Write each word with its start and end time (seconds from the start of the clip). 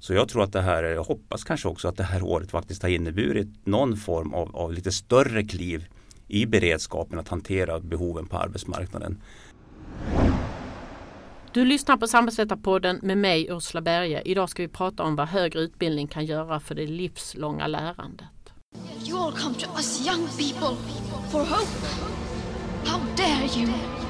Så 0.00 0.14
jag 0.14 0.28
tror 0.28 0.42
att 0.42 0.52
det 0.52 0.60
här, 0.60 0.82
jag 0.82 1.04
hoppas 1.04 1.44
kanske 1.44 1.68
också 1.68 1.88
att 1.88 1.96
det 1.96 2.04
här 2.04 2.22
året 2.22 2.50
faktiskt 2.50 2.82
har 2.82 2.88
inneburit 2.88 3.66
någon 3.66 3.96
form 3.96 4.34
av, 4.34 4.56
av 4.56 4.72
lite 4.72 4.92
större 4.92 5.42
kliv 5.44 5.88
i 6.28 6.46
beredskapen 6.46 7.18
att 7.18 7.28
hantera 7.28 7.80
behoven 7.80 8.26
på 8.26 8.36
arbetsmarknaden. 8.36 9.22
Du 11.52 11.64
lyssnar 11.64 11.96
på 11.96 12.06
Samhällsvetarpodden 12.06 13.00
med 13.02 13.18
mig 13.18 13.46
Ursula 13.50 13.80
Berge. 13.80 14.22
Idag 14.24 14.50
ska 14.50 14.62
vi 14.62 14.68
prata 14.68 15.02
om 15.02 15.16
vad 15.16 15.28
högre 15.28 15.60
utbildning 15.60 16.06
kan 16.06 16.24
göra 16.24 16.60
för 16.60 16.74
det 16.74 16.86
livslånga 16.86 17.66
lärandet. 17.66 18.26
You 19.08 19.18
all 19.18 19.32
come 19.32 19.54
to 19.54 19.70
us 19.76 20.06
young 20.06 20.26
people 20.26 20.76
for 21.30 21.40
hope. 21.40 21.86
How 22.84 23.00
dare 23.16 23.60
you? 23.60 24.09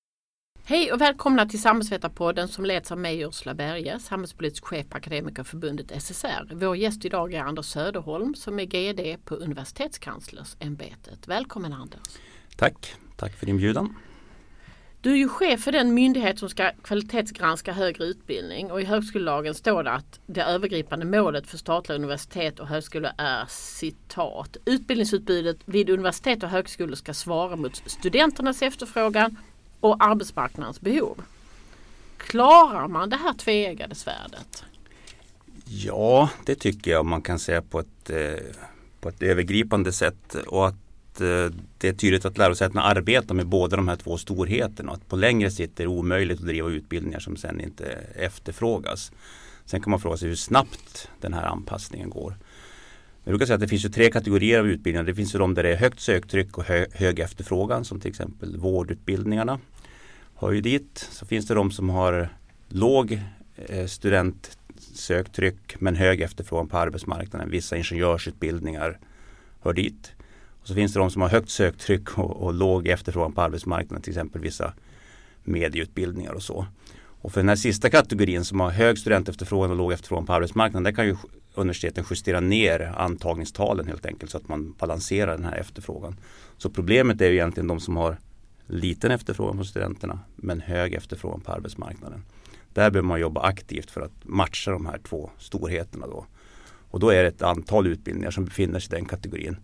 Hej 0.63 0.91
och 0.91 1.01
välkomna 1.01 1.45
till 1.45 1.61
Samhällsvetarpodden 1.61 2.47
som 2.47 2.65
leds 2.65 2.91
av 2.91 2.97
mig 2.97 3.21
Ursula 3.21 3.53
Berge, 3.53 3.99
samhällspolitisk 3.99 4.65
chef 4.65 4.89
på 4.89 4.97
Akademikerförbundet 4.97 6.01
SSR. 6.01 6.49
Vår 6.51 6.77
gäst 6.77 7.05
idag 7.05 7.33
är 7.33 7.41
Anders 7.41 7.65
Söderholm 7.65 8.35
som 8.35 8.59
är 8.59 8.65
GD 8.65 9.25
på 9.25 9.35
Universitetskanslersämbetet. 9.35 11.27
Välkommen 11.27 11.73
Anders! 11.73 11.99
Tack, 12.55 12.95
tack 13.17 13.35
för 13.35 13.49
inbjudan. 13.49 13.95
Du 15.01 15.11
är 15.11 15.15
ju 15.15 15.27
chef 15.29 15.63
för 15.63 15.71
den 15.71 15.93
myndighet 15.93 16.39
som 16.39 16.49
ska 16.49 16.71
kvalitetsgranska 16.83 17.73
högre 17.73 18.03
utbildning 18.03 18.71
och 18.71 18.81
i 18.81 18.85
högskolelagen 18.85 19.53
står 19.53 19.83
det 19.83 19.91
att 19.91 20.19
det 20.25 20.41
övergripande 20.41 21.05
målet 21.05 21.47
för 21.47 21.57
statliga 21.57 21.95
universitet 21.95 22.59
och 22.59 22.67
högskolor 22.67 23.11
är 23.17 23.45
citat. 23.49 24.57
Utbildningsutbudet 24.65 25.57
vid 25.65 25.89
universitet 25.89 26.43
och 26.43 26.49
högskolor 26.49 26.95
ska 26.95 27.13
svara 27.13 27.55
mot 27.55 27.75
studenternas 27.85 28.61
efterfrågan 28.61 29.37
och 29.81 30.03
arbetsmarknadens 30.03 30.81
behov. 30.81 31.21
Klarar 32.17 32.87
man 32.87 33.09
det 33.09 33.15
här 33.15 33.33
tveeggade 33.33 33.95
svärdet? 33.95 34.63
Ja, 35.65 36.29
det 36.45 36.55
tycker 36.55 36.91
jag 36.91 37.05
man 37.05 37.21
kan 37.21 37.39
säga 37.39 37.61
på 37.61 37.79
ett, 37.79 38.09
eh, 38.09 38.55
på 38.99 39.09
ett 39.09 39.21
övergripande 39.21 39.91
sätt 39.91 40.35
och 40.47 40.67
att 40.67 41.21
eh, 41.21 41.55
det 41.77 41.87
är 41.87 41.93
tydligt 41.93 42.25
att 42.25 42.37
lärosätena 42.37 42.81
arbetar 42.81 43.35
med 43.35 43.47
båda 43.47 43.75
de 43.75 43.87
här 43.87 43.95
två 43.95 44.17
storheterna. 44.17 44.91
Att 44.91 45.07
på 45.07 45.15
längre 45.15 45.51
sikt 45.51 45.79
är 45.79 45.83
det 45.83 45.89
omöjligt 45.89 46.39
att 46.39 46.45
driva 46.45 46.69
utbildningar 46.69 47.19
som 47.19 47.37
sen 47.37 47.61
inte 47.61 47.85
efterfrågas. 48.15 49.11
Sen 49.65 49.81
kan 49.81 49.91
man 49.91 49.99
fråga 49.99 50.17
sig 50.17 50.29
hur 50.29 50.35
snabbt 50.35 51.09
den 51.21 51.33
här 51.33 51.43
anpassningen 51.43 52.09
går. 52.09 52.35
Jag 53.23 53.31
brukar 53.31 53.45
säga 53.45 53.55
att 53.55 53.61
det 53.61 53.67
finns 53.67 53.85
ju 53.85 53.89
tre 53.89 54.11
kategorier 54.11 54.59
av 54.59 54.67
utbildningar. 54.67 55.03
Det 55.03 55.15
finns 55.15 55.35
ju 55.35 55.39
de 55.39 55.53
där 55.53 55.63
det 55.63 55.69
är 55.69 55.75
högt 55.75 55.99
söktryck 55.99 56.57
och 56.57 56.63
hög 56.93 57.19
efterfrågan 57.19 57.85
som 57.85 57.99
till 57.99 58.09
exempel 58.09 58.57
vårdutbildningarna. 58.57 59.59
Hör 60.35 60.51
ju 60.51 60.61
dit. 60.61 61.07
Så 61.11 61.25
finns 61.25 61.47
det 61.47 61.53
de 61.53 61.71
som 61.71 61.89
har 61.89 62.29
låg 62.69 63.19
eh, 63.55 63.85
studentsöktryck 63.85 65.81
men 65.81 65.95
hög 65.95 66.21
efterfrågan 66.21 66.67
på 66.67 66.77
arbetsmarknaden. 66.77 67.49
Vissa 67.49 67.77
ingenjörsutbildningar 67.77 68.99
hör 69.61 69.73
dit. 69.73 70.11
Och 70.61 70.67
så 70.67 70.73
finns 70.73 70.93
det 70.93 70.99
de 70.99 71.11
som 71.11 71.21
har 71.21 71.29
högt 71.29 71.49
söktryck 71.49 72.17
och, 72.17 72.43
och 72.43 72.53
låg 72.53 72.87
efterfrågan 72.87 73.33
på 73.33 73.41
arbetsmarknaden, 73.41 74.01
till 74.01 74.11
exempel 74.11 74.41
vissa 74.41 74.73
medieutbildningar 75.43 76.31
och 76.31 76.43
så. 76.43 76.65
Och 76.97 77.31
för 77.31 77.39
den 77.41 77.49
här 77.49 77.55
sista 77.55 77.89
kategorin 77.89 78.45
som 78.45 78.59
har 78.59 78.69
hög 78.69 78.97
studentefterfrågan 78.97 79.71
och 79.71 79.77
låg 79.77 79.91
efterfrågan 79.91 80.25
på 80.25 80.33
arbetsmarknaden, 80.33 80.83
där 80.83 80.91
kan 80.91 81.05
ju 81.05 81.15
universiteten 81.55 82.05
justera 82.09 82.39
ner 82.39 82.93
antagningstalen 82.97 83.87
helt 83.87 84.05
enkelt 84.05 84.31
så 84.31 84.37
att 84.37 84.47
man 84.47 84.75
balanserar 84.79 85.37
den 85.37 85.45
här 85.45 85.55
efterfrågan. 85.55 86.15
Så 86.57 86.69
problemet 86.69 87.21
är 87.21 87.29
ju 87.29 87.33
egentligen 87.33 87.67
de 87.67 87.79
som 87.79 87.97
har 87.97 88.17
liten 88.67 89.11
efterfrågan 89.11 89.57
på 89.57 89.63
studenterna 89.63 90.19
men 90.35 90.61
hög 90.61 90.93
efterfrågan 90.93 91.41
på 91.41 91.51
arbetsmarknaden. 91.51 92.23
Där 92.73 92.89
behöver 92.91 93.07
man 93.07 93.19
jobba 93.19 93.41
aktivt 93.41 93.91
för 93.91 94.01
att 94.01 94.11
matcha 94.23 94.71
de 94.71 94.85
här 94.85 94.99
två 95.03 95.29
storheterna 95.37 96.07
då. 96.07 96.25
Och 96.91 96.99
då 96.99 97.09
är 97.09 97.23
det 97.23 97.29
ett 97.29 97.41
antal 97.41 97.87
utbildningar 97.87 98.31
som 98.31 98.45
befinner 98.45 98.79
sig 98.79 98.93
i 98.93 98.99
den 98.99 99.05
kategorin. 99.05 99.57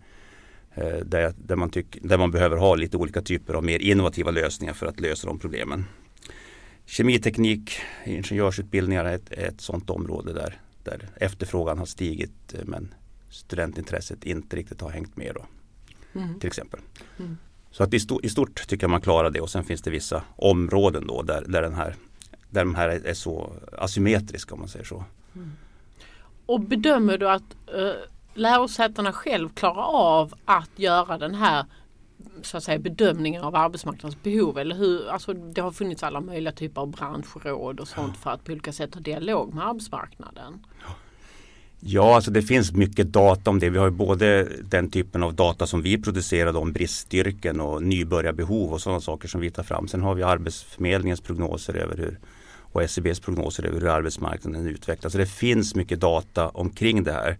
Eh, 0.74 0.96
där, 1.04 1.34
där, 1.38 1.56
man 1.56 1.70
tyck, 1.70 1.98
där 2.02 2.18
man 2.18 2.30
behöver 2.30 2.56
ha 2.56 2.74
lite 2.74 2.96
olika 2.96 3.22
typer 3.22 3.54
av 3.54 3.64
mer 3.64 3.78
innovativa 3.78 4.30
lösningar 4.30 4.74
för 4.74 4.86
att 4.86 5.00
lösa 5.00 5.26
de 5.26 5.38
problemen. 5.38 5.84
Kemiteknik, 6.86 7.72
ingenjörsutbildningar 8.04 9.04
är 9.04 9.14
ett, 9.14 9.32
är 9.32 9.48
ett 9.48 9.60
sådant 9.60 9.90
område 9.90 10.32
där, 10.32 10.60
där 10.90 11.08
efterfrågan 11.16 11.78
har 11.78 11.86
stigit 11.86 12.54
eh, 12.54 12.60
men 12.64 12.94
studentintresset 13.30 14.24
inte 14.24 14.56
riktigt 14.56 14.80
har 14.80 14.90
hängt 14.90 15.16
med. 15.16 15.34
Då, 15.34 15.46
mm. 16.20 16.40
Till 16.40 16.46
exempel. 16.46 16.80
Mm. 17.18 17.36
Så 17.70 17.82
att 17.82 17.94
i, 17.94 18.00
sto, 18.00 18.20
i, 18.22 18.28
stort 18.28 18.66
tycker 18.66 18.84
jag 18.84 18.90
man 18.90 19.00
klarar 19.00 19.30
det 19.30 19.40
och 19.40 19.50
sen 19.50 19.64
finns 19.64 19.82
det 19.82 19.90
vissa 19.90 20.22
områden 20.36 21.06
då 21.06 21.22
där, 21.22 21.44
där, 21.48 21.62
den 21.62 21.74
här, 21.74 21.94
där 22.50 22.64
de 22.64 22.74
här 22.74 22.88
är, 22.88 23.14
så 23.14 23.52
asymmetriska 23.72 24.54
om 24.54 24.60
man 24.60 24.68
säger 24.68 24.84
så. 24.84 25.04
Mm. 25.34 25.52
Och 26.46 26.60
bedömer 26.60 27.18
du 27.18 27.30
att 27.30 27.56
uh 27.74 27.92
lärosätena 28.38 29.12
själv 29.12 29.48
klarar 29.48 29.82
av 29.92 30.34
att 30.44 30.70
göra 30.76 31.18
den 31.18 31.34
här 31.34 31.64
så 32.42 32.56
att 32.56 32.64
säga, 32.64 32.78
bedömningen 32.78 33.44
av 33.44 33.56
arbetsmarknadens 33.56 34.22
behov? 34.22 34.58
Eller 34.58 34.76
hur, 34.76 35.08
alltså, 35.08 35.32
det 35.32 35.60
har 35.60 35.70
funnits 35.70 36.02
alla 36.02 36.20
möjliga 36.20 36.52
typer 36.52 36.80
av 36.80 36.90
branschråd 36.90 37.80
och 37.80 37.88
sånt 37.88 38.16
för 38.16 38.30
att 38.30 38.44
på 38.44 38.52
olika 38.52 38.72
sätt 38.72 38.94
ha 38.94 39.00
dialog 39.00 39.54
med 39.54 39.66
arbetsmarknaden. 39.66 40.66
Ja, 41.80 42.14
alltså 42.14 42.30
det 42.30 42.42
finns 42.42 42.72
mycket 42.72 43.12
data 43.12 43.50
om 43.50 43.58
det. 43.58 43.70
Vi 43.70 43.78
har 43.78 43.90
både 43.90 44.48
den 44.62 44.90
typen 44.90 45.22
av 45.22 45.34
data 45.34 45.66
som 45.66 45.82
vi 45.82 46.02
producerade 46.02 46.58
om 46.58 46.72
bristyrken 46.72 47.60
och 47.60 47.82
nybörjarbehov 47.82 48.72
och 48.72 48.80
sådana 48.80 49.00
saker 49.00 49.28
som 49.28 49.40
vi 49.40 49.50
tar 49.50 49.62
fram. 49.62 49.88
Sen 49.88 50.02
har 50.02 50.14
vi 50.14 50.22
Arbetsförmedlingens 50.22 51.20
prognoser 51.20 51.74
över 51.74 51.96
hur 51.96 52.18
och 52.72 52.82
SCBs 52.82 53.20
prognoser 53.20 53.64
över 53.64 53.80
hur 53.80 53.88
arbetsmarknaden 53.88 54.66
utvecklas. 54.66 55.12
Så 55.12 55.18
det 55.18 55.26
finns 55.26 55.74
mycket 55.74 56.00
data 56.00 56.48
omkring 56.48 57.04
det 57.04 57.12
här. 57.12 57.38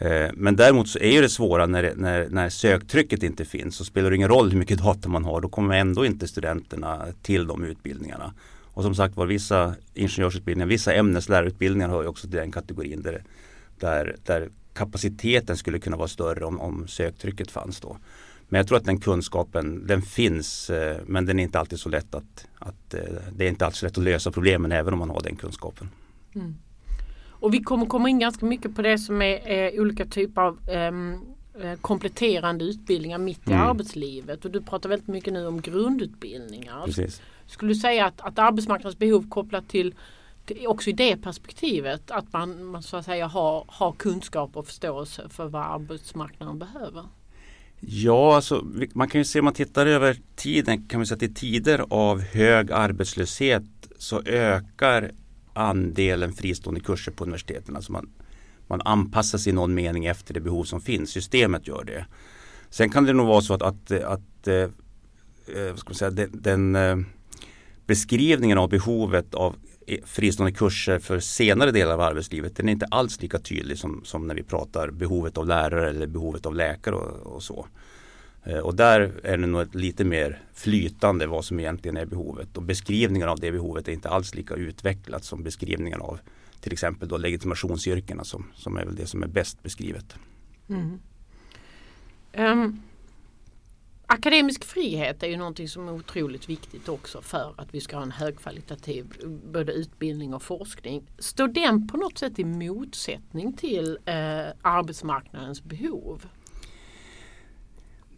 Eh, 0.00 0.30
men 0.34 0.56
däremot 0.56 0.88
så 0.88 0.98
är 0.98 1.22
det 1.22 1.28
svåra 1.28 1.66
när, 1.66 1.94
när, 1.96 2.28
när 2.28 2.48
söktrycket 2.48 3.22
inte 3.22 3.44
finns. 3.44 3.76
Så 3.76 3.84
spelar 3.84 4.10
det 4.10 4.16
ingen 4.16 4.28
roll 4.28 4.50
hur 4.50 4.58
mycket 4.58 4.78
data 4.78 5.08
man 5.08 5.24
har. 5.24 5.40
Då 5.40 5.48
kommer 5.48 5.76
ändå 5.76 6.06
inte 6.06 6.28
studenterna 6.28 7.06
till 7.22 7.46
de 7.46 7.64
utbildningarna. 7.64 8.34
Och 8.72 8.82
som 8.82 8.94
sagt 8.94 9.16
var 9.16 9.26
vissa 9.26 9.74
ingenjörsutbildningar, 9.94 10.66
vissa 10.66 10.94
ämneslärarutbildningar 10.94 11.88
hör 11.88 12.02
ju 12.02 12.08
också 12.08 12.28
till 12.28 12.36
den 12.36 12.52
kategorin 12.52 13.02
där, 13.02 13.24
där, 13.78 14.16
där 14.24 14.48
kapaciteten 14.72 15.56
skulle 15.56 15.78
kunna 15.78 15.96
vara 15.96 16.08
större 16.08 16.44
om, 16.44 16.60
om 16.60 16.88
söktrycket 16.88 17.50
fanns 17.50 17.80
då. 17.80 17.96
Men 18.48 18.58
jag 18.58 18.66
tror 18.66 18.78
att 18.78 18.84
den 18.84 19.00
kunskapen 19.00 19.86
den 19.86 20.02
finns 20.02 20.70
eh, 20.70 20.96
men 21.06 21.26
den 21.26 21.38
är 21.38 21.42
inte 21.42 21.58
alltid 21.58 21.80
så 21.80 21.88
lätt 21.88 22.14
att, 22.14 22.46
att 22.58 22.94
eh, 22.94 23.00
det 23.32 23.44
är 23.44 23.48
inte 23.48 23.66
alltid 23.66 23.78
så 23.78 23.86
lätt 23.86 23.98
att 23.98 24.04
lösa 24.04 24.30
problemen 24.30 24.72
även 24.72 24.92
om 24.92 24.98
man 24.98 25.10
har 25.10 25.20
den 25.20 25.36
kunskapen. 25.36 25.88
Mm. 26.34 26.54
Och 27.40 27.54
vi 27.54 27.62
kommer 27.62 27.86
komma 27.86 28.08
in 28.08 28.18
ganska 28.18 28.46
mycket 28.46 28.76
på 28.76 28.82
det 28.82 28.98
som 28.98 29.22
är 29.22 29.50
eh, 29.52 29.80
olika 29.80 30.06
typer 30.06 30.42
av 30.42 30.58
eh, 30.68 30.92
kompletterande 31.80 32.64
utbildningar 32.64 33.18
mitt 33.18 33.48
i 33.48 33.52
mm. 33.52 33.66
arbetslivet. 33.66 34.44
Och 34.44 34.50
du 34.50 34.60
pratar 34.60 34.88
väldigt 34.88 35.08
mycket 35.08 35.32
nu 35.32 35.46
om 35.46 35.60
grundutbildningar. 35.60 36.84
Precis. 36.84 37.22
Skulle 37.46 37.70
du 37.70 37.74
säga 37.74 38.06
att, 38.06 38.20
att 38.20 38.38
arbetsmarknadens 38.38 38.98
behov 38.98 39.28
kopplat 39.28 39.68
till, 39.68 39.94
till, 40.44 40.66
också 40.66 40.90
i 40.90 40.92
det 40.92 41.16
perspektivet 41.16 42.10
att 42.10 42.32
man, 42.32 42.64
man 42.64 42.82
så 42.82 42.96
att 42.96 43.04
säga 43.04 43.26
har, 43.26 43.64
har 43.68 43.92
kunskap 43.92 44.56
och 44.56 44.66
förståelse 44.66 45.28
för 45.28 45.48
vad 45.48 45.62
arbetsmarknaden 45.62 46.58
behöver? 46.58 47.04
Ja, 47.80 48.36
alltså, 48.36 48.66
man 48.92 49.08
kan 49.08 49.20
ju 49.20 49.24
se 49.24 49.38
om 49.38 49.44
man 49.44 49.54
tittar 49.54 49.86
över 49.86 50.16
tiden 50.36 50.88
kan 50.88 51.00
man 51.00 51.06
säga 51.06 51.16
att 51.16 51.22
i 51.22 51.34
tider 51.34 51.84
av 51.90 52.20
hög 52.20 52.72
arbetslöshet 52.72 53.62
så 53.98 54.22
ökar 54.22 55.10
andelen 55.60 56.32
fristående 56.32 56.80
kurser 56.80 57.12
på 57.12 57.24
universiteten. 57.24 57.76
Alltså 57.76 57.92
man, 57.92 58.10
man 58.66 58.80
anpassar 58.84 59.38
sig 59.38 59.50
i 59.50 59.54
någon 59.54 59.74
mening 59.74 60.06
efter 60.06 60.34
det 60.34 60.40
behov 60.40 60.64
som 60.64 60.80
finns. 60.80 61.10
Systemet 61.10 61.68
gör 61.68 61.84
det. 61.84 62.06
Sen 62.70 62.90
kan 62.90 63.04
det 63.04 63.12
nog 63.12 63.26
vara 63.26 63.40
så 63.40 63.54
att, 63.54 63.62
att, 63.62 63.90
att 63.90 64.48
eh, 64.48 64.54
eh 64.54 65.74
ska 65.76 65.88
man 65.88 65.94
säga, 65.94 66.10
den, 66.10 66.30
den 66.32 66.76
eh, 66.76 66.96
beskrivningen 67.86 68.58
av 68.58 68.68
behovet 68.68 69.34
av 69.34 69.56
e, 69.86 69.98
fristående 70.04 70.52
kurser 70.52 70.98
för 70.98 71.20
senare 71.20 71.70
delar 71.70 71.94
av 71.94 72.00
arbetslivet 72.00 72.56
den 72.56 72.68
är 72.68 72.72
inte 72.72 72.86
alls 72.86 73.22
lika 73.22 73.38
tydlig 73.38 73.78
som, 73.78 74.00
som 74.04 74.26
när 74.26 74.34
vi 74.34 74.42
pratar 74.42 74.90
behovet 74.90 75.38
av 75.38 75.46
lärare 75.46 75.90
eller 75.90 76.06
behovet 76.06 76.46
av 76.46 76.54
läkare 76.54 76.94
och, 76.94 77.34
och 77.34 77.42
så. 77.42 77.66
Eh, 78.44 78.58
och 78.58 78.74
där 78.74 79.20
är 79.22 79.38
det 79.38 79.46
nog 79.46 79.74
lite 79.74 80.04
mer 80.04 80.42
flytande 80.52 81.26
vad 81.26 81.44
som 81.44 81.60
egentligen 81.60 81.96
är 81.96 82.06
behovet 82.06 82.56
och 82.56 82.62
beskrivningen 82.62 83.28
av 83.28 83.40
det 83.40 83.52
behovet 83.52 83.88
är 83.88 83.92
inte 83.92 84.08
alls 84.08 84.34
lika 84.34 84.54
utvecklat 84.54 85.24
som 85.24 85.42
beskrivningen 85.42 86.00
av 86.00 86.18
till 86.60 86.72
exempel 86.72 87.08
då 87.08 87.16
legitimationsyrkena 87.16 88.24
som, 88.24 88.46
som 88.54 88.76
är 88.76 88.84
väl 88.84 88.96
det 88.96 89.06
som 89.06 89.22
är 89.22 89.26
bäst 89.26 89.62
beskrivet. 89.62 90.14
Mm. 90.68 91.00
Um, 92.32 92.82
akademisk 94.06 94.64
frihet 94.64 95.22
är 95.22 95.26
ju 95.26 95.36
någonting 95.36 95.68
som 95.68 95.88
är 95.88 95.92
otroligt 95.92 96.48
viktigt 96.48 96.88
också 96.88 97.22
för 97.22 97.54
att 97.56 97.74
vi 97.74 97.80
ska 97.80 97.96
ha 97.96 98.02
en 98.02 98.10
högkvalitativ 98.10 99.06
både 99.52 99.72
utbildning 99.72 100.34
och 100.34 100.42
forskning. 100.42 101.06
Står 101.18 101.48
den 101.48 101.88
på 101.88 101.96
något 101.96 102.18
sätt 102.18 102.38
i 102.38 102.44
motsättning 102.44 103.52
till 103.52 103.98
eh, 104.04 104.14
arbetsmarknadens 104.62 105.62
behov? 105.62 106.26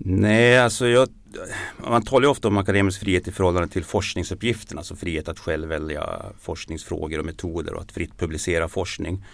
Nej, 0.04 0.58
alltså 0.58 0.87
jag, 0.87 1.08
man 1.90 2.02
talar 2.02 2.22
ju 2.22 2.31
ofta 2.31 2.49
om 2.49 2.58
akademisk 2.58 3.00
frihet 3.00 3.28
i 3.28 3.32
förhållande 3.32 3.69
till 3.69 3.84
forskningsuppgifterna, 3.84 4.81
alltså 4.81 4.96
frihet 4.96 5.28
att 5.28 5.38
själv 5.38 5.69
välja 5.69 6.22
forskningsfrågor 6.40 7.19
och 7.19 7.25
metoder 7.25 7.75
och 7.75 7.82
att 7.82 7.93
fritt 7.93 8.19
publicera 8.19 8.69
forskning. 8.69 9.25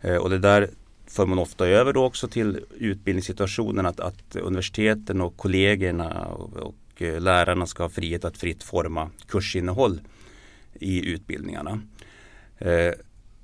Eh, 0.00 0.16
och 0.16 0.30
det 0.30 0.38
där 0.38 0.70
för 1.06 1.26
man 1.26 1.38
ofta 1.38 1.66
över 1.66 1.92
då 1.92 2.04
också 2.04 2.28
till 2.28 2.60
utbildningssituationen 2.78 3.86
att, 3.86 4.00
att 4.00 4.36
universiteten 4.36 5.20
och 5.20 5.36
kollegorna 5.36 6.26
och, 6.26 6.56
och 6.56 7.02
eh, 7.02 7.20
lärarna 7.20 7.66
ska 7.66 7.82
ha 7.82 7.90
frihet 7.90 8.24
att 8.24 8.38
fritt 8.38 8.62
forma 8.62 9.10
kursinnehåll 9.28 10.00
i 10.74 11.06
utbildningarna. 11.06 11.80
Eh, 12.58 12.92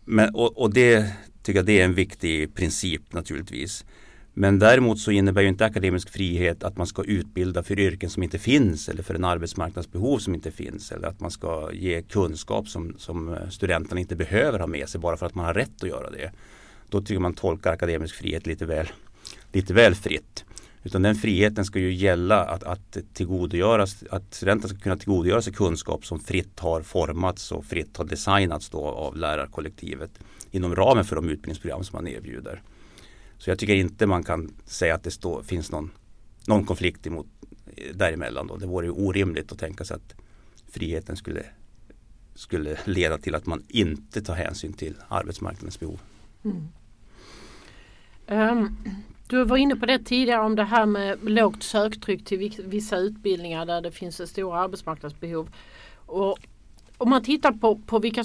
men, 0.05 0.35
och, 0.35 0.59
och, 0.59 0.75
det 0.75 1.13
tycker 1.43 1.59
jag 1.59 1.67
det 1.67 1.81
är 1.81 1.85
en 1.85 1.95
viktig 1.95 2.55
princip 2.55 3.13
naturligtvis. 3.13 3.85
Men 4.35 4.59
däremot 4.59 4.99
så 4.99 5.11
innebär 5.11 5.43
ju 5.43 5.49
inte 5.49 5.65
akademisk 5.65 6.11
frihet 6.11 6.65
att 6.65 6.77
man 6.77 6.87
ska 6.87 7.03
utbilda 7.03 7.63
för 7.63 7.79
yrken 7.79 8.11
som 8.11 8.23
inte 8.23 8.39
finns 8.39 8.89
eller 8.89 9.03
för 9.03 9.15
en 9.15 9.25
arbetsmarknadsbehov 9.25 10.19
som 10.19 10.35
inte 10.35 10.51
finns 10.51 10.93
eller 10.93 11.09
att 11.09 11.21
man 11.21 11.31
ska 11.31 11.73
ge 11.73 12.03
kunskap 12.03 12.69
som, 12.69 12.95
som 12.99 13.37
studenterna 13.51 14.01
inte 14.01 14.17
behöver 14.17 14.59
ha 14.59 14.67
med 14.67 14.89
sig 14.89 15.01
bara 15.01 15.17
för 15.17 15.27
att 15.27 15.35
man 15.35 15.45
har 15.45 15.55
rätt 15.55 15.83
att 15.83 15.89
göra 15.89 16.11
det. 16.11 16.33
Då 16.89 17.01
tycker 17.01 17.21
man 17.21 17.35
tolkar 17.35 17.73
akademisk 17.73 18.15
frihet 18.15 18.47
lite 18.47 18.67
väl, 18.67 18.89
lite 19.53 19.75
väl 19.75 19.95
fritt. 19.95 20.45
Utan 20.85 21.03
den 21.03 21.15
friheten 21.15 21.65
ska 21.65 21.79
ju 21.79 21.93
gälla 21.93 22.45
att, 22.45 22.63
att 22.63 22.97
tillgodogöras, 23.13 24.05
att 24.11 24.35
studenten 24.35 24.69
ska 24.69 24.79
kunna 24.79 24.97
tillgodogöra 24.97 25.43
sig 25.43 25.53
kunskap 25.53 26.07
som 26.07 26.21
fritt 26.21 26.61
har 26.61 26.83
formats 26.83 27.53
och 27.53 27.65
fritt 27.65 27.97
har 27.97 28.05
designats 28.05 28.71
då 28.71 28.85
av 28.85 29.17
lärarkollektivet 29.17 30.11
inom 30.51 30.75
ramen 30.77 31.05
för 31.05 31.17
de 31.17 31.29
utbildningsprogram 31.29 31.85
som 31.85 31.97
man 31.97 32.09
erbjuder. 32.09 32.63
Så 33.43 33.51
jag 33.51 33.59
tycker 33.59 33.75
inte 33.75 34.07
man 34.07 34.25
kan 34.25 34.55
säga 34.65 34.95
att 34.95 35.03
det 35.03 35.11
stå, 35.11 35.43
finns 35.43 35.73
någon, 35.73 35.91
någon 36.47 36.65
konflikt 36.65 37.07
emot, 37.07 37.27
eh, 37.77 37.97
däremellan. 37.97 38.47
Då. 38.47 38.57
Det 38.57 38.67
vore 38.67 38.87
ju 38.87 38.93
orimligt 38.93 39.53
att 39.53 39.59
tänka 39.59 39.85
sig 39.85 39.95
att 39.95 40.15
friheten 40.71 41.17
skulle, 41.17 41.45
skulle 42.35 42.79
leda 42.85 43.19
till 43.19 43.35
att 43.35 43.47
man 43.47 43.63
inte 43.69 44.23
tar 44.23 44.35
hänsyn 44.35 44.73
till 44.73 44.95
arbetsmarknadens 45.09 45.81
behov. 45.81 46.01
Mm. 46.45 46.69
Um, 48.27 48.77
du 49.29 49.45
var 49.45 49.57
inne 49.57 49.77
på 49.77 49.87
det 49.87 49.99
tidigare 49.99 50.41
om 50.41 50.57
det 50.57 50.65
här 50.65 50.87
med 50.87 51.31
lågt 51.31 51.63
söktryck 51.63 52.25
till 52.25 52.63
vissa 52.65 52.97
utbildningar 52.97 53.67
där 53.67 53.81
det 53.81 53.91
finns 53.91 54.31
stora 54.31 54.61
arbetsmarknadsbehov. 54.61 55.51
Och 55.95 56.39
om 56.99 57.11
man 57.11 57.23
tittar 57.23 57.53
på, 57.53 57.79
på 57.79 57.99
vilka 57.99 58.25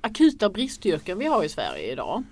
akuta 0.00 0.50
bristyrken 0.50 1.18
vi 1.18 1.26
har 1.26 1.44
i 1.44 1.48
Sverige 1.48 1.92
idag 1.92 2.24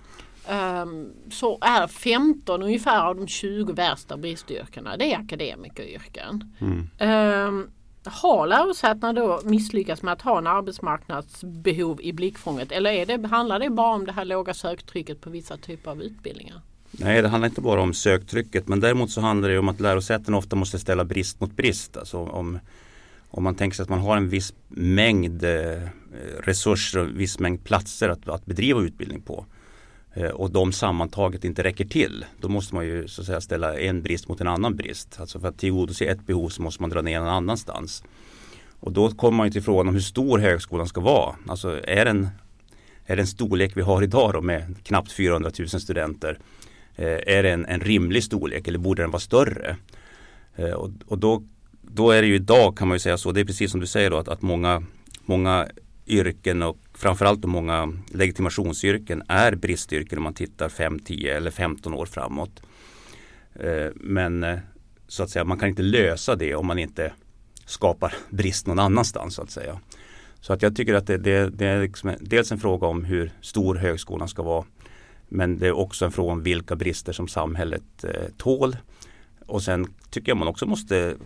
så 1.30 1.58
är 1.60 1.86
15 1.86 2.62
ungefär 2.62 3.06
av 3.06 3.16
de 3.16 3.26
20 3.26 3.72
värsta 3.72 4.16
bristyrkena 4.16 4.96
det 4.96 5.12
är 5.12 5.18
akademikeryrken. 5.18 6.54
Mm. 6.60 7.48
Um, 7.48 7.70
har 8.04 8.46
lärosätena 8.46 9.12
då 9.12 9.40
misslyckats 9.44 10.02
med 10.02 10.12
att 10.12 10.22
ha 10.22 10.38
en 10.38 10.46
arbetsmarknadsbehov 10.46 12.00
i 12.02 12.12
blickfånget 12.12 12.72
eller 12.72 12.90
är 12.90 13.06
det, 13.06 13.28
handlar 13.28 13.58
det 13.58 13.70
bara 13.70 13.94
om 13.94 14.06
det 14.06 14.12
här 14.12 14.24
låga 14.24 14.54
söktrycket 14.54 15.20
på 15.20 15.30
vissa 15.30 15.56
typer 15.56 15.90
av 15.90 16.02
utbildningar? 16.02 16.60
Nej, 16.90 17.22
det 17.22 17.28
handlar 17.28 17.48
inte 17.48 17.60
bara 17.60 17.80
om 17.80 17.94
söktrycket 17.94 18.68
men 18.68 18.80
däremot 18.80 19.10
så 19.10 19.20
handlar 19.20 19.48
det 19.48 19.58
om 19.58 19.68
att 19.68 19.80
lärosäten 19.80 20.34
ofta 20.34 20.56
måste 20.56 20.78
ställa 20.78 21.04
brist 21.04 21.40
mot 21.40 21.56
brist. 21.56 21.96
Alltså 21.96 22.18
om, 22.18 22.58
om 23.30 23.44
man 23.44 23.54
tänker 23.54 23.76
sig 23.76 23.82
att 23.82 23.88
man 23.88 24.00
har 24.00 24.16
en 24.16 24.28
viss 24.28 24.54
mängd 24.68 25.44
eh, 25.44 25.88
resurser 26.38 26.98
och 26.98 27.06
en 27.06 27.16
viss 27.16 27.38
mängd 27.38 27.64
platser 27.64 28.08
att, 28.08 28.28
att 28.28 28.46
bedriva 28.46 28.80
utbildning 28.80 29.20
på 29.20 29.46
Eh, 30.14 30.30
och 30.30 30.50
de 30.50 30.72
sammantaget 30.72 31.44
inte 31.44 31.62
räcker 31.62 31.84
till. 31.84 32.24
Då 32.40 32.48
måste 32.48 32.74
man 32.74 32.86
ju 32.86 33.08
så 33.08 33.20
att 33.20 33.26
säga 33.26 33.40
ställa 33.40 33.78
en 33.78 34.02
brist 34.02 34.28
mot 34.28 34.40
en 34.40 34.48
annan 34.48 34.76
brist. 34.76 35.16
Alltså 35.20 35.40
för 35.40 35.48
att 35.48 35.58
tillgodose 35.58 36.04
ett 36.04 36.26
behov 36.26 36.48
så 36.48 36.62
måste 36.62 36.82
man 36.82 36.90
dra 36.90 37.02
ner 37.02 37.20
någon 37.20 37.28
annanstans. 37.28 38.04
Och 38.80 38.92
då 38.92 39.10
kommer 39.10 39.36
man 39.36 39.46
ju 39.46 39.52
till 39.52 39.62
frågan 39.62 39.88
om 39.88 39.94
hur 39.94 40.00
stor 40.00 40.38
högskolan 40.38 40.88
ska 40.88 41.00
vara. 41.00 41.36
Alltså 41.48 41.80
är 41.84 42.04
den, 42.04 42.28
är 43.06 43.16
den 43.16 43.26
storlek 43.26 43.76
vi 43.76 43.82
har 43.82 44.02
idag 44.02 44.32
då 44.32 44.40
med 44.40 44.76
knappt 44.84 45.12
400 45.12 45.50
000 45.58 45.68
studenter 45.68 46.38
Eh, 47.00 47.36
är 47.36 47.42
det 47.42 47.50
en, 47.50 47.66
en, 47.66 47.80
rimlig 47.80 48.24
storlek 48.24 48.68
eller 48.68 48.78
borde 48.78 49.02
den 49.02 49.10
vara 49.10 49.20
större? 49.20 49.76
Eh, 50.56 50.70
och, 50.70 50.90
och 51.06 51.18
då, 51.18 51.42
då, 51.82 52.10
är 52.10 52.22
det 52.22 52.28
ju 52.28 52.34
idag 52.34 52.76
kan 52.76 52.88
man 52.88 52.94
ju 52.94 52.98
säga 52.98 53.18
så, 53.18 53.32
det 53.32 53.40
är 53.40 53.44
precis 53.44 53.70
som 53.70 53.80
du 53.80 53.86
säger 53.86 54.10
då 54.10 54.16
att, 54.18 54.28
att 54.28 54.42
många, 54.42 54.82
många 55.24 55.68
yrken 56.06 56.62
och 56.62 56.89
framförallt 57.00 57.44
många 57.44 57.92
legitimationsyrken 58.12 59.22
är 59.28 59.54
bristyrken 59.54 60.18
om 60.18 60.24
man 60.24 60.34
tittar 60.34 60.68
5, 60.68 60.98
10 60.98 61.36
eller 61.36 61.50
15 61.50 61.94
år 61.94 62.06
framåt. 62.06 62.62
Eh, 63.54 63.88
men 63.94 64.44
eh, 64.44 64.58
så 65.08 65.22
att 65.22 65.30
säga 65.30 65.44
man 65.44 65.58
kan 65.58 65.68
inte 65.68 65.82
lösa 65.82 66.36
det 66.36 66.54
om 66.54 66.66
man 66.66 66.78
inte 66.78 67.12
skapar 67.64 68.14
brist 68.30 68.66
någon 68.66 68.78
annanstans 68.78 69.34
så 69.34 69.42
att 69.42 69.50
säga. 69.50 69.80
Så 70.40 70.52
att 70.52 70.62
jag 70.62 70.76
tycker 70.76 70.94
att 70.94 71.06
det, 71.06 71.18
det, 71.18 71.50
det 71.50 71.66
är 71.66 71.82
liksom 71.82 72.14
dels 72.20 72.52
en 72.52 72.58
fråga 72.58 72.86
om 72.86 73.04
hur 73.04 73.30
stor 73.40 73.74
högskolan 73.74 74.28
ska 74.28 74.42
vara 74.42 74.64
men 75.32 75.58
det 75.58 75.66
är 75.66 75.72
också 75.72 76.04
en 76.04 76.12
fråga 76.12 76.32
om 76.32 76.42
vilka 76.42 76.76
brister 76.76 77.12
som 77.12 77.28
samhället 77.28 78.04
eh, 78.04 78.28
tål. 78.36 78.76
Och 79.46 79.62
sen 79.62 79.94
tycker 80.10 80.30
jag 80.30 80.36
man 80.36 80.48
också 80.48 80.66
måste 80.66 81.16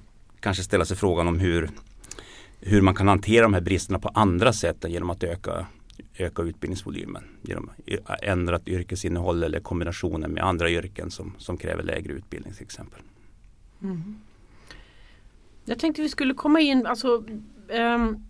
kanske 0.40 0.62
ställa 0.62 0.84
sig 0.84 0.96
frågan 0.96 1.28
om 1.28 1.38
hur, 1.38 1.70
hur 2.66 2.80
man 2.80 2.94
kan 2.94 3.08
hantera 3.08 3.42
de 3.42 3.54
här 3.54 3.60
bristerna 3.60 3.98
på 3.98 4.08
andra 4.08 4.52
sätt 4.52 4.84
än 4.84 4.90
genom 4.90 5.10
att 5.10 5.22
öka, 5.22 5.66
öka 6.18 6.42
utbildningsvolymen. 6.42 7.24
Genom 7.42 7.70
ändrat 8.22 8.68
yrkesinnehåll 8.68 9.42
eller 9.42 9.60
kombinationen 9.60 10.30
med 10.30 10.44
andra 10.44 10.70
yrken 10.70 11.10
som, 11.10 11.34
som 11.38 11.56
kräver 11.56 11.82
lägre 11.82 12.12
utbildning 12.12 12.52
till 12.52 12.62
exempel. 12.62 13.00
Mm. 13.82 14.20
Jag 15.64 15.78
tänkte 15.78 16.02
vi 16.02 16.08
skulle 16.08 16.34
komma 16.34 16.60
in, 16.60 16.86
alltså 16.86 17.24
um 17.68 18.24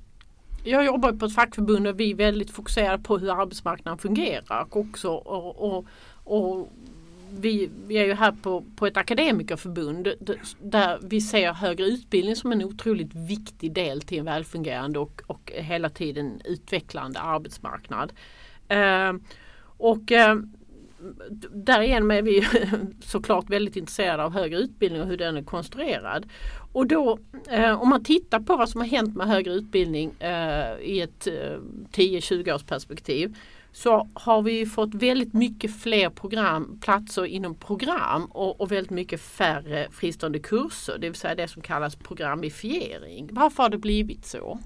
jag 0.65 0.85
jobbar 0.85 1.13
på 1.13 1.27
ett 1.27 1.35
fackförbund 1.35 1.87
och 1.87 2.01
vi 2.01 2.11
är 2.11 2.15
väldigt 2.15 2.51
fokuserade 2.51 3.03
på 3.03 3.19
hur 3.19 3.41
arbetsmarknaden 3.41 3.99
fungerar 3.99 4.67
också. 4.71 5.09
Och, 5.09 5.75
och, 5.75 5.87
och 6.25 6.73
vi, 7.41 7.71
vi, 7.87 7.97
är 7.97 8.05
ju 8.05 8.15
här 8.15 8.33
på, 8.43 8.65
på 8.77 8.87
ett 8.87 8.97
akademikerförbund 8.97 10.09
där 10.61 10.99
vi 11.03 11.21
ser 11.21 11.53
högre 11.53 11.87
utbildning 11.87 12.37
som 12.37 12.53
en 12.53 12.65
otroligt 12.65 13.15
viktig 13.15 13.73
del 13.73 14.03
till 14.03 14.19
en 14.19 14.25
välfungerande 14.25 14.99
och, 14.99 15.23
och 15.27 15.53
hela 15.55 15.89
tiden 15.89 16.41
utvecklande 16.45 17.21
arbetsmarknad. 17.21 18.13
Eh, 18.69 19.13
och 19.77 20.13
eh, 20.13 20.37
därigenom 21.51 22.11
är 22.11 22.23
vi 22.23 22.47
såklart 23.05 23.51
väldigt 23.51 23.77
intresserade 23.77 24.25
av 24.25 24.33
högre 24.33 24.59
utbildning 24.59 25.03
och 25.03 25.09
hur 25.09 25.17
den 25.17 25.37
är 25.37 25.43
konstruerad. 25.43 26.27
Och 26.73 26.87
då 26.87 27.19
eh, 27.51 27.83
om 27.83 27.89
man 27.89 28.05
tittar 28.05 28.41
på 28.41 28.57
vad 28.57 28.69
som 28.69 28.81
har 28.81 28.89
hänt 28.89 29.17
med 29.17 29.27
högre 29.27 29.53
utbildning 29.53 30.21
eh, 30.21 30.79
i 30.81 31.01
ett 31.01 31.27
eh, 31.27 31.59
10-20 31.93 32.55
års 32.55 32.65
perspektiv 32.65 33.37
så 33.75 34.09
har 34.15 34.43
vi 34.43 34.67
fått 34.67 34.95
väldigt 34.95 35.33
mycket 35.33 35.77
fler 35.77 36.11
program, 36.11 36.79
platser 36.81 37.25
inom 37.25 37.55
program 37.55 38.25
och, 38.25 38.61
och, 38.61 38.73
väldigt 38.73 38.91
mycket 38.91 39.21
färre 39.21 39.89
fristående 39.93 40.39
kurser, 40.39 40.99
det 40.99 41.09
vill 41.09 41.19
säga 41.19 41.35
det 41.35 41.49
som 41.49 41.63
kallas 41.63 41.97
programifiering. 41.97 43.29
Varför 43.33 43.63
har 43.63 43.71
det 43.71 43.79
blivit 43.79 44.27
så? 44.27 44.59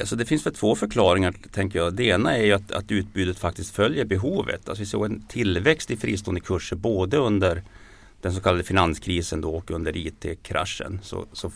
Alltså 0.00 0.16
det 0.16 0.24
finns 0.24 0.46
väl 0.46 0.54
två 0.54 0.74
förklaringar 0.74 1.34
tänker 1.52 1.78
jag. 1.78 1.94
Det 1.94 2.04
ena 2.04 2.36
är 2.36 2.44
ju 2.44 2.52
att, 2.52 2.72
att 2.72 2.90
utbudet 2.90 3.38
faktiskt 3.38 3.74
följer 3.74 4.04
behovet. 4.04 4.68
Alltså 4.68 4.82
vi 4.82 4.86
såg 4.86 5.04
en 5.04 5.26
tillväxt 5.26 5.90
i 5.90 5.96
fristående 5.96 6.40
kurser 6.40 6.76
både 6.76 7.16
under 7.16 7.62
den 8.20 8.34
så 8.34 8.40
kallade 8.40 8.64
finanskrisen 8.64 9.40
då 9.40 9.50
och 9.50 9.70
under 9.70 9.96
IT-kraschen. 9.96 11.00
Så, 11.02 11.26
så, 11.32 11.50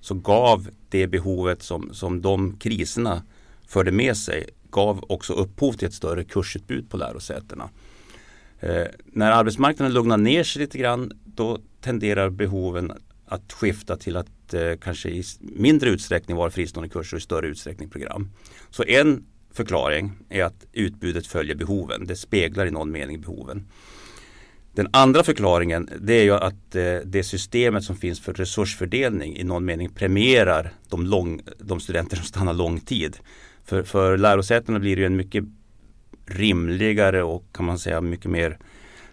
så 0.00 0.14
gav 0.14 0.68
det 0.88 1.06
behovet 1.06 1.62
som, 1.62 1.94
som 1.94 2.22
de 2.22 2.56
kriserna 2.56 3.22
förde 3.66 3.92
med 3.92 4.16
sig 4.16 4.46
gav 4.70 5.04
också 5.08 5.32
upphov 5.32 5.72
till 5.72 5.88
ett 5.88 5.94
större 5.94 6.24
kursutbud 6.24 6.90
på 6.90 6.96
lärosätena. 6.96 7.68
Eh, 8.60 8.84
när 9.04 9.30
arbetsmarknaden 9.30 9.94
lugnar 9.94 10.16
ner 10.16 10.44
sig 10.44 10.60
lite 10.62 10.78
grann 10.78 11.12
då 11.24 11.58
tenderar 11.80 12.30
behoven 12.30 12.92
att 13.26 13.52
skifta 13.52 13.96
till 13.96 14.16
att 14.16 14.54
eh, 14.54 14.72
kanske 14.80 15.08
i 15.08 15.24
mindre 15.40 15.90
utsträckning 15.90 16.36
vara 16.36 16.50
fristående 16.50 16.88
kurser 16.88 17.16
och 17.16 17.20
i 17.20 17.24
större 17.24 17.46
utsträckning 17.46 17.90
program. 17.90 18.30
Så 18.70 18.84
en 18.84 19.24
förklaring 19.52 20.12
är 20.28 20.44
att 20.44 20.66
utbudet 20.72 21.26
följer 21.26 21.56
behoven. 21.56 22.06
Det 22.06 22.16
speglar 22.16 22.66
i 22.66 22.70
någon 22.70 22.90
mening 22.90 23.20
behoven. 23.20 23.66
Den 24.76 24.88
andra 24.90 25.22
förklaringen 25.22 25.90
det 26.00 26.14
är 26.14 26.22
ju 26.22 26.34
att 26.34 26.74
eh, 26.74 26.96
det 27.04 27.22
systemet 27.22 27.84
som 27.84 27.96
finns 27.96 28.20
för 28.20 28.32
resursfördelning 28.32 29.36
i 29.36 29.44
någon 29.44 29.64
mening 29.64 29.88
premierar 29.88 30.72
de, 30.88 31.06
lång, 31.06 31.40
de 31.58 31.80
studenter 31.80 32.16
som 32.16 32.26
stannar 32.26 32.54
lång 32.54 32.80
tid. 32.80 33.16
För, 33.66 33.82
för 33.82 34.16
lärosätena 34.16 34.78
blir 34.78 34.96
det 34.96 35.04
en 35.04 35.16
mycket 35.16 35.44
rimligare 36.26 37.22
och 37.22 37.44
kan 37.52 37.64
man 37.64 37.78
säga 37.78 38.00
mycket 38.00 38.30
mer 38.30 38.58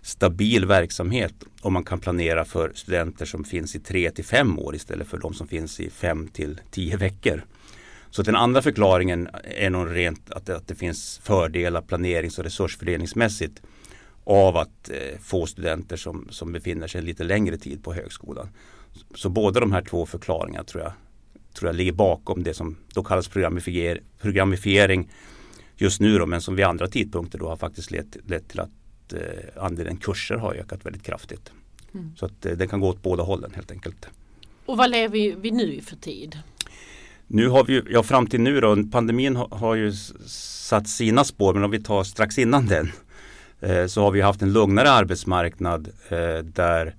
stabil 0.01 0.65
verksamhet 0.65 1.33
om 1.61 1.73
man 1.73 1.83
kan 1.83 1.99
planera 1.99 2.45
för 2.45 2.71
studenter 2.75 3.25
som 3.25 3.43
finns 3.43 3.75
i 3.75 3.79
tre 3.79 4.11
till 4.11 4.25
fem 4.25 4.59
år 4.59 4.75
istället 4.75 5.07
för 5.07 5.17
de 5.17 5.33
som 5.33 5.47
finns 5.47 5.79
i 5.79 5.89
fem 5.89 6.27
till 6.27 6.61
tio 6.71 6.97
veckor. 6.97 7.45
Så 8.09 8.21
den 8.21 8.35
andra 8.35 8.61
förklaringen 8.61 9.29
är 9.43 9.69
nog 9.69 9.95
rent 9.95 10.31
att 10.31 10.45
det, 10.45 10.55
att 10.55 10.67
det 10.67 10.75
finns 10.75 11.19
fördelar 11.23 11.81
planerings 11.81 12.37
och 12.37 12.43
resursfördelningsmässigt 12.43 13.61
av 14.23 14.57
att 14.57 14.89
eh, 14.89 15.19
få 15.21 15.45
studenter 15.45 15.95
som, 15.95 16.27
som 16.29 16.51
befinner 16.51 16.87
sig 16.87 16.99
en 16.99 17.05
lite 17.05 17.23
längre 17.23 17.57
tid 17.57 17.83
på 17.83 17.93
högskolan. 17.93 18.49
Så, 18.91 19.05
så 19.15 19.29
båda 19.29 19.59
de 19.59 19.71
här 19.71 19.81
två 19.81 20.05
förklaringarna 20.05 20.63
tror 20.63 20.83
jag, 20.83 20.93
tror 21.53 21.69
jag 21.69 21.75
ligger 21.75 21.91
bakom 21.91 22.43
det 22.43 22.53
som 22.53 22.77
då 22.93 23.03
kallas 23.03 23.27
programifier, 23.27 24.01
programifiering 24.21 25.09
just 25.77 25.99
nu 25.99 26.17
då, 26.17 26.25
men 26.25 26.41
som 26.41 26.55
vid 26.55 26.65
andra 26.65 26.87
tidpunkter 26.87 27.39
då 27.39 27.49
har 27.49 27.57
faktiskt 27.57 27.91
lett, 27.91 28.17
lett 28.27 28.47
till 28.47 28.59
att 28.59 28.69
eh, 29.13 29.63
andelen 29.63 29.97
kurser 29.97 30.35
har 30.35 30.53
ökat 30.53 30.85
väldigt 30.85 31.03
kraftigt. 31.03 31.51
Mm. 31.93 32.11
Så 32.15 32.25
att 32.25 32.45
eh, 32.45 32.51
det 32.51 32.67
kan 32.67 32.79
gå 32.79 32.87
åt 32.87 33.01
båda 33.01 33.23
hållen 33.23 33.51
helt 33.55 33.71
enkelt. 33.71 34.07
Och 34.65 34.77
vad 34.77 34.89
lever 34.89 35.35
vi 35.35 35.51
nu 35.51 35.81
för 35.81 35.95
tid? 35.95 36.37
Nu 37.27 37.47
har 37.47 37.63
vi, 37.63 37.81
ja 37.89 38.03
fram 38.03 38.27
till 38.27 38.41
nu 38.41 38.61
då, 38.61 38.83
pandemin 38.91 39.35
har, 39.35 39.47
har 39.47 39.75
ju 39.75 39.91
satt 40.27 40.87
sina 40.89 41.23
spår 41.23 41.53
men 41.53 41.63
om 41.63 41.71
vi 41.71 41.83
tar 41.83 42.03
strax 42.03 42.37
innan 42.37 42.67
den 42.67 42.91
eh, 43.59 43.85
så 43.85 44.01
har 44.01 44.11
vi 44.11 44.21
haft 44.21 44.41
en 44.41 44.53
lugnare 44.53 44.91
arbetsmarknad 44.91 45.87
eh, 46.09 46.37
där, 46.43 46.95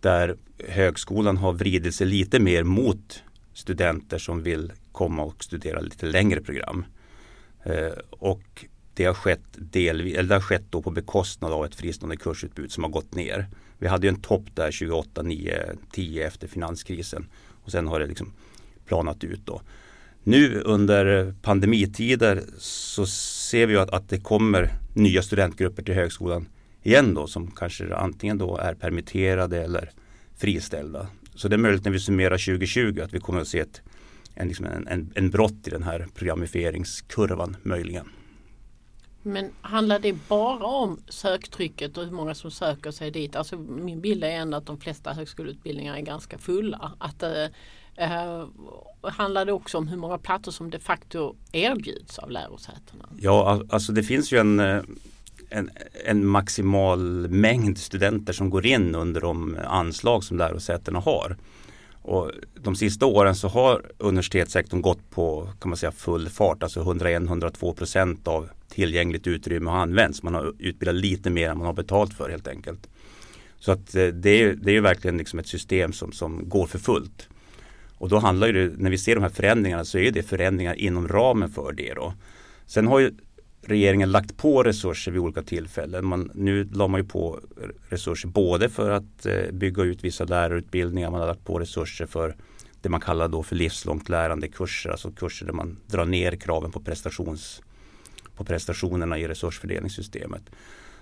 där 0.00 0.36
högskolan 0.68 1.36
har 1.36 1.52
vridit 1.52 1.94
sig 1.94 2.06
lite 2.06 2.40
mer 2.40 2.62
mot 2.62 3.22
studenter 3.56 4.18
som 4.18 4.42
vill 4.42 4.72
komma 4.92 5.22
och 5.22 5.44
studera 5.44 5.80
lite 5.80 6.06
längre 6.06 6.40
program. 6.40 6.84
Eh, 7.64 7.92
och 8.10 8.64
det 8.94 9.04
har 9.04 9.14
skett, 9.14 9.44
delvis, 9.52 10.16
eller 10.16 10.28
det 10.28 10.34
har 10.34 10.40
skett 10.40 10.64
då 10.70 10.82
på 10.82 10.90
bekostnad 10.90 11.52
av 11.52 11.64
ett 11.64 11.74
fristående 11.74 12.16
kursutbud 12.16 12.72
som 12.72 12.84
har 12.84 12.90
gått 12.90 13.14
ner. 13.14 13.46
Vi 13.78 13.86
hade 13.86 14.08
en 14.08 14.20
topp 14.20 14.44
där 14.54 14.70
28, 14.70 15.22
9, 15.22 15.62
10 15.92 16.26
efter 16.26 16.48
finanskrisen 16.48 17.26
och 17.64 17.70
sen 17.70 17.86
har 17.86 18.00
det 18.00 18.06
liksom 18.06 18.32
planat 18.86 19.24
ut 19.24 19.40
då. 19.44 19.60
Nu 20.22 20.60
under 20.60 21.34
pandemitider 21.42 22.44
så 22.58 23.06
ser 23.06 23.66
vi 23.66 23.76
att, 23.76 23.90
att 23.90 24.08
det 24.08 24.20
kommer 24.20 24.72
nya 24.94 25.22
studentgrupper 25.22 25.82
till 25.82 25.94
högskolan 25.94 26.48
igen 26.82 27.14
då 27.14 27.26
som 27.26 27.50
kanske 27.50 27.94
antingen 27.94 28.38
då 28.38 28.56
är 28.56 28.74
permitterade 28.74 29.64
eller 29.64 29.90
friställda. 30.36 31.06
Så 31.36 31.48
det 31.48 31.56
är 31.56 31.58
möjligt 31.58 31.84
när 31.84 31.92
vi 31.92 32.00
summerar 32.00 32.38
2020 32.38 33.00
att 33.00 33.14
vi 33.14 33.20
kommer 33.20 33.40
att 33.40 33.48
se 33.48 33.58
ett, 33.58 33.82
en, 34.34 34.48
liksom 34.48 34.66
en, 34.66 34.88
en, 34.88 35.12
en 35.14 35.30
brott 35.30 35.66
i 35.66 35.70
den 35.70 35.82
här 35.82 36.06
programmeringskurvan 36.14 37.56
möjligen. 37.62 38.08
Men 39.26 39.50
handlar 39.60 39.98
det 39.98 40.28
bara 40.28 40.64
om 40.64 41.00
söktrycket 41.08 41.98
och 41.98 42.04
hur 42.04 42.10
många 42.10 42.34
som 42.34 42.50
söker 42.50 42.90
sig 42.90 43.10
dit? 43.10 43.36
Alltså 43.36 43.56
min 43.58 44.00
bild 44.00 44.24
är 44.24 44.28
ändå 44.28 44.56
att 44.56 44.66
de 44.66 44.80
flesta 44.80 45.12
högskoleutbildningar 45.12 45.96
är 45.96 46.00
ganska 46.00 46.38
fulla. 46.38 46.92
Att, 46.98 47.22
eh, 47.22 47.44
eh, 47.96 48.46
handlar 49.02 49.44
det 49.44 49.52
också 49.52 49.78
om 49.78 49.88
hur 49.88 49.96
många 49.96 50.18
platser 50.18 50.52
som 50.52 50.70
de 50.70 50.78
facto 50.78 51.36
erbjuds 51.52 52.18
av 52.18 52.30
lärosätena? 52.30 53.08
Ja, 53.18 53.62
alltså 53.68 53.92
det 53.92 54.02
finns 54.02 54.32
ju 54.32 54.38
en, 54.38 54.60
eh, 54.60 54.82
en, 55.50 55.70
en, 56.04 56.26
maximal 56.26 57.28
mängd 57.28 57.78
studenter 57.78 58.32
som 58.32 58.50
går 58.50 58.66
in 58.66 58.94
under 58.94 59.20
de 59.20 59.58
anslag 59.66 60.24
som 60.24 60.38
lärosätena 60.38 60.98
har. 60.98 61.36
Och 62.02 62.30
de 62.54 62.76
sista 62.76 63.06
åren 63.06 63.34
så 63.34 63.48
har 63.48 63.82
universitetssektorn 63.98 64.82
gått 64.82 65.10
på 65.10 65.48
kan 65.60 65.68
man 65.68 65.76
säga, 65.76 65.92
full 65.92 66.28
fart, 66.28 66.62
alltså 66.62 66.82
101-102 66.82 67.74
procent 67.74 68.28
av 68.28 68.48
tillgängligt 68.68 69.26
utrymme 69.26 69.70
har 69.70 69.78
använts. 69.78 70.22
Man 70.22 70.34
har 70.34 70.54
utbildat 70.58 70.94
lite 70.94 71.30
mer 71.30 71.50
än 71.50 71.58
man 71.58 71.66
har 71.66 71.74
betalt 71.74 72.14
för 72.14 72.30
helt 72.30 72.48
enkelt. 72.48 72.88
Så 73.58 73.72
att 73.72 73.94
eh, 73.94 74.06
det 74.06 74.42
är, 74.42 74.54
det 74.54 74.76
är 74.76 74.80
verkligen 74.80 75.18
liksom 75.18 75.38
ett 75.38 75.48
system 75.48 75.92
som, 75.92 76.12
som 76.12 76.48
går 76.48 76.66
för 76.66 76.78
fullt. 76.78 77.28
Och 77.98 78.08
då 78.08 78.18
handlar 78.18 78.52
det, 78.52 78.72
när 78.76 78.90
vi 78.90 78.98
ser 78.98 79.14
de 79.14 79.22
här 79.22 79.30
förändringarna 79.30 79.84
så 79.84 79.98
är 79.98 80.10
det 80.10 80.22
förändringar 80.22 80.74
inom 80.74 81.08
ramen 81.08 81.50
för 81.50 81.72
det. 81.72 81.94
Då. 81.94 82.14
Sen 82.66 82.86
har 82.86 82.98
ju 82.98 83.14
regeringen 83.68 84.10
lagt 84.10 84.36
på 84.36 84.62
resurser 84.62 85.12
vid 85.12 85.20
olika 85.20 85.42
tillfällen. 85.42 86.06
Man, 86.06 86.30
nu 86.34 86.64
la 86.64 86.88
man 86.88 87.00
ju 87.00 87.06
på 87.06 87.40
resurser 87.88 88.28
både 88.28 88.68
för 88.68 88.90
att 88.90 89.26
eh, 89.26 89.52
bygga 89.52 89.82
ut 89.82 90.04
vissa 90.04 90.24
lärarutbildningar, 90.24 91.10
man 91.10 91.20
har 91.20 91.26
lagt 91.26 91.44
på 91.44 91.58
resurser 91.58 92.06
för 92.06 92.36
det 92.80 92.88
man 92.88 93.00
kallar 93.00 93.28
då 93.28 93.42
för 93.42 93.56
livslångt 93.56 94.08
lärande 94.08 94.48
kurser, 94.48 94.90
alltså 94.90 95.10
kurser 95.10 95.46
där 95.46 95.52
man 95.52 95.76
drar 95.86 96.04
ner 96.04 96.36
kraven 96.36 96.72
på, 96.72 96.80
prestations, 96.80 97.62
på 98.36 98.44
prestationerna 98.44 99.18
i 99.18 99.28
resursfördelningssystemet. 99.28 100.42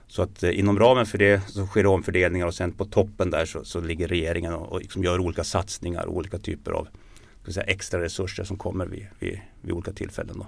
Så 0.06 0.22
att 0.22 0.42
eh, 0.42 0.58
inom 0.58 0.78
ramen 0.78 1.06
för 1.06 1.18
det 1.18 1.48
så 1.48 1.66
sker 1.66 1.82
det 1.82 1.88
omfördelningar 1.88 2.46
och 2.46 2.54
sen 2.54 2.72
på 2.72 2.84
toppen 2.84 3.30
där 3.30 3.44
så, 3.44 3.64
så 3.64 3.80
ligger 3.80 4.08
regeringen 4.08 4.54
och, 4.54 4.72
och 4.72 4.80
liksom 4.80 5.04
gör 5.04 5.18
olika 5.18 5.44
satsningar 5.44 6.06
och 6.06 6.16
olika 6.16 6.38
typer 6.38 6.72
av 6.72 6.88
säga, 7.52 7.64
extra 7.64 8.02
resurser 8.02 8.44
som 8.44 8.58
kommer 8.58 8.86
vid, 8.86 9.06
vid, 9.18 9.40
vid 9.60 9.72
olika 9.72 9.92
tillfällen. 9.92 10.38
Då. 10.38 10.46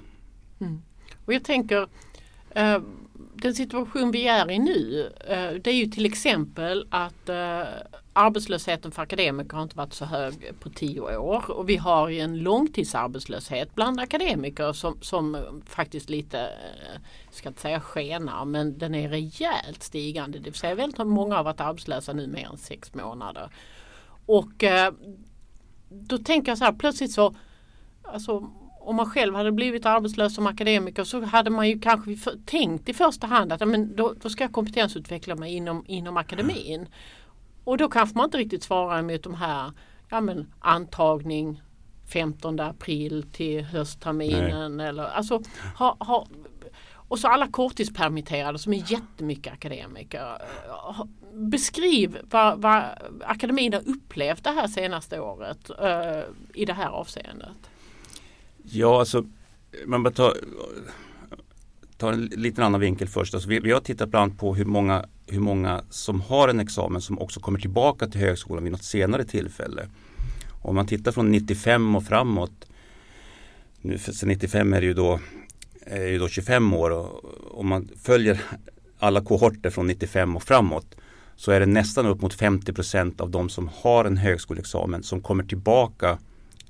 Mm. 0.67 0.83
Och 1.25 1.35
jag 1.35 1.45
tänker 1.45 1.89
Eh, 2.57 2.81
den 3.35 3.55
situation 3.55 4.11
vi 4.11 4.29
är 4.29 4.51
i 4.51 4.59
nu 4.59 5.13
eh, 5.29 5.61
det 5.61 5.71
är 5.71 5.75
ju 5.75 5.87
till 5.87 6.07
exempel 6.07 6.87
att 6.91 7.29
eh, 7.29 7.63
arbetslösheten 8.13 8.91
för 8.91 9.03
akademiker 9.03 9.57
har 9.57 9.63
inte 9.63 9.77
varit 9.77 9.93
så 9.93 10.05
hög 10.05 10.53
på 10.61 10.71
tio 10.71 11.01
år 11.17 11.51
och 11.51 11.69
vi 11.69 11.77
har 11.77 12.09
ju 12.09 12.21
en 12.21 12.39
långtidsarbetslöshet 12.39 13.75
bland 13.75 14.01
akademiker 14.01 14.73
som, 14.73 14.99
som 15.01 15.37
faktiskt 15.67 16.11
lite, 16.11 16.39
jag 17.25 17.35
ska 17.35 17.49
inte 17.49 17.61
säga 17.61 17.81
skenar, 17.81 18.45
men 18.45 18.79
den 18.79 18.95
är 18.95 19.09
rejält 19.09 19.83
stigande. 19.83 20.39
Det 20.39 20.45
vill 20.45 20.55
säga 20.55 20.75
väldigt 20.75 21.07
många 21.07 21.37
har 21.37 21.45
varit 21.45 21.61
arbetslösa 21.61 22.13
nu 22.13 22.27
mer 22.27 22.47
än 22.47 22.57
sex 22.57 22.95
månader. 22.95 23.51
Och 24.27 24.65
då 25.89 26.19
tänker 26.19 26.51
jag 26.51 26.59
så 26.59 26.65
här 26.65 26.73
plötsligt 26.73 27.13
så 27.13 27.35
Alltså 28.03 28.51
om 28.87 28.97
man 28.97 29.11
själv 29.11 29.35
hade 29.35 29.53
blivit 29.53 29.87
arbetslös 29.87 30.35
som 30.35 30.47
akademiker 30.47 31.05
så 31.05 31.25
hade 31.25 31.51
man 31.51 31.69
ju 31.69 31.79
kanske 31.79 32.17
tänkt 32.47 32.89
i 32.89 32.95
första 32.95 33.27
hand 33.27 33.53
att 33.53 33.69
men 33.69 33.97
då, 33.97 34.15
då 34.23 34.29
ska 34.29 34.45
jag 34.45 34.53
kompetensutveckla 34.53 35.35
mig 35.35 35.55
inom, 35.55 35.85
inom 35.87 36.17
akademin. 36.17 36.89
Och 37.65 37.79
då 37.79 37.89
kanske 37.89 38.17
man 38.17 38.25
inte 38.25 38.39
riktigt 38.39 38.63
svarar 38.63 39.03
mot 39.03 39.23
de 39.23 39.35
här 39.35 39.73
ja, 40.09 40.21
men, 40.21 40.53
antagning 40.59 41.63
15 42.13 42.61
april 42.61 43.27
till 43.33 43.65
höstterminen. 43.65 44.81
Eller, 44.81 45.05
alltså, 45.05 45.43
ha, 45.79 45.97
ha, 46.01 46.27
och 47.09 47.19
så 47.19 47.29
alla 47.29 47.49
korttidspermitterade 47.49 48.59
som 48.59 48.73
är 48.73 48.93
jättemycket 48.93 49.53
akademiker. 49.53 50.43
Beskriv 51.33 52.19
vad, 52.31 52.63
vad 52.63 52.83
akademin 53.25 53.73
har 53.73 53.89
upplevt 53.89 54.45
det 54.45 54.51
här 54.51 54.67
senaste 54.67 55.21
året 55.21 55.71
uh, 55.71 56.23
i 56.55 56.65
det 56.65 56.73
här 56.73 56.89
avseendet. 56.89 57.71
Ja, 58.71 59.01
alltså 59.01 59.25
man 59.87 60.03
bara 60.03 60.15
tar, 60.15 60.37
tar 61.97 62.13
en 62.13 62.25
liten 62.25 62.65
annan 62.65 62.81
vinkel 62.81 63.09
först. 63.09 63.35
Alltså, 63.35 63.49
vi, 63.49 63.61
vi 63.61 63.73
har 63.73 63.81
tittat 63.81 64.09
bland 64.09 64.23
annat 64.23 64.39
på 64.39 64.55
hur 64.55 64.65
många, 64.65 65.05
hur 65.27 65.41
många 65.41 65.85
som 65.91 66.21
har 66.21 66.49
en 66.49 66.61
examen 66.61 67.01
som 67.01 67.19
också 67.19 67.41
kommer 67.41 67.59
tillbaka 67.59 68.07
till 68.07 68.21
högskolan 68.21 68.65
vid 68.65 68.73
något 68.73 68.85
senare 68.85 69.25
tillfälle. 69.25 69.89
Om 70.63 70.75
man 70.75 70.87
tittar 70.87 71.13
från 71.13 71.31
95 71.31 71.97
och 71.97 72.05
framåt, 72.05 72.67
nu, 73.81 73.99
sen 73.99 74.29
95 74.29 74.73
är 74.73 74.81
det 74.81 74.87
ju 74.87 74.95
då, 74.95 75.21
är 75.81 76.07
ju 76.07 76.19
då 76.19 76.29
25 76.29 76.75
år 76.75 76.91
och 76.91 77.25
om 77.61 77.69
man 77.69 77.89
följer 78.03 78.41
alla 78.99 79.21
kohorter 79.21 79.71
från 79.71 79.87
95 79.87 80.37
och 80.37 80.43
framåt 80.43 80.97
så 81.37 81.51
är 81.53 81.61
det 81.61 81.67
nästan 81.67 82.07
upp 82.07 82.21
mot 82.21 82.35
50 82.35 82.73
procent 82.73 83.21
av 83.21 83.31
de 83.31 83.49
som 83.49 83.71
har 83.75 84.05
en 84.05 84.17
högskoleexamen 84.17 85.03
som 85.03 85.21
kommer 85.21 85.45
tillbaka 85.45 86.19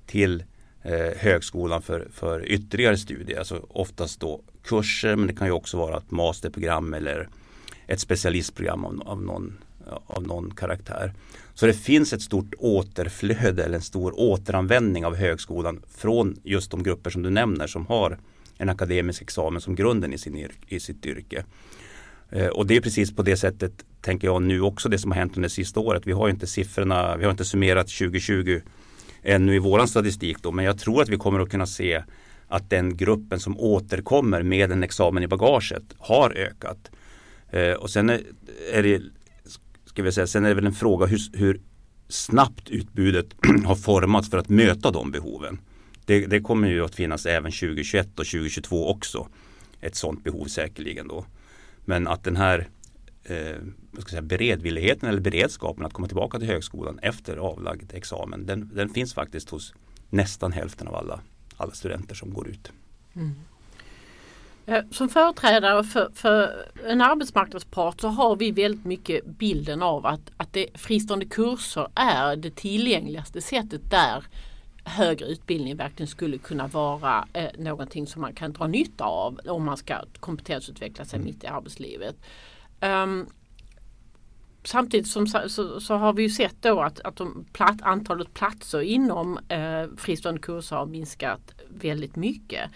till 0.07 0.45
eh, 0.87 1.17
högskolan 1.17 1.83
för, 1.83 2.09
för 2.13 2.49
ytterligare 2.49 2.97
studier. 2.97 3.39
Alltså 3.39 3.67
oftast 3.69 4.21
då 4.21 4.41
kurser 4.65 5.17
men 5.17 5.27
det 5.27 5.35
kan 5.35 5.47
ju 5.47 5.53
också 5.53 5.77
vara 5.77 5.97
ett 5.97 6.11
masterprogram 6.11 6.95
eller 6.95 7.29
ett 7.87 8.01
specialistprogram 8.01 8.85
av, 8.85 9.03
av, 9.07 9.23
någon, 9.23 9.59
av 10.07 10.23
någon 10.23 10.55
karaktär. 10.55 11.13
Så 11.55 11.67
det 11.67 11.73
finns 11.73 12.13
ett 12.13 12.23
stort 12.23 12.55
återflöde 12.59 13.65
eller 13.65 13.75
en 13.75 13.83
stor 13.83 14.21
återanvändning 14.21 15.07
av 15.07 15.17
högskolan 15.17 15.83
från 15.89 16.37
just 16.43 16.71
de 16.71 16.83
grupper 16.83 17.11
som 17.11 17.23
du 17.23 17.31
nämner 17.31 17.67
som 17.67 17.87
har 17.87 18.19
en 18.59 18.69
akademisk 18.69 19.23
examen 19.23 19.61
som 19.61 19.75
grunden 19.75 20.13
i, 20.13 20.19
sin, 20.19 20.49
i 20.69 20.81
sitt 20.81 21.07
yrke. 21.07 21.45
Eh, 22.31 22.47
och 22.47 22.67
det 22.67 22.77
är 22.77 22.81
precis 22.81 23.17
på 23.17 23.23
det 23.23 23.37
sättet 23.37 23.85
tänker 24.01 24.29
jag 24.29 24.43
nu 24.43 24.61
också 24.61 24.89
det 24.89 24.99
som 24.99 25.11
har 25.11 25.19
hänt 25.19 25.37
under 25.37 25.49
det 25.49 25.55
sista 25.55 25.81
året. 25.81 26.07
Vi 26.07 26.13
har 26.13 26.29
inte 26.29 26.47
siffrorna, 26.47 27.17
vi 27.17 27.25
har 27.25 27.31
inte 27.31 27.45
summerat 27.45 27.89
2020 27.89 28.61
ännu 29.27 29.55
i 29.55 29.59
våran 29.59 29.89
statistik 29.89 30.43
då, 30.43 30.53
men 30.53 30.65
jag 30.65 30.79
tror 30.79 31.03
att 31.03 31.09
vi 31.09 31.17
kommer 31.17 31.41
att 31.41 31.51
kunna 31.51 31.67
se 31.67 32.03
att 32.49 32.71
den 32.71 32.97
gruppen 32.97 33.41
som 33.41 33.61
återkommer 33.61 34.43
med 34.43 34.73
en 34.73 34.83
examen 34.83 35.23
i 35.23 35.29
bagaget 35.29 35.83
har 35.99 36.31
ökat. 36.31 36.91
Eh, 37.51 37.73
och 37.73 37.91
sen 37.91 38.11
är, 38.11 38.21
är, 38.73 38.83
det 38.83 39.03
ska 39.85 40.03
vi 40.03 40.13
säga, 40.13 40.27
sen 40.27 40.45
är 40.45 40.49
det 40.49 40.55
väl 40.55 40.67
en 40.67 40.73
fråga 40.73 41.07
hur, 41.07 41.21
hur 41.33 41.61
snabbt 42.09 42.71
utbudet 42.71 43.27
har 43.65 43.77
formats 43.77 44.31
för 44.31 44.39
att 44.39 44.49
möta 44.49 44.91
de 44.91 45.11
behoven. 45.11 45.59
Det, 46.05 46.27
det, 46.27 46.41
kommer 46.41 46.69
ju 46.69 46.85
att 46.85 46.95
finnas 46.95 47.27
även 47.27 47.53
2021 47.53 48.07
och 48.07 48.27
2022 48.27 48.89
också. 48.89 49.29
Ett 49.81 49.97
sådant 49.97 50.25
behov 50.25 50.45
säkerligen 50.45 51.09
då. 51.09 51.25
Men 51.85 52.09
att 52.09 52.25
den 52.25 52.37
här 52.37 52.69
eh, 53.31 53.57
ska 53.99 54.11
säga, 54.11 54.23
beredvilligheten 54.23 55.09
eller 55.09 55.21
beredskapen 55.21 55.85
att 55.85 55.93
komma 55.93 56.07
tillbaka 56.07 56.39
till 56.39 56.49
högskolan 56.49 56.99
efter 57.03 57.37
avlagd 57.37 57.93
examen. 57.95 58.47
Den, 58.47 58.71
den 58.75 58.89
finns 58.89 59.15
faktiskt 59.15 59.51
hos 59.51 59.75
nästan 60.11 60.53
hälften 60.53 60.89
av 60.89 60.95
alla, 60.95 61.21
alla 61.57 61.73
studenter 61.73 62.15
som 62.15 62.35
går 62.35 62.49
ut. 62.49 62.73
Mm. 63.15 63.35
Eh, 64.67 64.85
som 64.91 65.09
företrädare 65.09 65.85
för, 65.85 66.11
för, 66.15 66.67
en 66.87 67.01
arbetsmarknadspart 67.01 68.01
så 68.01 68.09
har 68.09 68.37
vi 68.37 68.51
väldigt 68.51 68.85
mycket 68.85 69.27
bilden 69.27 69.83
av 69.83 70.07
att, 70.07 70.31
att 70.37 70.53
det, 70.53 70.67
fristående 70.75 71.27
kurser 71.27 71.89
är 71.95 72.37
det 72.37 72.57
tillgängligaste 72.57 73.41
sättet 73.41 73.91
där 73.91 74.25
högre 74.85 75.27
utbildning 75.27 75.77
verkligen 75.77 76.09
skulle 76.09 76.39
kunna 76.39 76.67
vara 76.67 77.29
eh, 77.33 77.51
någonting 77.59 78.07
som 78.07 78.23
man 78.23 78.33
kan 78.33 78.53
dra 78.53 78.67
nytta 78.67 79.05
av 79.05 79.41
om 79.49 79.65
man 79.65 79.77
ska 79.77 79.95
kompetensutveckla 80.21 81.05
sig 81.05 81.17
mm. 81.17 81.27
mitt 81.27 81.45
i 81.45 81.47
arbetslivet. 81.47 82.17
Um, 82.81 83.27
samtidigt 84.65 85.07
som, 85.07 85.27
så, 85.27 85.81
så, 85.81 85.95
har 85.95 86.13
vi 86.13 86.23
ju 86.23 86.31
sett 86.31 86.57
då 86.61 86.81
att, 86.81 87.01
att 87.01 87.17
de 87.17 87.47
platt, 87.53 87.83
antalet 87.83 88.35
platser 88.35 88.81
inom 88.81 89.39
eh, 89.49 89.85
fristående 89.97 90.41
kurser 90.41 90.77
har 90.77 90.87
minskat 90.87 91.55
väldigt 91.69 92.17
mycket. 92.17 92.71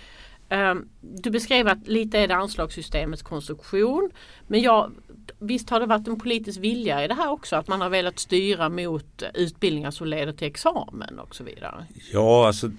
Um, 0.51 0.89
du 1.01 1.31
beskrev 1.31 1.69
att 1.69 1.89
lite 1.89 2.19
är 2.19 2.29
det 2.29 2.35
anslagssystemets 2.35 3.23
konstruktion. 3.23 4.11
Men 4.47 4.61
jag, 4.61 4.93
visst 5.39 5.71
har 5.71 5.81
det 5.81 5.87
varit 5.87 6.09
en 6.09 6.21
politisk 6.21 6.61
vilja 6.61 7.05
i 7.05 7.09
det 7.09 7.15
här 7.15 7.31
också? 7.31 7.57
Att 7.57 7.69
man 7.69 7.81
har 7.81 7.89
velat 7.89 8.19
styra 8.19 8.69
mot 8.69 9.23
utbildningar 9.35 9.91
som 9.91 10.07
leder 10.07 10.33
till 10.33 10.47
examen 10.47 11.19
och 11.19 11.37
så 11.37 11.45
vidare? 11.45 11.87
Ja, 12.13 12.47
alltså 12.47 12.71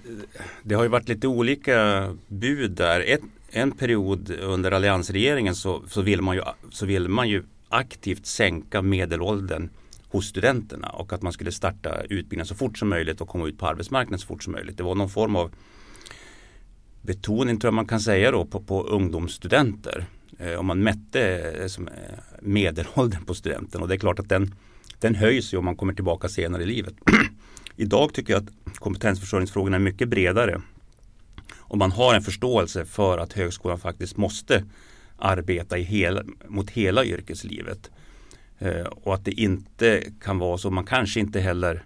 det 0.63 0.75
har 0.75 0.83
ju 0.83 0.89
varit 0.89 1.09
lite 1.09 1.27
olika 1.27 2.07
bud 2.27 2.71
där. 2.71 3.01
Ett, 3.07 3.21
en 3.51 3.71
period 3.71 4.31
under 4.31 4.71
alliansregeringen 4.71 5.55
så, 5.55 5.83
så, 5.87 6.01
vill 6.01 6.21
man 6.21 6.35
ju, 6.35 6.41
så 6.71 6.85
vill 6.85 7.07
man 7.07 7.29
ju 7.29 7.43
aktivt 7.69 8.25
sänka 8.25 8.81
medelåldern 8.81 9.69
hos 10.09 10.25
studenterna 10.25 10.89
och 10.89 11.13
att 11.13 11.21
man 11.21 11.33
skulle 11.33 11.51
starta 11.51 12.01
utbildningen 12.01 12.45
så 12.45 12.55
fort 12.55 12.77
som 12.77 12.89
möjligt 12.89 13.21
och 13.21 13.27
komma 13.27 13.47
ut 13.47 13.57
på 13.57 13.67
arbetsmarknaden 13.67 14.19
så 14.19 14.27
fort 14.27 14.43
som 14.43 14.53
möjligt. 14.53 14.77
Det 14.77 14.83
var 14.83 14.95
någon 14.95 15.09
form 15.09 15.35
av 15.35 15.51
betoning 17.01 17.59
tror 17.59 17.67
jag 17.67 17.73
man 17.73 17.87
kan 17.87 17.99
säga 17.99 18.31
då 18.31 18.45
på, 18.45 18.61
på 18.61 18.83
ungdomsstudenter. 18.83 20.05
Eh, 20.39 20.59
om 20.59 20.65
man 20.65 20.83
mätte 20.83 21.21
eh, 21.61 21.67
som, 21.67 21.87
eh, 21.87 21.93
medelåldern 22.41 23.25
på 23.25 23.33
studenten 23.33 23.81
och 23.81 23.87
det 23.87 23.95
är 23.95 23.99
klart 23.99 24.19
att 24.19 24.29
den, 24.29 24.55
den 24.99 25.15
höjs 25.15 25.53
ju 25.53 25.57
om 25.57 25.65
man 25.65 25.75
kommer 25.75 25.93
tillbaka 25.93 26.29
senare 26.29 26.63
i 26.63 26.65
livet. 26.65 26.93
Idag 27.75 28.13
tycker 28.13 28.33
jag 28.33 28.43
att 28.43 28.79
kompetensförsörjningsfrågorna 28.79 29.75
är 29.75 29.79
mycket 29.79 30.09
bredare. 30.09 30.61
Och 31.71 31.77
man 31.77 31.91
har 31.91 32.13
en 32.13 32.21
förståelse 32.21 32.85
för 32.85 33.17
att 33.17 33.33
högskolan 33.33 33.79
faktiskt 33.79 34.17
måste 34.17 34.63
arbeta 35.17 35.77
i 35.77 35.81
hela, 35.81 36.23
mot 36.47 36.69
hela 36.69 37.05
yrkeslivet. 37.05 37.91
Eh, 38.59 38.85
och 38.85 39.13
att 39.13 39.25
det 39.25 39.31
inte 39.31 40.03
kan 40.21 40.37
vara 40.37 40.57
så, 40.57 40.71
man 40.71 40.85
kanske 40.85 41.19
inte 41.19 41.39
heller 41.39 41.83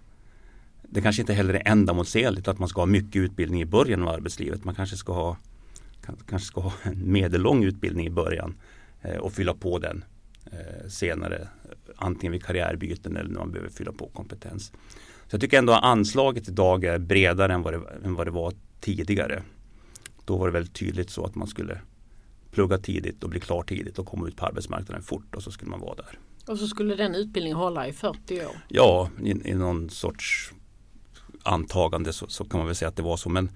det 0.82 1.01
kanske 1.01 1.22
inte 1.22 1.34
heller 1.34 1.54
är 1.54 1.62
ändamålsenligt 1.65 2.48
att 2.48 2.60
man 2.60 2.70
ska 2.70 2.82
ha 2.82 2.86
mycket 2.86 3.15
utbildning 3.15 3.62
i 3.62 3.65
början 3.65 4.01
av 4.01 4.10
arbetslivet. 4.10 4.63
Man 4.63 4.75
kanske 4.75 4.98
ska 4.98 5.13
ha, 5.13 5.38
kanske 6.27 6.48
ska 6.48 6.62
ha 6.62 6.74
en 6.84 7.12
medellång 7.12 7.63
utbildning 7.63 8.08
i 8.08 8.10
början 8.10 8.56
eh, 9.01 9.18
och 9.18 9.34
fylla 9.34 9.54
på 9.54 9.80
den 9.80 10.04
eh, 10.46 10.89
senare. 10.89 11.48
Antingen 11.96 12.32
vid 12.32 12.44
karriärbyten 12.44 13.18
eller 13.18 13.30
när 13.30 13.39
man 13.39 13.51
behöver 13.51 13.72
fylla 13.72 13.92
på 13.92 14.08
kompetens. 14.08 14.72
Så 15.27 15.36
jag 15.36 15.42
tycker 15.42 15.58
ändå 15.58 15.74
att 15.74 15.84
anslaget 15.84 16.50
idag 16.50 16.84
är 16.84 17.00
bredare 17.00 17.54
än 17.54 17.62
vad 17.62 17.74
det, 17.74 17.82
än 18.04 18.15
vad 18.15 18.27
det 18.27 18.32
var 18.32 18.54
tidigare. 18.80 19.44
Då 20.25 20.38
var 20.38 20.48
det 20.48 20.53
väldigt 20.53 20.74
tydligt 20.74 21.10
så 21.10 21.25
att 21.25 21.36
man 21.36 21.48
skulle 21.48 21.82
plugga 22.51 22.77
tidigt 22.77 23.24
och 23.24 23.29
bli 23.29 23.39
klar 23.39 23.63
tidigt 23.63 24.00
och 24.00 24.05
komma 24.05 24.27
ut 24.27 24.36
på 24.36 24.46
arbetsmarknaden 24.46 25.03
fort 25.03 25.36
och 25.36 25.44
så 25.44 25.51
skulle 25.51 25.72
man 25.72 25.79
vara 25.79 25.96
där. 25.96 26.20
Och 26.48 26.58
så 26.58 26.67
skulle 26.67 26.96
den 26.96 27.15
utbildningen 27.15 27.58
hålla 27.58 27.88
i 27.88 27.94
40 27.94 28.46
år? 28.46 28.51
Ja, 28.67 29.10
i, 29.24 29.50
i 29.50 29.53
någon 29.53 29.89
sorts 29.89 30.53
antagande 31.44 32.13
så, 32.13 32.27
så, 32.27 32.46
kan 32.46 32.57
man 32.57 32.68
väl 32.68 32.75
säga 32.75 32.90
att 32.90 32.96
det 32.96 33.03
var 33.03 33.18
så. 33.18 33.29
Men, 33.29 33.50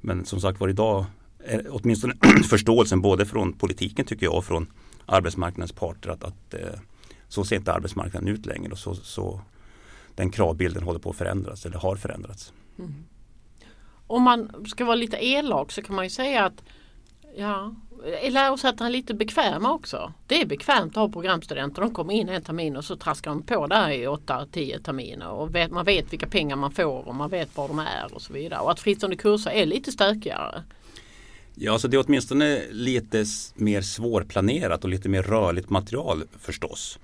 men 0.00 0.24
som 0.24 0.40
sagt 0.40 0.60
var 0.60 0.68
idag 0.68 1.04
är 1.38 1.66
åtminstone 1.70 2.14
förståelsen 2.50 3.00
både 3.00 3.26
från 3.26 3.52
politiken 3.52 4.04
tycker 4.04 4.26
jag 4.26 4.34
och 4.34 4.44
från 4.44 4.66
arbetsmarknadens 5.06 5.72
parter 5.72 6.10
att, 6.10 6.24
att 6.24 6.54
eh, 6.54 6.80
så 7.28 7.44
ser 7.44 7.56
inte 7.56 7.72
arbetsmarknaden 7.72 8.28
ut 8.28 8.46
längre 8.46 8.72
och 8.72 8.78
så, 8.78 8.94
så 8.94 9.40
den 10.14 10.30
kravbilden 10.30 10.82
håller 10.82 11.00
på 11.00 11.10
att 11.10 11.16
förändras 11.16 11.66
eller 11.66 11.78
har 11.78 11.96
förändrats. 11.96 12.52
Mm. 12.78 12.94
Om 14.06 14.22
man 14.22 14.66
ska 14.68 14.84
vara 14.84 14.96
lite 14.96 15.26
elak 15.26 15.72
så 15.72 15.82
kan 15.82 15.96
man 15.96 16.04
ju 16.04 16.10
säga 16.10 16.44
att 16.44 16.62
ja, 17.36 17.74
är 18.22 18.30
lärosätena 18.30 18.88
lite 18.88 19.14
bekväma 19.14 19.72
också? 19.72 20.12
Det 20.26 20.40
är 20.40 20.46
bekvämt 20.46 20.92
att 20.92 20.96
ha 20.96 21.08
programstudenter. 21.08 21.82
De 21.82 21.94
kommer 21.94 22.14
in 22.14 22.28
en 22.28 22.42
termin 22.42 22.76
och 22.76 22.84
så 22.84 22.96
traskar 22.96 23.30
de 23.30 23.42
på 23.42 23.66
där 23.66 23.90
i 23.90 24.06
8-10 24.06 24.82
terminer. 24.82 25.28
Och 25.28 25.54
vet, 25.54 25.70
man 25.70 25.84
vet 25.84 26.12
vilka 26.12 26.26
pengar 26.26 26.56
man 26.56 26.72
får 26.72 27.08
och 27.08 27.14
man 27.14 27.30
vet 27.30 27.56
var 27.56 27.68
de 27.68 27.78
är 27.78 28.14
och 28.14 28.22
så 28.22 28.32
vidare. 28.32 28.60
Och 28.60 28.70
att 28.70 28.80
fristående 28.80 29.16
kurser 29.16 29.50
är 29.50 29.66
lite 29.66 29.92
stökigare. 29.92 30.62
Ja, 31.54 31.78
så 31.78 31.88
det 31.88 31.96
är 31.96 32.04
åtminstone 32.06 32.62
lite 32.70 33.24
mer 33.54 33.80
svårplanerat 33.80 34.84
och 34.84 34.90
lite 34.90 35.08
mer 35.08 35.22
rörligt 35.22 35.70
material 35.70 36.24
förstås. 36.38 36.98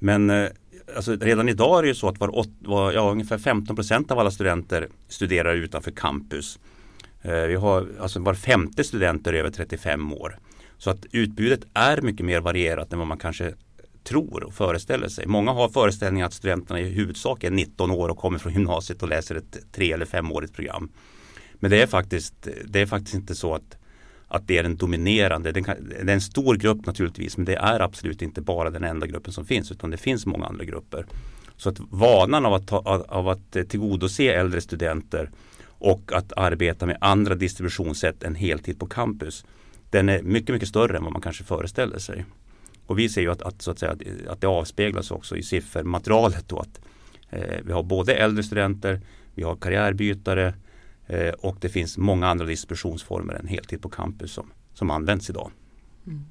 Men 0.00 0.30
eh, 0.30 0.48
alltså, 0.96 1.16
redan 1.16 1.48
idag 1.48 1.78
är 1.78 1.82
det 1.82 1.88
ju 1.88 1.94
så 1.94 2.08
att 2.08 2.20
var, 2.20 2.46
var, 2.58 2.92
ja, 2.92 3.10
ungefär 3.10 3.38
15 3.38 3.76
procent 3.76 4.10
av 4.10 4.18
alla 4.18 4.30
studenter 4.30 4.88
studerar 5.08 5.54
utanför 5.54 5.90
campus. 5.90 6.58
Eh, 7.22 7.32
vi 7.32 7.54
har 7.54 7.88
alltså 8.00 8.20
var 8.20 8.34
femte 8.34 8.84
student 8.84 9.26
är 9.26 9.32
över 9.32 9.50
35 9.50 10.12
år. 10.12 10.38
Så 10.78 10.90
att 10.90 11.06
utbudet 11.12 11.60
är 11.74 12.00
mycket 12.00 12.26
mer 12.26 12.40
varierat 12.40 12.92
än 12.92 12.98
vad 12.98 13.08
man 13.08 13.18
kanske 13.18 13.54
tror 14.04 14.44
och 14.44 14.54
föreställer 14.54 15.08
sig. 15.08 15.26
Många 15.26 15.52
har 15.52 15.68
föreställningen 15.68 16.26
att 16.26 16.34
studenterna 16.34 16.80
i 16.80 16.88
huvudsak 16.88 17.44
är 17.44 17.50
19 17.50 17.90
år 17.90 18.08
och 18.08 18.18
kommer 18.18 18.38
från 18.38 18.52
gymnasiet 18.52 19.02
och 19.02 19.08
läser 19.08 19.34
ett 19.34 19.58
tre 19.72 19.92
eller 19.92 20.06
femårigt 20.06 20.54
program. 20.54 20.90
Men 21.54 21.70
det 21.70 21.82
är 21.82 21.86
faktiskt, 21.86 22.48
det 22.64 22.80
är 22.80 22.86
faktiskt 22.86 23.14
inte 23.14 23.34
så 23.34 23.54
att, 23.54 23.76
att 24.30 24.46
det 24.46 24.58
är 24.58 24.62
den 24.62 24.76
dominerande. 24.76 25.52
Det, 25.52 25.68
är 25.68 26.08
en 26.08 26.20
stor 26.20 26.56
grupp 26.56 26.86
naturligtvis 26.86 27.36
men 27.36 27.44
det 27.44 27.56
är 27.56 27.80
absolut 27.80 28.22
inte 28.22 28.40
bara 28.40 28.70
den 28.70 28.84
enda 28.84 29.06
gruppen 29.06 29.32
som 29.32 29.44
finns 29.44 29.72
utan 29.72 29.90
det 29.90 29.96
finns 29.96 30.26
många 30.26 30.46
andra 30.46 30.64
grupper. 30.64 31.06
Så 31.56 31.68
att 31.68 31.80
vanan 31.90 32.46
av 32.46 32.54
att, 32.54 32.66
ta, 32.66 33.04
av 33.08 33.28
att 33.28 33.56
eh, 33.56 33.62
tillgodose 33.62 34.32
äldre 34.32 34.60
studenter 34.60 35.30
och 35.66 36.12
att 36.12 36.32
arbeta 36.32 36.86
med 36.86 36.98
andra 37.00 37.34
distributionssätt 37.34 38.22
än 38.22 38.34
heltid 38.34 38.78
på 38.78 38.86
campus. 38.86 39.44
Den 39.90 40.08
är 40.08 40.22
mycket, 40.22 40.54
mycket 40.54 40.68
större 40.68 40.96
än 40.96 41.04
vad 41.04 41.12
man 41.12 41.22
kanske 41.22 41.44
föreställer 41.44 41.98
sig. 41.98 42.24
Och 42.86 42.98
vi 42.98 43.08
ser 43.08 43.20
ju 43.20 43.30
att, 43.30 43.42
att, 43.42 43.62
så 43.62 43.70
att, 43.70 43.78
säga, 43.78 43.96
att 44.28 44.40
det 44.40 44.46
avspeglas 44.46 45.10
också 45.10 45.36
i 45.36 45.42
siffermaterialet 45.42 46.48
då 46.48 46.58
att 46.58 46.80
eh, 47.30 47.58
vi 47.64 47.72
har 47.72 47.82
både 47.82 48.14
äldre 48.14 48.42
studenter, 48.42 49.00
vi 49.34 49.42
har 49.42 49.56
karriärbytare 49.56 50.54
eh, 51.10 51.32
och 51.32 51.56
det 51.60 51.68
finns 51.68 51.98
många 51.98 52.28
andra 52.28 52.46
distributionsformer 52.46 53.34
än 53.34 53.46
heltid 53.46 53.82
på 53.82 53.88
campus 53.88 54.32
som, 54.32 54.52
som 54.74 54.90
används 54.90 55.30
idag. 55.30 55.50
Mm. 56.06 56.24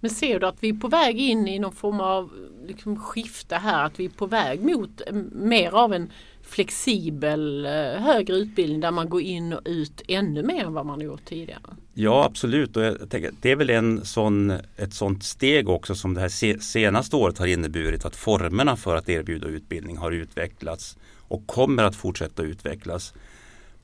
Men 0.00 0.10
ser 0.10 0.40
du 0.40 0.46
att 0.46 0.56
vi 0.60 0.68
är 0.68 0.74
på 0.74 0.88
väg 0.88 1.20
in 1.20 1.48
i 1.48 1.58
någon 1.58 1.72
form 1.72 2.00
av 2.00 2.30
liksom, 2.66 2.96
skifte 2.96 3.56
här? 3.56 3.84
Att 3.84 4.00
vi 4.00 4.04
är 4.04 4.08
på 4.08 4.26
väg 4.26 4.62
mot 4.62 5.02
mer 5.32 5.74
av 5.74 5.94
en 5.94 6.10
flexibel 6.42 7.66
eh, 7.66 7.72
högre 8.02 8.36
utbildning 8.36 8.80
där 8.80 8.90
man 8.90 9.08
går 9.08 9.20
in 9.20 9.52
och 9.52 9.60
ut 9.64 10.02
ännu 10.08 10.42
mer 10.42 10.64
än 10.64 10.74
vad 10.74 10.86
man 10.86 11.00
gjort 11.00 11.24
tidigare? 11.24 11.60
Ja 11.94 12.24
absolut 12.24 12.76
och 12.76 12.82
jag 12.82 13.10
tänker, 13.10 13.30
det 13.40 13.50
är 13.50 13.56
väl 13.56 13.70
en 13.70 14.04
sån, 14.04 14.50
ett 14.76 14.94
sånt 14.94 15.24
steg 15.24 15.68
också 15.68 15.94
som 15.94 16.14
det 16.14 16.20
här 16.20 16.58
senaste 16.60 17.16
året 17.16 17.38
har 17.38 17.46
inneburit 17.46 18.04
att 18.04 18.16
formerna 18.16 18.76
för 18.76 18.96
att 18.96 19.08
erbjuda 19.08 19.48
utbildning 19.48 19.96
har 19.96 20.12
utvecklats 20.12 20.96
och 21.28 21.46
kommer 21.46 21.84
att 21.84 21.96
fortsätta 21.96 22.42
utvecklas 22.42 23.14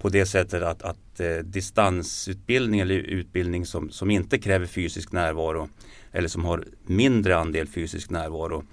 på 0.03 0.09
det 0.09 0.27
sättet 0.27 0.63
att, 0.63 0.83
att 0.83 1.21
eh, 1.21 1.37
distansutbildning 1.37 2.81
eller 2.81 2.95
utbildning 2.95 3.67
som, 3.67 3.91
som 3.91 4.11
inte 4.11 4.39
kräver 4.39 4.67
fysisk 4.67 5.13
närvaro 5.13 5.69
eller 6.13 6.29
som 6.29 6.45
har 6.45 6.65
mindre 6.87 7.37
andel 7.37 7.69
fysisk 7.69 8.11
närvaro 8.11 8.65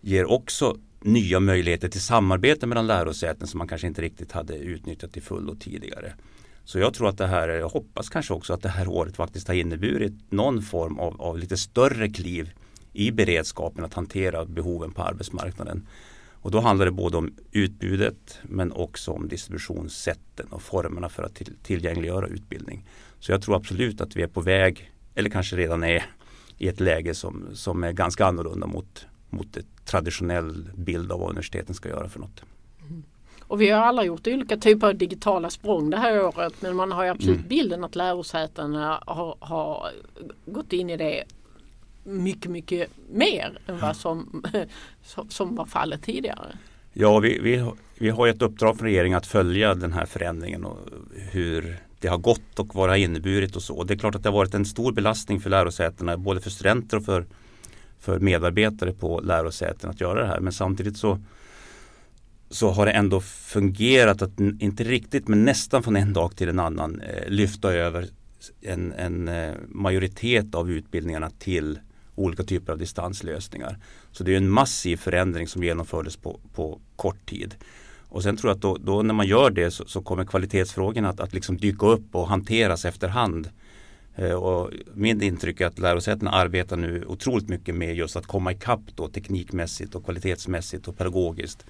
ger 0.00 0.30
också 0.30 0.76
nya 1.00 1.40
möjligheter 1.40 1.88
till 1.88 2.00
samarbete 2.00 2.66
mellan 2.66 2.86
lärosäten 2.86 3.46
som 3.46 3.58
man 3.58 3.68
kanske 3.68 3.86
inte 3.86 4.02
riktigt 4.02 4.32
hade 4.32 4.56
utnyttjat 4.56 5.12
till 5.12 5.22
fullo 5.22 5.54
tidigare. 5.54 6.14
Så 6.64 6.78
jag 6.78 6.94
tror 6.94 7.08
att 7.08 7.18
det 7.18 7.26
här, 7.26 7.48
jag 7.48 7.68
hoppas 7.68 8.08
kanske 8.08 8.34
också 8.34 8.52
att 8.52 8.62
det 8.62 8.68
här 8.68 8.88
året 8.88 9.16
faktiskt 9.16 9.48
har 9.48 9.54
inneburit 9.54 10.12
någon 10.28 10.62
form 10.62 10.98
av, 10.98 11.22
av 11.22 11.38
lite 11.38 11.56
större 11.56 12.08
kliv 12.08 12.50
i 12.92 13.10
beredskapen 13.10 13.84
att 13.84 13.94
hantera 13.94 14.44
behoven 14.44 14.92
på 14.92 15.02
arbetsmarknaden. 15.02 15.86
Och 16.46 16.52
då 16.52 16.60
handlar 16.60 16.86
det 16.86 16.92
både 16.92 17.16
om 17.16 17.34
utbudet 17.52 18.38
men 18.42 18.72
också 18.72 19.10
om 19.10 19.28
distributionssätten 19.28 20.46
och 20.50 20.62
formerna 20.62 21.08
för 21.08 21.22
att 21.22 21.34
till, 21.34 21.54
tillgängliggöra 21.62 22.26
utbildning. 22.26 22.84
Så 23.20 23.32
jag 23.32 23.42
tror 23.42 23.56
absolut 23.56 24.00
att 24.00 24.16
vi 24.16 24.22
är 24.22 24.26
på 24.26 24.40
väg, 24.40 24.92
eller 25.14 25.30
kanske 25.30 25.56
redan 25.56 25.84
är, 25.84 26.04
i 26.58 26.68
ett 26.68 26.80
läge 26.80 27.14
som, 27.14 27.46
som 27.52 27.84
är 27.84 27.92
ganska 27.92 28.26
annorlunda 28.26 28.66
mot, 28.66 29.06
mot 29.30 29.56
ett 29.56 29.66
traditionell 29.84 30.70
bild 30.74 31.12
av 31.12 31.20
vad 31.20 31.28
universiteten 31.28 31.74
ska 31.74 31.88
göra 31.88 32.08
för 32.08 32.20
något. 32.20 32.42
Mm. 32.88 33.02
Och 33.40 33.60
vi 33.60 33.70
har 33.70 33.80
alla 33.80 34.04
gjort 34.04 34.26
olika 34.26 34.56
typer 34.56 34.86
av 34.86 34.96
digitala 34.96 35.50
språng 35.50 35.90
det 35.90 35.96
här 35.96 36.24
året 36.24 36.62
men 36.62 36.76
man 36.76 36.92
har 36.92 37.04
ju 37.04 37.10
absolut 37.10 37.36
mm. 37.36 37.48
bilden 37.48 37.84
att 37.84 37.96
lärosätena 37.96 39.02
har, 39.06 39.36
har 39.40 39.90
gått 40.46 40.72
in 40.72 40.90
i 40.90 40.96
det 40.96 41.24
mycket, 42.06 42.50
mycket 42.50 42.90
mer 43.10 43.58
än 43.66 43.78
vad 43.78 43.96
som, 43.96 44.42
som 45.28 45.56
var 45.56 45.66
fallet 45.66 46.02
tidigare. 46.02 46.58
Ja, 46.92 47.18
vi, 47.18 47.38
vi, 47.38 47.70
vi 47.98 48.10
har 48.10 48.28
ett 48.28 48.42
uppdrag 48.42 48.78
från 48.78 48.86
regeringen 48.86 49.18
att 49.18 49.26
följa 49.26 49.74
den 49.74 49.92
här 49.92 50.06
förändringen 50.06 50.64
och 50.64 50.78
hur 51.30 51.78
det 52.00 52.08
har 52.08 52.18
gått 52.18 52.58
och 52.58 52.74
vad 52.74 52.88
det 52.88 52.92
har 52.92 52.96
inneburit 52.96 53.56
och 53.56 53.62
så. 53.62 53.84
Det 53.84 53.94
är 53.94 53.98
klart 53.98 54.14
att 54.14 54.22
det 54.22 54.28
har 54.28 54.36
varit 54.36 54.54
en 54.54 54.64
stor 54.64 54.92
belastning 54.92 55.40
för 55.40 55.50
lärosätena, 55.50 56.16
både 56.16 56.40
för 56.40 56.50
studenter 56.50 56.96
och 56.96 57.04
för, 57.04 57.26
för 58.00 58.18
medarbetare 58.18 58.92
på 58.92 59.20
lärosäten 59.20 59.90
att 59.90 60.00
göra 60.00 60.20
det 60.20 60.26
här. 60.26 60.40
Men 60.40 60.52
samtidigt 60.52 60.96
så, 60.96 61.20
så 62.50 62.70
har 62.70 62.86
det 62.86 62.92
ändå 62.92 63.20
fungerat 63.20 64.22
att 64.22 64.40
inte 64.40 64.84
riktigt 64.84 65.28
men 65.28 65.44
nästan 65.44 65.82
från 65.82 65.96
en 65.96 66.12
dag 66.12 66.36
till 66.36 66.48
en 66.48 66.58
annan 66.58 67.00
eh, 67.00 67.28
lyfta 67.28 67.72
över 67.72 68.06
en, 68.60 68.92
en 68.92 69.28
eh, 69.28 69.54
majoritet 69.68 70.54
av 70.54 70.70
utbildningarna 70.70 71.30
till 71.38 71.78
olika 72.16 72.42
typer 72.42 72.72
av 72.72 72.78
distanslösningar. 72.78 73.78
Så 74.12 74.24
det 74.24 74.32
är 74.32 74.36
en 74.36 74.50
massiv 74.50 74.96
förändring 74.96 75.48
som 75.48 75.64
genomfördes 75.64 76.16
på, 76.16 76.40
på 76.54 76.80
kort 76.96 77.26
tid. 77.26 77.54
Och 78.08 78.22
sen 78.22 78.36
tror 78.36 78.50
jag 78.50 78.54
att 78.56 78.62
då, 78.62 78.76
då 78.76 79.02
när 79.02 79.14
man 79.14 79.26
gör 79.26 79.50
det 79.50 79.70
så, 79.70 79.84
så 79.86 80.02
kommer 80.02 80.24
kvalitetsfrågorna 80.24 81.08
att, 81.08 81.20
att 81.20 81.34
liksom 81.34 81.56
dyka 81.56 81.86
upp 81.86 82.14
och 82.14 82.28
hanteras 82.28 82.84
efterhand. 82.84 83.50
Eh, 84.14 84.34
och 84.34 84.70
min 84.94 85.22
intryck 85.22 85.60
är 85.60 85.66
att 85.66 85.78
lärosätena 85.78 86.30
arbetar 86.30 86.76
nu 86.76 87.04
otroligt 87.06 87.48
mycket 87.48 87.74
med 87.74 87.96
just 87.96 88.16
att 88.16 88.26
komma 88.26 88.52
ikapp 88.52 88.80
då 88.94 89.08
teknikmässigt 89.08 89.94
och 89.94 90.04
kvalitetsmässigt 90.04 90.88
och 90.88 90.98
pedagogiskt 90.98 91.66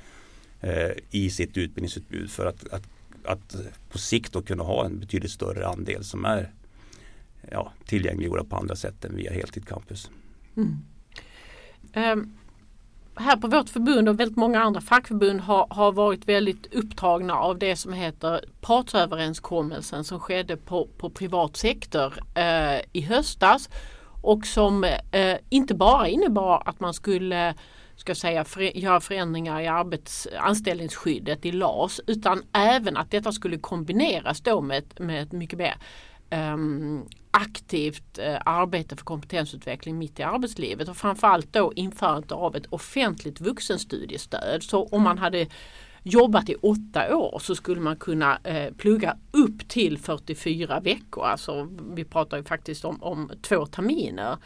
eh, 0.61 0.91
i 1.11 1.31
sitt 1.31 1.57
utbildningsutbud 1.57 2.31
för 2.31 2.47
att, 2.47 2.69
att, 2.69 2.83
att 3.25 3.57
på 3.91 3.99
sikt 3.99 4.33
då 4.33 4.43
kunna 4.43 4.63
ha 4.63 4.85
en 4.85 4.99
betydligt 4.99 5.31
större 5.31 5.67
andel 5.67 6.05
som 6.05 6.25
är 6.25 6.53
ja, 7.51 7.73
tillgängliggjorda 7.87 8.45
på 8.45 8.57
andra 8.57 8.77
sätt 8.77 9.05
än 9.05 9.17
via 9.17 9.33
heltidcampus. 9.33 10.11
Mm. 10.57 10.79
Um, 11.95 12.37
här 13.16 13.37
på 13.37 13.49
vårt 13.49 13.69
förbund 13.69 14.09
och 14.09 14.21
väldigt 14.21 14.37
många 14.37 14.62
andra 14.62 14.81
fackförbund 14.81 15.40
har, 15.40 15.66
har 15.71 15.92
varit 15.92 16.29
väldigt 16.29 16.75
upptagna 16.75 17.35
av 17.35 17.59
det 17.59 17.77
som 17.77 17.92
heter 17.92 18.45
partsöverenskommelsen 18.61 20.05
som 20.05 20.21
skedde 20.21 20.57
på, 20.57 20.88
på 20.99 21.11
privat 21.11 21.57
sektor 21.57 22.14
eh, 22.35 22.81
i 22.92 23.01
höstas 23.01 23.69
och 24.23 24.47
som 24.47 24.85
eh, 25.12 25.37
inte 25.49 25.75
bara 25.75 26.09
innebar 26.09 26.62
att 26.66 26.81
man 26.81 26.95
skulle 26.95 27.55
ska 27.97 28.14
säga, 28.14 28.45
för, 28.45 28.61
göra 28.61 29.01
förändringar 29.01 29.61
i 29.61 29.66
arbets, 29.66 30.29
anställningsskyddet 30.38 31.47
i 31.47 31.53
LAS 31.53 32.01
utan 32.07 32.42
även 32.53 32.97
att 32.97 33.11
detta 33.11 33.33
skulle 33.33 33.59
kombineras 33.59 34.40
då 34.40 34.61
med, 34.61 34.85
med 34.99 35.23
ett 35.23 35.33
mycket 35.33 35.59
mer 35.59 35.77
um, 36.31 37.09
aktivt 37.37 38.18
eh, 38.18 38.38
arbete 38.44 38.96
för 38.96 39.05
kompetensutveckling 39.05 39.99
mitt 39.99 40.20
i 40.20 40.22
arbetslivet 40.22 40.88
och 40.88 40.96
framförallt 40.96 41.53
då 41.53 41.72
införandet 41.77 42.33
av 42.33 42.57
ett 42.57 42.66
offentligt 42.66 43.40
vuxenstudiestöd. 43.40 44.62
Så 44.62 44.85
om 44.85 45.03
man 45.03 45.18
hade 45.18 45.46
jobbat 46.03 46.49
i 46.49 46.55
åtta 46.55 47.16
år 47.16 47.38
så 47.38 47.55
skulle 47.55 47.81
man 47.81 47.96
kunna 47.96 48.38
eh, 48.44 48.75
plugga 48.75 49.16
upp 49.31 49.68
till 49.68 49.99
44 49.99 50.81
veckor. 50.81 51.25
Alltså 51.25 51.68
vi 51.94 52.05
pratar 52.05 52.37
ju 52.37 52.44
faktiskt 52.44 52.85
om, 52.85 53.03
om 53.03 53.31
två 53.42 53.66
terminer. 53.66 54.37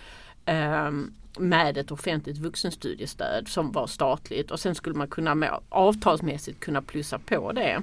Eh, 0.44 0.90
med 1.38 1.78
ett 1.78 1.90
offentligt 1.90 2.38
vuxenstudiestöd 2.38 3.48
som 3.48 3.72
var 3.72 3.86
statligt 3.86 4.50
och 4.50 4.60
sen 4.60 4.74
skulle 4.74 4.96
man 4.96 5.08
kunna 5.08 5.34
med, 5.34 5.58
avtalsmässigt 5.68 6.60
kunna 6.60 6.82
plussa 6.82 7.18
på 7.18 7.52
det. 7.52 7.82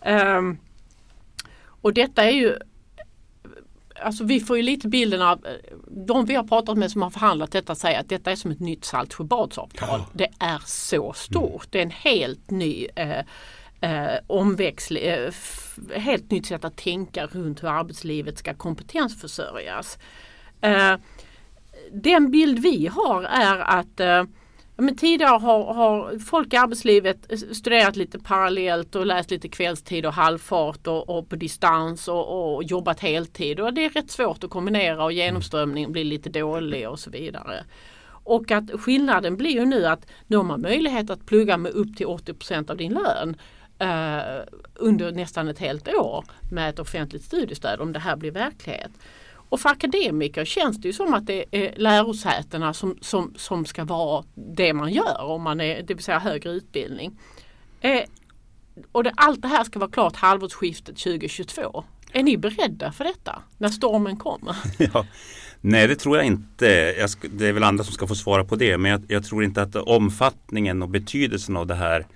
Eh, 0.00 0.42
och 1.66 1.94
detta 1.94 2.24
är 2.24 2.30
ju 2.30 2.56
alltså 4.02 4.24
vi 4.24 4.40
får 4.40 4.56
ju 4.56 4.62
lite 4.62 4.88
bilden 4.88 5.22
av 5.22 5.46
de 6.06 6.26
vi 6.26 6.34
har 6.34 6.44
pratat 6.44 6.78
med 6.78 6.90
som 6.90 7.02
har 7.02 7.10
förhandlat 7.10 7.52
detta 7.52 7.74
säger 7.74 8.00
att 8.00 8.08
detta 8.08 8.32
är 8.32 8.36
som 8.36 8.50
ett 8.50 8.60
nytt 8.60 8.84
Saltsjöbadsavtal. 8.84 10.00
Ja. 10.00 10.06
Det 10.12 10.28
är 10.38 10.62
så 10.66 11.12
stort. 11.12 11.66
Det 11.70 11.78
är 11.78 11.82
en 11.82 11.90
helt 11.90 12.50
ny 12.50 12.86
eh, 12.96 13.18
eh, 13.80 14.18
omväxling, 14.26 15.02
eh, 15.02 15.32
helt 15.94 16.30
nytt 16.30 16.46
sätt 16.46 16.64
att 16.64 16.76
tänka 16.76 17.26
runt 17.26 17.62
hur 17.62 17.68
arbetslivet 17.68 18.38
ska 18.38 18.54
kompetensförsörjas. 18.54 19.98
Eh, 20.60 20.94
den 21.92 22.30
bild 22.30 22.58
vi 22.58 22.86
har 22.86 23.22
är 23.22 23.58
att 23.58 24.00
eh, 24.00 24.24
men 24.76 24.96
tidigare 24.96 25.38
har, 25.38 25.74
har, 25.74 26.18
folk 26.18 26.52
i 26.52 26.56
arbetslivet 26.56 27.26
studerat 27.52 27.96
lite 27.96 28.18
parallellt 28.18 28.94
och 28.94 29.06
läst 29.06 29.30
lite 29.30 29.48
kvällstid 29.48 30.06
och 30.06 30.12
halvfart 30.12 30.86
och, 30.86 31.08
och 31.08 31.28
på 31.28 31.36
distans 31.36 32.08
och, 32.08 32.54
och, 32.54 32.64
jobbat 32.64 33.00
heltid. 33.00 33.60
Och 33.60 33.74
det 33.74 33.84
är 33.84 33.90
rätt 33.90 34.10
svårt 34.10 34.44
att 34.44 34.50
kombinera 34.50 35.04
och 35.04 35.12
genomströmningen 35.12 35.92
blir 35.92 36.04
lite 36.04 36.30
dålig 36.30 36.88
och 36.88 36.98
så 36.98 37.10
vidare. 37.10 37.64
Och 38.06 38.50
att 38.50 38.80
skillnaden 38.80 39.36
blir 39.36 39.50
ju 39.50 39.64
nu 39.64 39.86
att 39.86 40.06
nu 40.26 40.36
har 40.36 40.44
man 40.44 40.60
möjlighet 40.60 41.10
att 41.10 41.26
plugga 41.26 41.56
med 41.56 41.72
upp 41.72 41.96
till 41.96 42.06
80% 42.06 42.70
av 42.70 42.76
din 42.76 42.92
lön 42.92 43.36
eh, 43.78 44.42
under 44.74 45.12
nästan 45.12 45.48
ett 45.48 45.58
helt 45.58 45.88
år 45.88 46.24
med 46.50 46.70
ett 46.70 46.78
offentligt 46.78 47.24
studiestöd 47.24 47.80
om 47.80 47.92
det 47.92 47.98
här 47.98 48.16
blir 48.16 48.30
verklighet. 48.30 48.90
Och 49.48 49.60
för 49.60 49.68
akademiker 49.68 50.44
känns 50.44 50.76
det 50.76 50.88
ju 50.88 50.92
som 50.92 51.14
att 51.14 51.26
det 51.26 51.44
är 51.50 51.74
lärosätena 51.76 52.74
som, 52.74 52.98
som, 53.00 53.34
som 53.36 53.64
ska 53.64 53.84
vara 53.84 54.24
det 54.34 54.72
man 54.72 54.92
gör 54.92 55.22
om 55.22 55.42
man 55.42 55.60
är, 55.60 55.82
det 55.82 55.94
vill 55.94 56.04
säga 56.04 56.18
högre 56.18 56.50
utbildning. 56.50 57.18
Eh, 57.80 58.02
och 58.92 59.04
det, 59.04 59.12
allt 59.16 59.42
det 59.42 59.48
här 59.48 59.64
ska 59.64 59.78
vara 59.78 59.90
klart 59.90 60.16
halvårsskiftet 60.16 60.96
2022. 60.96 61.84
Är 62.12 62.22
ni 62.22 62.36
beredda 62.36 62.92
för 62.92 63.04
detta 63.04 63.42
när 63.58 63.68
stormen 63.68 64.16
kommer? 64.16 64.56
Ja, 64.94 65.06
nej 65.60 65.88
det 65.88 65.96
tror 65.96 66.16
jag 66.16 66.26
inte. 66.26 66.66
Jag 66.98 67.06
sk- 67.06 67.30
det 67.32 67.48
är 67.48 67.52
väl 67.52 67.62
andra 67.62 67.84
som 67.84 67.94
ska 67.94 68.06
få 68.06 68.14
svara 68.14 68.44
på 68.44 68.56
det. 68.56 68.78
Men 68.78 68.90
jag, 68.90 69.02
jag, 69.08 69.24
tror 69.24 69.44
inte 69.44 69.62
att 69.62 69.76
omfattningen 69.76 70.82
och 70.82 70.88
betydelsen 70.88 71.56
av 71.56 71.66
det 71.66 71.74
här 71.74 72.00
eh, 72.00 72.06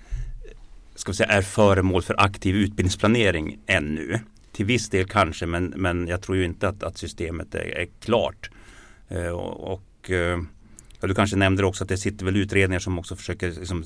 ska 0.95 1.11
vi 1.11 1.15
säga, 1.15 1.29
är 1.29 1.41
föremål 1.41 2.01
för 2.01 2.15
aktiv 2.21 2.55
utbildningsplanering 2.55 3.59
ännu 3.65 4.19
till 4.59 4.65
viss 4.65 4.89
del 4.89 5.05
kanske 5.05 5.45
men, 5.45 5.73
men 5.75 6.07
jag 6.07 6.21
tror 6.21 6.37
ju 6.37 6.45
inte 6.45 6.67
att, 6.67 6.83
att 6.83 6.97
systemet 6.97 7.55
är, 7.55 7.59
är 7.59 7.87
klart. 7.99 8.49
Eh, 9.07 9.27
och, 9.27 9.73
och 9.73 10.11
eh, 10.11 10.39
ja, 10.99 11.07
du 11.07 11.13
kanske 11.13 11.35
nämnde 11.35 11.65
också 11.65 11.83
att 11.83 11.89
det 11.89 11.97
sitter 11.97 12.25
väl 12.25 12.35
utredningar 12.35 12.79
som 12.79 12.99
också 12.99 13.15
försöker 13.15 13.51
liksom, 13.51 13.83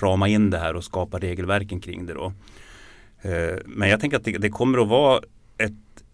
rama 0.00 0.28
in 0.28 0.50
det 0.50 0.58
här 0.58 0.76
och 0.76 0.84
skapa 0.84 1.18
regelverken 1.18 1.80
kring 1.80 2.06
det. 2.06 2.14
Då. 2.14 2.32
Eh, 3.22 3.58
men 3.66 3.88
jag 3.88 4.00
tänker 4.00 4.16
att 4.16 4.24
det, 4.24 4.38
det, 4.38 4.48
kommer 4.48 4.78
att 4.78 4.88
vara 4.88 5.22
ett, 5.58 6.04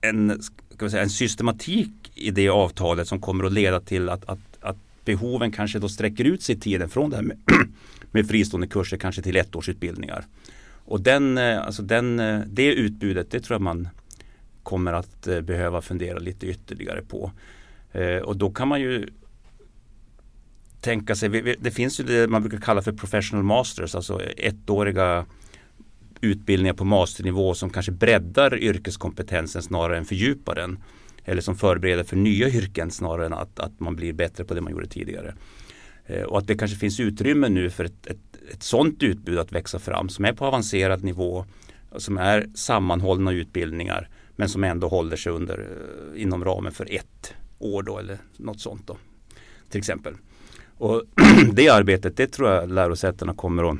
en, 0.00 0.42
ska 0.70 0.90
säga, 0.90 1.02
en 1.02 1.10
systematik 1.10 2.12
i 2.14 2.30
det 2.30 2.48
avtalet 2.48 3.08
som 3.08 3.20
kommer 3.20 3.44
att 3.44 3.52
leda 3.52 3.80
till 3.80 4.08
att, 4.08 4.24
att, 4.24 4.58
att 4.60 4.76
behoven 5.04 5.52
kanske 5.52 5.78
då 5.78 5.88
sträcker 5.88 6.24
ut 6.24 6.42
sig 6.42 6.56
i 6.56 6.60
tiden 6.60 6.88
från 6.88 7.10
det 7.10 7.16
här 7.16 7.22
med, 7.22 7.38
med 8.10 8.28
fristående 8.28 8.66
kurser 8.66 8.96
kanske 8.96 9.22
till 9.22 9.36
ettårsutbildningar. 9.36 10.24
Och 10.84 11.00
den, 11.00 11.38
eh, 11.38 11.62
alltså 11.62 11.82
den, 11.82 12.20
eh, 12.20 12.40
det 12.46 12.74
utbudet, 12.74 13.30
det 13.30 13.40
tror 13.40 13.54
jag 13.54 13.62
man 13.62 13.88
kommer 14.62 14.92
att 14.92 15.26
eh, 15.26 15.40
behöva 15.40 15.82
fundera 15.82 16.18
lite 16.18 16.46
ytterligare 16.46 17.02
på. 17.02 17.32
Och 18.24 18.36
då 18.36 18.50
kan 18.50 18.68
man 18.68 18.80
ju 18.80 19.08
tänka 20.80 21.14
sig, 21.14 21.56
det 21.60 21.70
finns 21.70 22.00
ju 22.00 22.04
det 22.04 22.28
man 22.28 22.42
brukar 22.42 22.58
kalla 22.58 22.82
för 22.82 22.92
professional 22.92 23.44
masters, 23.44 23.94
alltså 23.94 24.20
ettåriga 24.36 25.26
utbildningar 26.20 26.74
på 26.74 26.84
masternivå 26.84 27.54
som 27.54 27.70
kanske 27.70 27.92
breddar 27.92 28.58
yrkeskompetensen 28.58 29.62
snarare 29.62 29.98
än 29.98 30.04
fördjupar 30.04 30.54
den. 30.54 30.78
Eller 31.24 31.42
som 31.42 31.56
förbereder 31.56 32.04
för 32.04 32.16
nya 32.16 32.48
yrken 32.48 32.90
snarare 32.90 33.26
än 33.26 33.32
att, 33.32 33.58
att 33.60 33.80
man 33.80 33.96
blir 33.96 34.12
bättre 34.12 34.44
på 34.44 34.54
det 34.54 34.60
man 34.60 34.72
gjorde 34.72 34.86
tidigare. 34.86 35.34
Och 36.26 36.38
att 36.38 36.46
det 36.46 36.54
kanske 36.54 36.76
finns 36.76 37.00
utrymme 37.00 37.48
nu 37.48 37.70
för 37.70 37.84
ett, 37.84 38.06
ett 38.06 38.33
ett 38.52 38.62
sådant 38.62 39.02
utbud 39.02 39.38
att 39.38 39.52
växa 39.52 39.78
fram 39.78 40.08
som 40.08 40.24
är 40.24 40.32
på 40.32 40.46
avancerad 40.46 41.04
nivå, 41.04 41.44
som 41.96 42.18
är 42.18 42.46
sammanhållna 42.54 43.32
utbildningar 43.32 44.08
men 44.36 44.48
som 44.48 44.64
ändå 44.64 44.88
håller 44.88 45.16
sig 45.16 45.32
under, 45.32 45.58
eh, 45.58 46.22
inom 46.22 46.44
ramen 46.44 46.72
för 46.72 46.94
ett 46.94 47.34
år 47.58 47.82
då 47.82 47.98
eller 47.98 48.18
något 48.36 48.60
sånt 48.60 48.86
då. 48.86 48.96
Till 49.70 49.78
exempel. 49.78 50.14
Och 50.78 51.02
det 51.52 51.68
arbetet, 51.68 52.16
det 52.16 52.26
tror 52.26 52.50
jag 52.50 52.70
lärosätena 52.70 53.34
kommer 53.34 53.70
att, 53.70 53.78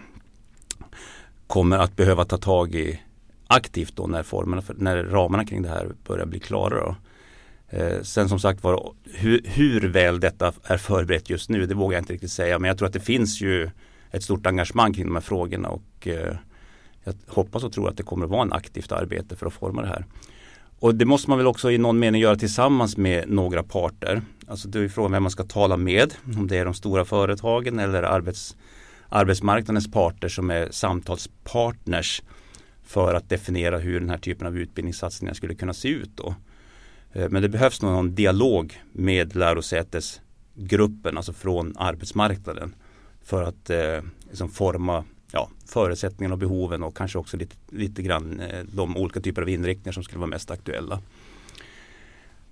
kommer 1.46 1.78
att 1.78 1.96
behöva 1.96 2.24
ta 2.24 2.36
tag 2.36 2.74
i 2.74 3.00
aktivt 3.46 3.96
då 3.96 4.06
när, 4.06 4.22
formerna 4.22 4.62
för, 4.62 4.74
när 4.78 5.04
ramarna 5.04 5.44
kring 5.44 5.62
det 5.62 5.68
här 5.68 5.92
börjar 6.06 6.26
bli 6.26 6.40
klara. 6.40 6.80
Då. 6.80 6.96
Eh, 7.68 8.02
sen 8.02 8.28
som 8.28 8.40
sagt 8.40 8.62
var 8.62 8.92
hur, 9.04 9.40
hur, 9.44 9.88
väl 9.88 10.20
detta 10.20 10.52
är 10.64 10.76
förberett 10.76 11.30
just 11.30 11.50
nu, 11.50 11.66
det 11.66 11.74
vågar 11.74 11.96
jag 11.96 12.02
inte 12.02 12.12
riktigt 12.12 12.32
säga. 12.32 12.58
Men 12.58 12.68
jag 12.68 12.78
tror 12.78 12.86
att 12.88 12.94
det 12.94 13.00
finns 13.00 13.40
ju 13.40 13.70
ett 14.14 14.22
stort 14.22 14.46
engagemang 14.46 14.92
kring 14.92 15.06
de 15.06 15.14
här 15.14 15.20
frågorna 15.20 15.68
och 15.68 16.06
eh, 16.08 16.36
jag 17.04 17.14
hoppas 17.26 17.64
och 17.64 17.72
tror 17.72 17.88
att 17.88 17.96
det 17.96 18.02
kommer 18.02 18.24
att 18.24 18.30
vara 18.30 18.42
en 18.42 18.52
aktivt 18.52 18.92
arbete 18.92 19.36
för 19.36 19.46
att 19.46 19.52
forma 19.52 19.82
det 19.82 19.88
här. 19.88 20.04
Och 20.78 20.94
det 20.94 21.04
måste 21.04 21.30
man 21.30 21.38
väl 21.38 21.46
också 21.46 21.70
i 21.70 21.78
någon 21.78 21.98
mening 21.98 22.20
göra 22.20 22.36
tillsammans 22.36 22.96
med 22.96 23.28
några 23.28 23.62
parter. 23.62 24.22
Alltså 24.46 24.68
det 24.68 24.78
är 24.78 24.88
frågan 24.88 25.12
vem 25.12 25.22
man 25.22 25.30
ska 25.30 25.44
tala 25.44 25.76
med, 25.76 26.14
om 26.36 26.46
det 26.46 26.56
är 26.56 26.64
de 26.64 26.74
stora 26.74 27.04
företagen 27.04 27.78
eller 27.78 28.02
arbets, 28.02 28.56
arbetsmarknadens 29.08 29.92
parter 29.92 30.28
som 30.28 30.50
är 30.50 30.68
samtalspartners 30.70 32.22
för 32.82 33.14
att 33.14 33.28
definiera 33.28 33.78
hur 33.78 34.00
den 34.00 34.10
här 34.10 34.18
typen 34.18 34.46
av 34.46 34.58
utbildningssatsningar 34.58 35.34
skulle 35.34 35.54
kunna 35.54 35.74
se 35.74 35.88
ut. 35.88 36.10
Då. 36.14 36.34
Eh, 37.12 37.28
men 37.30 37.42
det 37.42 37.48
behövs 37.48 37.82
någon 37.82 38.14
dialog 38.14 38.80
med 38.92 39.36
lärosätesgruppen, 39.36 41.16
alltså 41.16 41.32
från 41.32 41.74
arbetsmarknaden. 41.76 42.74
För 43.24 43.42
att 43.42 43.70
eh, 43.70 44.00
liksom 44.28 44.48
forma 44.48 45.04
ja, 45.32 45.50
förutsättningarna 45.66 46.32
och 46.32 46.38
behoven 46.38 46.82
och 46.82 46.96
kanske 46.96 47.18
också 47.18 47.36
lite, 47.36 47.56
lite 47.70 48.02
grann 48.02 48.40
eh, 48.40 48.64
de 48.72 48.96
olika 48.96 49.20
typer 49.20 49.42
av 49.42 49.48
inriktningar 49.48 49.92
som 49.92 50.04
skulle 50.04 50.18
vara 50.18 50.30
mest 50.30 50.50
aktuella. 50.50 51.00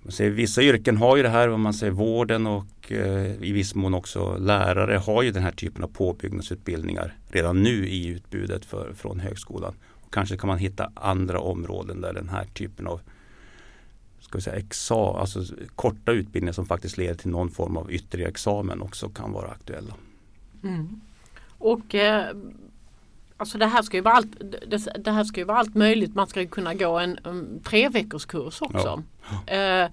Man 0.01 0.11
ser, 0.11 0.29
vissa 0.29 0.61
yrken 0.61 0.97
har 0.97 1.17
ju 1.17 1.23
det 1.23 1.29
här, 1.29 1.49
om 1.49 1.61
man 1.61 1.73
säger 1.73 1.91
vården 1.91 2.47
och 2.47 2.91
eh, 2.91 3.43
i 3.43 3.51
viss 3.51 3.75
mån 3.75 3.93
också 3.93 4.37
lärare 4.37 4.97
har 4.97 5.23
ju 5.23 5.31
den 5.31 5.43
här 5.43 5.51
typen 5.51 5.83
av 5.83 5.87
påbyggnadsutbildningar 5.87 7.17
redan 7.29 7.63
nu 7.63 7.87
i 7.87 8.07
utbudet 8.07 8.65
för, 8.65 8.93
från 8.93 9.19
högskolan. 9.19 9.73
Och 9.89 10.13
kanske 10.13 10.37
kan 10.37 10.47
man 10.47 10.57
hitta 10.57 10.91
andra 10.95 11.39
områden 11.39 12.01
där 12.01 12.13
den 12.13 12.29
här 12.29 12.45
typen 12.45 12.87
av 12.87 13.01
ska 14.19 14.37
vi 14.37 14.41
säga, 14.41 14.55
exa, 14.55 15.19
alltså 15.19 15.43
korta 15.75 16.11
utbildningar 16.11 16.53
som 16.53 16.65
faktiskt 16.65 16.97
leder 16.97 17.15
till 17.15 17.29
någon 17.29 17.49
form 17.49 17.77
av 17.77 17.91
ytterligare 17.91 18.31
examen 18.31 18.81
också 18.81 19.09
kan 19.09 19.31
vara 19.31 19.47
aktuella. 19.47 19.93
Mm. 20.63 21.01
Och 21.57 21.95
eh, 21.95 22.35
Alltså 23.37 23.57
det 23.57 23.65
här 23.65 23.81
ska 23.81 23.97
ju 23.97 24.03
vara 24.03 24.13
allt, 24.15 24.39
det, 24.67 25.03
det, 25.03 25.11
här 25.11 25.23
ska 25.23 25.39
ju 25.39 25.45
vara 25.45 25.57
allt 25.57 25.75
möjligt. 25.75 26.15
Man 26.15 26.27
ska 26.27 26.41
ju 26.41 26.47
kunna 26.47 26.73
gå 26.73 26.99
en, 26.99 27.19
en 27.23 27.59
tre 27.63 27.89
veckors 27.89 28.25
kurs 28.25 28.61
också. 28.61 29.03
Ja. 29.47 29.53
Eh, 29.53 29.89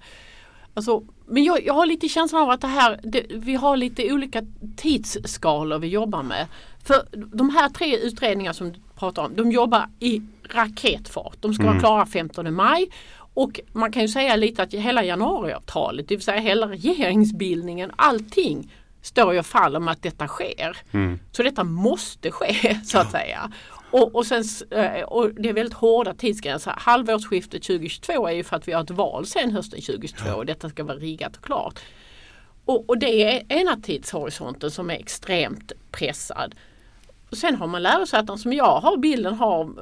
alltså, 0.73 1.03
men 1.25 1.43
jag, 1.43 1.65
jag 1.65 1.73
har 1.73 1.85
lite 1.85 2.09
känslan 2.09 2.41
av 2.41 2.49
att 2.49 2.61
det 2.61 2.67
här, 2.67 2.99
det, 3.03 3.25
vi 3.29 3.55
har 3.55 3.77
lite 3.77 4.13
olika 4.13 4.41
tidsskalor 4.75 5.79
vi 5.79 5.87
jobbar 5.87 6.23
med. 6.23 6.47
För 6.83 7.07
de 7.11 7.49
här 7.49 7.69
tre 7.69 7.97
utredningar 7.97 8.53
som 8.53 8.71
du 8.71 8.79
pratar 8.95 9.25
om, 9.25 9.35
de 9.35 9.51
jobbar 9.51 9.89
i 9.99 10.21
raketfart. 10.49 11.37
De 11.39 11.53
ska 11.53 11.63
mm. 11.63 11.73
vara 11.73 11.79
klara 11.79 12.05
15 12.05 12.53
maj. 12.53 12.89
Och 13.33 13.59
man 13.71 13.91
kan 13.91 14.01
ju 14.01 14.07
säga 14.07 14.35
lite 14.35 14.63
att 14.63 14.73
hela 14.73 15.03
januariavtalet, 15.03 16.07
det 16.07 16.15
vill 16.15 16.23
säga 16.23 16.39
hela 16.39 16.67
regeringsbildningen, 16.67 17.91
allting 17.95 18.71
står 19.01 19.39
och 19.39 19.45
faller 19.45 19.79
med 19.79 19.91
att 19.91 20.03
detta 20.03 20.27
sker. 20.27 20.77
Mm. 20.91 21.19
Så 21.31 21.43
detta 21.43 21.63
måste 21.63 22.31
ske 22.31 22.79
så 22.85 22.97
att 22.99 23.11
säga. 23.11 23.51
Och, 23.91 24.15
och, 24.15 24.25
sen, 24.25 24.43
eh, 24.71 25.03
och 25.03 25.33
det 25.33 25.49
är 25.49 25.53
väldigt 25.53 25.73
hårda 25.73 26.13
tidsgränser. 26.13 26.73
Halvårsskiftet 26.77 27.63
2022 27.63 28.27
är 28.27 28.31
ju 28.31 28.43
för 28.43 28.55
att 28.55 28.67
vi 28.67 28.71
har 28.71 28.83
ett 28.83 28.91
val 28.91 29.25
sen 29.25 29.51
hösten 29.51 29.81
2022 29.81 30.31
och 30.31 30.45
detta 30.45 30.69
ska 30.69 30.83
vara 30.83 30.97
riggat 30.97 31.37
och 31.37 31.43
klart. 31.43 31.79
Och, 32.65 32.89
och 32.89 32.97
det 32.97 33.23
är 33.23 33.43
ena 33.49 33.75
tidshorisonten 33.75 34.71
som 34.71 34.89
är 34.89 34.95
extremt 34.95 35.71
pressad. 35.91 36.55
Sen 37.31 37.55
har 37.55 37.67
man 37.67 37.83
lärosäten 37.83 38.37
som 38.37 38.53
jag 38.53 38.79
har 38.79 38.97
bilden 38.97 39.33
har 39.33 39.73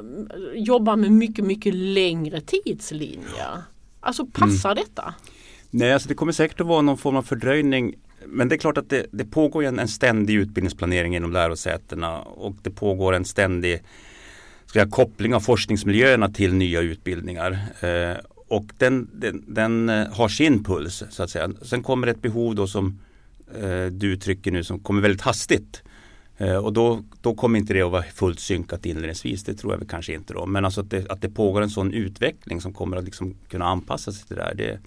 jobbar 0.53 0.95
med 0.95 1.11
mycket 1.11 1.45
mycket 1.45 1.73
längre 1.75 2.41
tidslinjer. 2.41 3.63
Alltså 3.99 4.25
passar 4.25 4.71
mm. 4.71 4.83
detta? 4.83 5.13
Nej, 5.69 5.93
alltså 5.93 6.09
det 6.09 6.15
kommer 6.15 6.31
säkert 6.31 6.61
att 6.61 6.67
vara 6.67 6.81
någon 6.81 6.97
form 6.97 7.15
av 7.15 7.23
fördröjning 7.23 7.95
men 8.25 8.49
det 8.49 8.55
är 8.55 8.57
klart 8.57 8.77
att 8.77 8.89
det, 8.89 9.05
det 9.11 9.25
pågår 9.25 9.63
en, 9.63 9.79
en 9.79 9.87
ständig 9.87 10.33
utbildningsplanering 10.33 11.15
inom 11.15 11.31
lärosätena 11.31 12.19
och 12.21 12.55
det 12.61 12.71
pågår 12.71 13.13
en 13.13 13.25
ständig 13.25 13.81
ska 14.65 14.79
jag, 14.79 14.91
koppling 14.91 15.35
av 15.35 15.39
forskningsmiljöerna 15.39 16.29
till 16.29 16.53
nya 16.53 16.81
utbildningar. 16.81 17.59
Eh, 17.79 18.17
och 18.47 18.65
den, 18.77 19.09
den, 19.13 19.43
den, 19.47 19.89
eh, 19.89 20.07
har 20.13 20.29
sin 20.29 20.63
puls 20.63 21.03
så 21.09 21.23
att 21.23 21.29
säga. 21.29 21.51
Sen 21.61 21.83
kommer 21.83 22.07
ett 22.07 22.21
behov 22.21 22.55
då 22.55 22.67
som 22.67 22.99
eh, 23.61 23.85
du 23.85 24.13
uttrycker 24.13 24.51
nu 24.51 24.63
som 24.63 24.79
kommer 24.79 25.01
väldigt 25.01 25.21
hastigt. 25.21 25.83
Eh, 26.37 26.55
och 26.55 26.73
då, 26.73 27.03
då 27.21 27.35
kommer 27.35 27.59
inte 27.59 27.73
det 27.73 27.81
att 27.81 27.91
vara 27.91 28.03
fullt 28.03 28.39
synkat 28.39 28.85
inledningsvis. 28.85 29.43
Det 29.43 29.53
tror 29.53 29.73
jag 29.73 29.79
väl 29.79 29.87
kanske 29.87 30.13
inte 30.13 30.33
då. 30.33 30.45
Men 30.45 30.65
alltså 30.65 30.81
att 30.81 30.89
det, 30.89 31.11
att 31.11 31.21
det 31.21 31.29
pågår 31.29 31.61
en 31.61 31.69
sån 31.69 31.93
utveckling 31.93 32.61
som 32.61 32.73
kommer 32.73 32.97
att 32.97 33.03
liksom 33.03 33.35
kunna 33.47 33.65
anpassa 33.65 34.11
sig 34.11 34.27
till 34.27 34.35
det 34.35 34.41
där. 34.41 34.55
Det, 34.55 34.79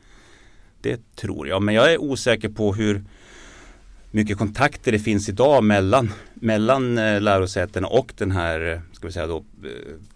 det 0.81 1.16
tror 1.16 1.49
jag. 1.49 1.62
Men 1.62 1.75
jag 1.75 1.92
är 1.92 1.99
osäker 1.99 2.49
på 2.49 2.75
hur 2.75 3.05
mycket 4.12 4.38
kontakter 4.38 4.92
det 4.92 4.98
finns 4.98 5.29
idag 5.29 5.64
mellan, 5.64 6.12
mellan 6.35 6.98
eh, 6.98 7.20
lärosätena 7.20 7.88
och 7.88 8.12
den 8.18 8.31
här 8.31 8.81
ska 8.92 9.07
vi 9.07 9.12
säga 9.12 9.27
då, 9.27 9.37
eh, 9.37 9.70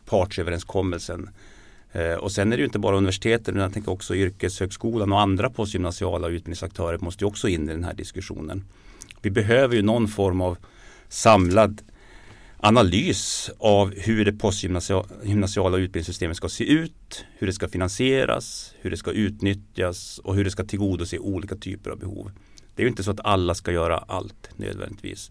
partsöverenskommelsen. 0.04 1.30
Eh, 1.92 2.14
och 2.14 2.32
sen 2.32 2.52
är 2.52 2.56
det 2.56 2.60
ju 2.60 2.66
inte 2.66 2.78
bara 2.78 2.96
universiteten 2.96 3.54
utan 3.54 3.62
jag 3.62 3.72
tänker 3.72 3.92
också 3.92 4.14
yrkeshögskolan 4.14 5.12
och 5.12 5.20
andra 5.20 5.50
postgymnasiala 5.50 6.28
utbildningsaktörer 6.28 6.98
måste 6.98 7.24
ju 7.24 7.28
också 7.28 7.48
in 7.48 7.68
i 7.68 7.72
den 7.72 7.84
här 7.84 7.94
diskussionen. 7.94 8.64
Vi 9.22 9.30
behöver 9.30 9.76
ju 9.76 9.82
någon 9.82 10.08
form 10.08 10.40
av 10.40 10.58
samlad 11.08 11.82
analys 12.56 13.50
av 13.58 13.94
hur 13.96 14.24
det 14.24 14.32
postgymnasiala 14.32 15.76
utbildningssystemet 15.76 16.36
ska 16.36 16.48
se 16.48 16.64
ut, 16.64 17.24
hur 17.38 17.46
det 17.46 17.52
ska 17.52 17.68
finansieras, 17.68 18.74
hur 18.80 18.90
det 18.90 18.96
ska 18.96 19.10
utnyttjas 19.10 20.18
och 20.18 20.34
hur 20.34 20.44
det 20.44 20.50
ska 20.50 20.64
tillgodose 20.64 21.18
olika 21.18 21.56
typer 21.56 21.90
av 21.90 21.98
behov. 21.98 22.30
Det 22.76 22.82
är 22.82 22.84
ju 22.84 22.90
inte 22.90 23.02
så 23.02 23.10
att 23.10 23.24
alla 23.24 23.54
ska 23.54 23.72
göra 23.72 23.98
allt 23.98 24.50
nödvändigtvis. 24.56 25.30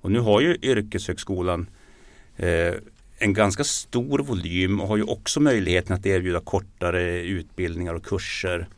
Och 0.00 0.10
nu 0.10 0.20
har 0.20 0.40
ju 0.40 0.56
yrkeshögskolan 0.62 1.66
eh, 2.36 2.74
en 3.18 3.32
ganska 3.32 3.64
stor 3.64 4.18
volym 4.18 4.80
och 4.80 4.88
har 4.88 4.96
ju 4.96 5.02
också 5.02 5.40
möjligheten 5.40 5.96
att 5.96 6.06
erbjuda 6.06 6.40
kortare 6.40 7.22
utbildningar 7.22 7.94
och 7.94 8.04
kurser. 8.04 8.68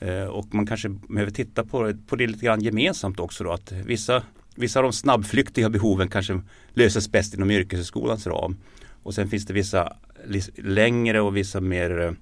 Eh, 0.00 0.24
och 0.24 0.54
man 0.54 0.66
kanske 0.66 0.88
behöver 0.88 1.32
titta 1.32 1.64
på, 1.64 1.94
på 2.06 2.16
det 2.16 2.26
lite 2.26 2.44
grann 2.44 2.60
gemensamt 2.60 3.20
också 3.20 3.44
då 3.44 3.52
att 3.52 3.72
vissa, 3.72 4.22
vissa 4.54 4.78
av 4.78 4.82
de 4.82 4.92
snabbflyktiga 4.92 5.68
behoven 5.68 6.08
kanske 6.08 6.40
löses 6.74 7.12
bäst 7.12 7.34
inom 7.34 7.50
yrkeshögskolans 7.50 8.26
ram. 8.26 8.56
Och 9.02 9.14
sen 9.14 9.28
finns 9.28 9.46
det 9.46 9.52
vissa 9.52 9.96
längre 10.56 11.20
och 11.20 11.36
vissa 11.36 11.60
mer 11.60 12.00
eh, 12.00 12.12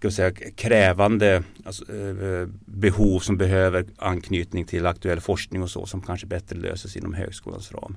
ska 0.00 0.08
vi 0.08 0.14
säga, 0.14 0.30
krävande 0.54 1.42
alltså, 1.64 1.92
eh, 1.92 2.48
behov 2.64 3.20
som 3.20 3.36
behöver 3.36 3.86
anknytning 3.98 4.64
till 4.64 4.86
aktuell 4.86 5.20
forskning 5.20 5.62
och 5.62 5.70
så 5.70 5.86
som 5.86 6.02
kanske 6.02 6.26
bättre 6.26 6.56
löses 6.56 6.96
inom 6.96 7.14
högskolans 7.14 7.72
ram. 7.72 7.96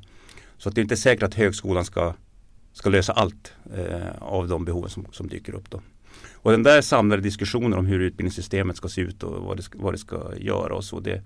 Så 0.57 0.69
att 0.69 0.75
det 0.75 0.81
är 0.81 0.83
inte 0.83 0.97
säkert 0.97 1.23
att 1.23 1.33
högskolan 1.33 1.85
ska, 1.85 2.13
ska 2.73 2.89
lösa 2.89 3.13
allt 3.13 3.53
eh, 3.75 4.21
av 4.21 4.47
de 4.47 4.65
behoven 4.65 4.89
som, 4.89 5.05
som 5.11 5.27
dyker 5.27 5.55
upp. 5.55 5.69
Då. 5.69 5.81
Och 6.33 6.51
den 6.51 6.63
där 6.63 6.81
samlade 6.81 7.21
diskussionen 7.21 7.73
om 7.73 7.85
hur 7.85 7.99
utbildningssystemet 7.99 8.77
ska 8.77 8.87
se 8.87 9.01
ut 9.01 9.23
och 9.23 9.43
vad 9.43 9.57
det 9.57 9.63
ska, 9.63 9.79
vad 9.81 9.93
det 9.93 9.97
ska 9.97 10.37
göra 10.37 10.75
och 10.75 10.83
så 10.83 10.99
det, 10.99 11.21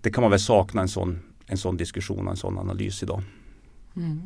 det 0.00 0.10
kan 0.10 0.22
man 0.22 0.30
väl 0.30 0.40
sakna 0.40 0.82
en 0.82 0.88
sån, 0.88 1.22
en 1.46 1.58
sån 1.58 1.76
diskussion 1.76 2.26
och 2.26 2.30
en 2.30 2.36
sån 2.36 2.58
analys 2.58 3.02
idag. 3.02 3.22
Mm. 3.96 4.22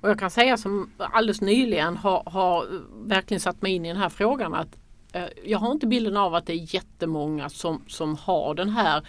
Och 0.00 0.10
jag 0.10 0.18
kan 0.18 0.30
säga 0.30 0.56
som 0.56 0.90
alldeles 0.98 1.40
nyligen 1.40 1.96
har, 1.96 2.22
har 2.26 2.66
verkligen 3.04 3.40
satt 3.40 3.62
mig 3.62 3.72
in 3.72 3.84
i 3.84 3.88
den 3.88 3.96
här 3.96 4.08
frågan 4.08 4.54
att 4.54 4.76
jag 5.44 5.58
har 5.58 5.72
inte 5.72 5.86
bilden 5.86 6.16
av 6.16 6.34
att 6.34 6.46
det 6.46 6.52
är 6.52 6.74
jättemånga 6.74 7.48
som, 7.48 7.84
som 7.88 8.16
har 8.16 8.54
den 8.54 8.68
här 8.70 9.02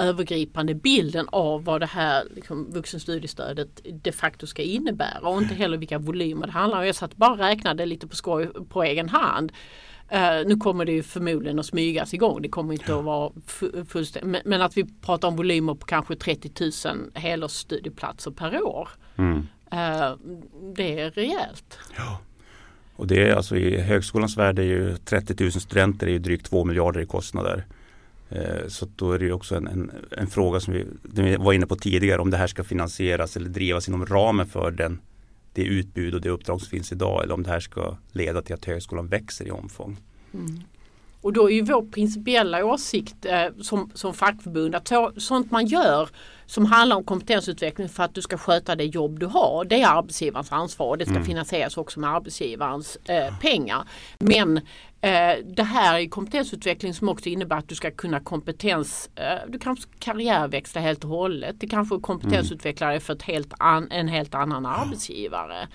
övergripande 0.00 0.74
bilden 0.74 1.26
av 1.32 1.64
vad 1.64 1.80
det 1.80 1.86
här 1.86 2.24
liksom, 2.34 2.70
vuxenstudiestödet 2.70 3.80
de 4.02 4.12
facto 4.12 4.46
ska 4.46 4.62
innebära 4.62 5.28
och 5.28 5.42
inte 5.42 5.54
heller 5.54 5.78
vilka 5.78 5.98
volymer 5.98 6.46
det 6.46 6.52
handlar 6.52 6.78
om. 6.78 6.86
Jag 6.86 6.94
satt 6.94 7.16
bara 7.16 7.32
och 7.32 7.38
räknade 7.38 7.86
lite 7.86 8.06
på 8.06 8.16
skoj 8.16 8.46
på 8.68 8.82
egen 8.82 9.08
hand. 9.08 9.52
Uh, 10.12 10.46
nu 10.46 10.56
kommer 10.56 10.84
det 10.84 10.92
ju 10.92 11.02
förmodligen 11.02 11.58
att 11.58 11.66
smygas 11.66 12.14
igång. 12.14 12.42
Det 12.42 12.48
kommer 12.48 12.72
inte 12.72 12.96
att 12.96 13.04
vara 13.04 13.32
fullständigt. 13.88 14.30
Men, 14.30 14.40
men, 14.44 14.62
att 14.62 14.76
vi 14.76 14.84
pratar 15.00 15.28
om 15.28 15.36
volymer 15.36 15.74
på 15.74 15.86
kanske 15.86 16.16
30 16.16 16.50
000 16.88 17.10
helårsstudieplatser 17.14 18.30
per 18.30 18.62
år. 18.62 18.88
Mm. 19.16 19.38
Uh, 19.72 20.16
det 20.74 21.00
är 21.00 21.10
rejält. 21.10 21.78
Ja. 21.96 22.20
Och 23.00 23.06
det 23.06 23.28
är 23.28 23.34
alltså 23.34 23.56
i 23.56 23.80
högskolans 23.80 24.36
värld 24.36 24.58
är 24.58 24.62
ju 24.62 24.96
30 24.96 25.34
000 25.44 25.52
studenter 25.52 26.06
är 26.06 26.10
ju 26.10 26.18
drygt 26.18 26.46
2 26.46 26.64
miljarder 26.64 27.00
i 27.00 27.06
kostnader. 27.06 27.64
Eh, 28.28 28.68
så 28.68 28.88
då 28.96 29.12
är 29.12 29.18
det 29.18 29.32
också 29.32 29.54
en, 29.56 29.66
en, 29.66 29.90
en, 30.10 30.26
fråga 30.26 30.60
som 30.60 30.74
vi, 30.74 30.86
vi 31.02 31.36
var 31.36 31.52
inne 31.52 31.66
på 31.66 31.76
tidigare 31.76 32.20
om 32.20 32.30
det 32.30 32.36
här 32.36 32.46
ska 32.46 32.64
finansieras 32.64 33.36
eller 33.36 33.48
drivas 33.48 33.88
inom 33.88 34.06
ramen 34.06 34.46
för 34.46 34.70
den, 34.70 35.00
det 35.52 35.62
utbud 35.62 36.14
och 36.14 36.20
det 36.20 36.30
uppdrag 36.30 36.60
som 36.60 36.70
finns 36.70 36.92
idag 36.92 37.24
eller 37.24 37.34
om 37.34 37.42
det 37.42 37.50
här 37.50 37.60
ska 37.60 37.96
leda 38.12 38.42
till 38.42 38.54
att 38.54 38.64
högskolan 38.64 39.08
växer 39.08 39.46
i 39.46 39.50
omfång. 39.50 39.96
Mm. 40.34 40.60
Och 41.22 41.32
då 41.32 41.50
är 41.50 41.54
ju 41.54 41.62
vår 41.62 41.82
principiella 41.82 42.64
åsikt 42.64 43.24
eh, 43.24 43.46
som, 43.60 43.90
som 43.94 44.14
fackförbund 44.14 44.74
att 44.74 44.88
så, 44.88 45.12
sånt 45.16 45.50
man 45.50 45.66
gör 45.66 46.08
som 46.50 46.66
handlar 46.66 46.96
om 46.96 47.04
kompetensutveckling 47.04 47.88
för 47.88 48.02
att 48.02 48.14
du 48.14 48.22
ska 48.22 48.38
sköta 48.38 48.76
det 48.76 48.84
jobb 48.84 49.20
du 49.20 49.26
har. 49.26 49.64
Det 49.64 49.82
är 49.82 49.88
arbetsgivarens 49.88 50.52
ansvar 50.52 50.86
och 50.86 50.98
det 50.98 51.04
ska 51.04 51.14
mm. 51.14 51.24
finansieras 51.24 51.76
också 51.76 52.00
med 52.00 52.10
arbetsgivarens 52.10 52.96
eh, 52.96 53.38
pengar. 53.38 53.84
Men 54.18 54.56
eh, 55.00 55.44
det 55.44 55.62
här 55.62 55.98
är 55.98 56.08
kompetensutveckling 56.08 56.94
som 56.94 57.08
också 57.08 57.28
innebär 57.28 57.56
att 57.56 57.68
du 57.68 57.74
ska 57.74 57.90
kunna 57.90 58.20
kompetens, 58.20 59.10
eh, 59.14 59.38
du 59.48 59.58
kan 59.58 59.76
karriärväxla 59.98 60.80
helt 60.80 61.04
och 61.04 61.10
hållet. 61.10 61.56
Det 61.60 61.66
kanske 61.66 62.00
kompetensutvecklar 62.00 62.90
dig 62.90 63.00
för 63.00 63.14
ett 63.14 63.22
helt 63.22 63.54
an, 63.58 63.88
en 63.90 64.08
helt 64.08 64.34
annan 64.34 64.66
arbetsgivare. 64.66 65.68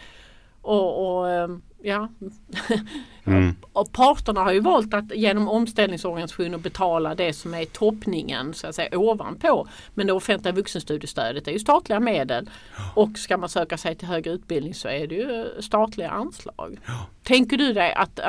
Och, 0.61 1.17
och 1.17 1.29
eh, 1.29 1.47
ja. 1.85 2.09
Mm. 3.27 3.55
och 3.73 3.91
parterna 3.91 4.43
har 4.43 4.51
ju 4.53 4.59
valt 4.59 4.93
att 4.93 5.15
genom 5.15 5.47
omställningsorganisationer 5.47 6.57
betala 6.57 7.15
det 7.15 7.33
som 7.33 7.53
är 7.53 7.65
toppningen 7.65 8.53
så 8.53 8.67
att 8.67 8.75
säga 8.75 8.99
ovanpå. 8.99 9.67
Men 9.93 10.07
det 10.07 10.13
offentliga 10.13 10.53
vuxenstudiestödet 10.53 11.47
är 11.47 11.51
ju 11.51 11.59
statliga 11.59 11.99
medel. 11.99 12.49
Och 12.93 13.17
ska 13.17 13.37
man 13.37 13.49
söka 13.49 13.77
sig 13.77 13.95
till 13.95 14.07
högre 14.07 14.31
utbildning 14.31 14.73
så 14.73 14.87
är 14.87 15.07
det 15.07 15.15
ju 15.15 15.61
statliga 15.61 16.09
anslag. 16.09 16.79
Ja. 16.85 17.05
Tänker 17.23 17.57
du 17.57 17.73
dig 17.73 17.93
att, 17.93 18.19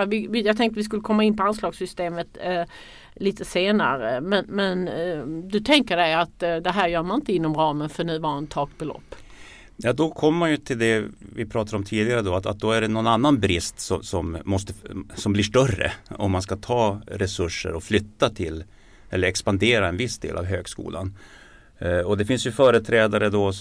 jag 0.45 0.57
tänkte 0.57 0.79
vi 0.79 0.85
skulle 0.85 1.03
komma 1.03 1.25
in 1.25 1.37
på 1.37 1.42
anslagssystemet 1.42 2.29
eh, 2.40 2.62
lite 3.14 3.45
senare. 3.45 4.21
Men, 4.21 4.45
men 4.49 4.88
eh, 4.88 5.27
du 5.27 5.61
tänker 5.61 5.97
dig 5.97 6.14
att 6.14 6.42
eh, 6.42 6.57
det 6.57 6.71
här 6.71 6.88
gör 6.88 7.03
man 7.03 7.21
inte 7.21 7.33
inom 7.33 7.55
ramen 7.55 7.88
för 7.88 8.05
nuvarande 8.05 8.51
takbelopp? 8.51 9.14
Ja, 9.77 9.93
då 9.93 10.11
kommer 10.11 10.39
man 10.39 10.51
ju 10.51 10.57
till 10.57 10.79
det 10.79 11.05
vi 11.19 11.47
pratade 11.47 11.77
om 11.77 11.85
tidigare 11.85 12.23
då, 12.23 12.35
att, 12.35 12.47
att 12.47 12.59
då 12.59 12.73
är 12.73 12.81
det 12.81 12.89
någon 12.89 13.07
annan 13.07 13.41
brist 13.41 13.81
som, 13.81 14.03
som, 14.03 14.39
måste, 14.45 14.73
som 15.15 15.33
blir 15.33 15.45
större 15.45 15.93
om 16.09 16.31
man 16.31 16.43
ska 16.43 16.57
ta 16.57 17.01
resurser 17.07 17.73
och 17.73 17.83
flytta 17.83 18.31
till 18.31 18.65
eller 19.11 19.29
expandera 19.29 19.89
en 19.89 19.97
viss 19.97 20.19
del 20.19 20.37
av 20.37 20.45
högskolan. 20.45 21.15
Eh, 21.79 21.99
och 21.99 22.17
det 22.17 22.25
finns 22.25 22.47
ju 22.47 22.53
företrädare 22.53 23.31
då 23.31 23.53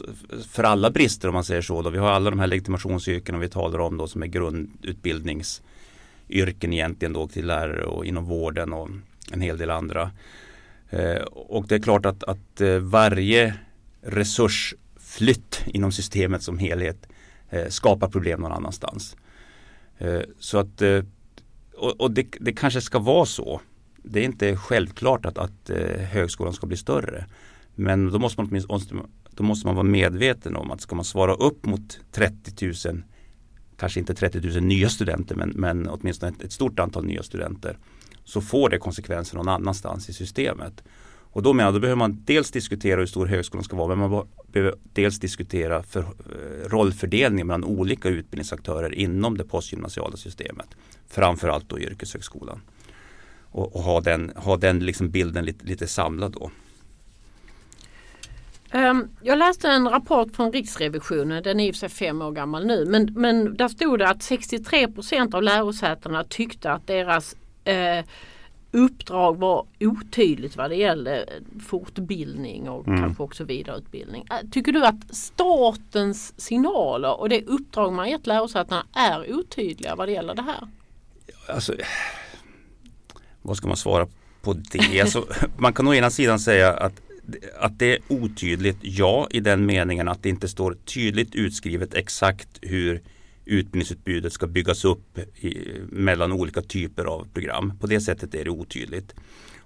för 0.51 0.63
alla 0.63 0.91
brister 0.91 1.27
om 1.27 1.33
man 1.33 1.43
säger 1.43 1.61
så. 1.61 1.81
Då. 1.81 1.89
Vi 1.89 1.97
har 1.97 2.09
alla 2.09 2.29
de 2.29 2.39
här 2.39 2.47
legitimationsyrkena 2.47 3.37
vi 3.37 3.49
talar 3.49 3.79
om 3.79 3.97
då 3.97 4.07
som 4.07 4.23
är 4.23 4.27
grundutbildningsyrken 4.27 6.73
egentligen 6.73 7.13
då 7.13 7.27
till 7.27 7.47
lärare 7.47 7.85
och 7.85 8.05
inom 8.05 8.25
vården 8.25 8.73
och 8.73 8.89
en 9.31 9.41
hel 9.41 9.57
del 9.57 9.69
andra. 9.69 10.11
Eh, 10.89 11.21
och 11.25 11.67
det 11.67 11.75
är 11.75 11.79
klart 11.79 12.05
att, 12.05 12.23
att 12.23 12.61
eh, 12.61 12.77
varje 12.77 13.53
resurs 14.01 14.73
flytt 15.15 15.63
inom 15.65 15.91
systemet 15.91 16.43
som 16.43 16.57
helhet 16.57 17.07
eh, 17.49 17.67
skapar 17.67 18.07
problem 18.07 18.41
någon 18.41 18.51
annanstans. 18.51 19.17
Eh, 19.97 20.21
så 20.39 20.57
att 20.57 20.81
eh, 20.81 21.03
och, 21.77 22.11
det, 22.11 22.27
det 22.39 22.53
kanske 22.53 22.81
ska 22.81 22.99
vara 22.99 23.25
så. 23.25 23.61
Det 24.03 24.19
är 24.19 24.23
inte 24.23 24.55
självklart 24.55 25.25
att, 25.25 25.37
att 25.37 25.69
högskolan 26.11 26.53
ska 26.53 26.67
bli 26.67 26.77
större. 26.77 27.25
Men 27.75 28.11
då 28.11 28.19
måste, 28.19 28.41
man, 28.41 28.61
då 29.31 29.43
måste 29.43 29.67
man 29.67 29.75
vara 29.75 29.83
medveten 29.83 30.55
om 30.55 30.71
att 30.71 30.81
ska 30.81 30.95
man 30.95 31.05
svara 31.05 31.33
upp 31.33 31.65
mot 31.65 31.99
30 32.11 32.65
000 32.87 33.03
kanske 33.77 33.99
inte 33.99 34.15
30 34.15 34.39
000 34.39 34.63
nya 34.63 34.89
studenter 34.89 35.35
men, 35.35 35.49
men 35.49 35.89
åtminstone 35.89 36.31
ett, 36.31 36.43
ett 36.43 36.51
stort 36.51 36.79
antal 36.79 37.05
nya 37.05 37.23
studenter 37.23 37.77
så 38.23 38.41
får 38.41 38.69
det 38.69 38.77
konsekvenser 38.77 39.37
någon 39.37 39.47
annanstans 39.47 40.09
i 40.09 40.13
systemet. 40.13 40.83
Och 41.35 41.43
då 41.43 41.53
menar 41.53 41.71
då 41.71 41.79
behöver 41.79 41.97
man 41.97 42.23
dels 42.25 42.51
diskutera 42.51 42.99
hur 42.99 43.05
stor 43.05 43.25
högskolan 43.25 43.63
ska 43.63 43.75
vara 43.75 43.95
men 43.95 44.09
man 44.09 44.27
behöver 44.47 44.75
dels 44.93 45.19
diskutera 45.19 45.83
för, 45.83 45.99
eh, 45.99 46.69
rollfördelningen 46.69 47.47
mellan 47.47 47.63
olika 47.63 48.09
utbildningsaktörer 48.09 48.93
inom 48.93 49.37
det 49.37 49.43
postgymnasiala 49.43 50.17
systemet. 50.17 50.67
Framförallt 51.07 51.69
då 51.69 51.79
yrkeshögskolan. 51.79 52.61
Och, 53.41 53.75
och 53.75 53.81
ha 53.81 54.01
den, 54.01 54.31
ha 54.35 54.57
den 54.57 54.79
liksom 54.79 55.09
bilden 55.09 55.45
lite, 55.45 55.65
lite 55.65 55.87
samlad 55.87 56.31
då. 56.31 56.51
Ehm, 58.71 59.07
jag 59.21 59.37
läste 59.37 59.69
en 59.69 59.89
rapport 59.89 60.35
från 60.35 60.51
Riksrevisionen, 60.51 61.43
den 61.43 61.59
är 61.59 61.67
i 61.67 61.71
och 61.71 61.75
för 61.75 61.79
sig 61.79 61.89
fem 61.89 62.21
år 62.21 62.31
gammal 62.31 62.65
nu, 62.65 62.85
men, 62.85 63.13
men 63.15 63.57
där 63.57 63.67
stod 63.67 63.99
det 63.99 64.09
att 64.09 64.23
63 64.23 64.87
procent 64.87 65.33
av 65.33 65.43
lärosätena 65.43 66.23
tyckte 66.23 66.71
att 66.71 66.87
deras 66.87 67.35
eh, 67.63 68.05
uppdrag 68.75 69.37
var 69.37 69.65
otydligt 69.79 70.57
vad 70.57 70.69
det 70.69 70.75
gällde 70.75 71.29
fortbildning 71.67 72.69
och 72.69 72.87
mm. 72.87 72.99
kanske 72.99 73.23
också 73.23 73.43
vidareutbildning. 73.43 74.25
Äh, 74.29 74.49
tycker 74.51 74.71
du 74.71 74.85
att 74.85 75.15
statens 75.15 76.41
signaler 76.41 77.19
och 77.19 77.29
det 77.29 77.45
uppdrag 77.45 77.93
man 77.93 78.09
gett 78.09 78.27
lärosätena 78.27 78.85
är 78.93 79.33
otydliga 79.33 79.95
vad 79.95 80.07
det 80.07 80.11
gäller 80.11 80.35
det 80.35 80.41
här? 80.41 80.67
Alltså, 81.47 81.73
vad 83.41 83.57
ska 83.57 83.67
man 83.67 83.77
svara 83.77 84.07
på 84.41 84.53
det? 84.53 85.01
Alltså, 85.01 85.25
man 85.57 85.73
kan 85.73 85.87
å 85.87 85.93
ena 85.93 86.09
sidan 86.09 86.39
säga 86.39 86.73
att 86.73 87.01
att 87.59 87.79
det 87.79 87.93
är 87.93 87.99
otydligt, 88.07 88.77
ja 88.81 89.27
i 89.31 89.39
den 89.39 89.65
meningen 89.65 90.07
att 90.07 90.23
det 90.23 90.29
inte 90.29 90.47
står 90.47 90.77
tydligt 90.85 91.35
utskrivet 91.35 91.93
exakt 91.93 92.47
hur 92.61 93.01
utbildningsutbudet 93.45 94.33
ska 94.33 94.47
byggas 94.47 94.85
upp 94.85 95.19
i, 95.35 95.81
mellan 95.89 96.31
olika 96.31 96.61
typer 96.61 97.05
av 97.05 97.27
program. 97.33 97.73
På 97.79 97.87
det 97.87 98.01
sättet 98.01 98.35
är 98.35 98.43
det 98.43 98.49
otydligt. 98.49 99.15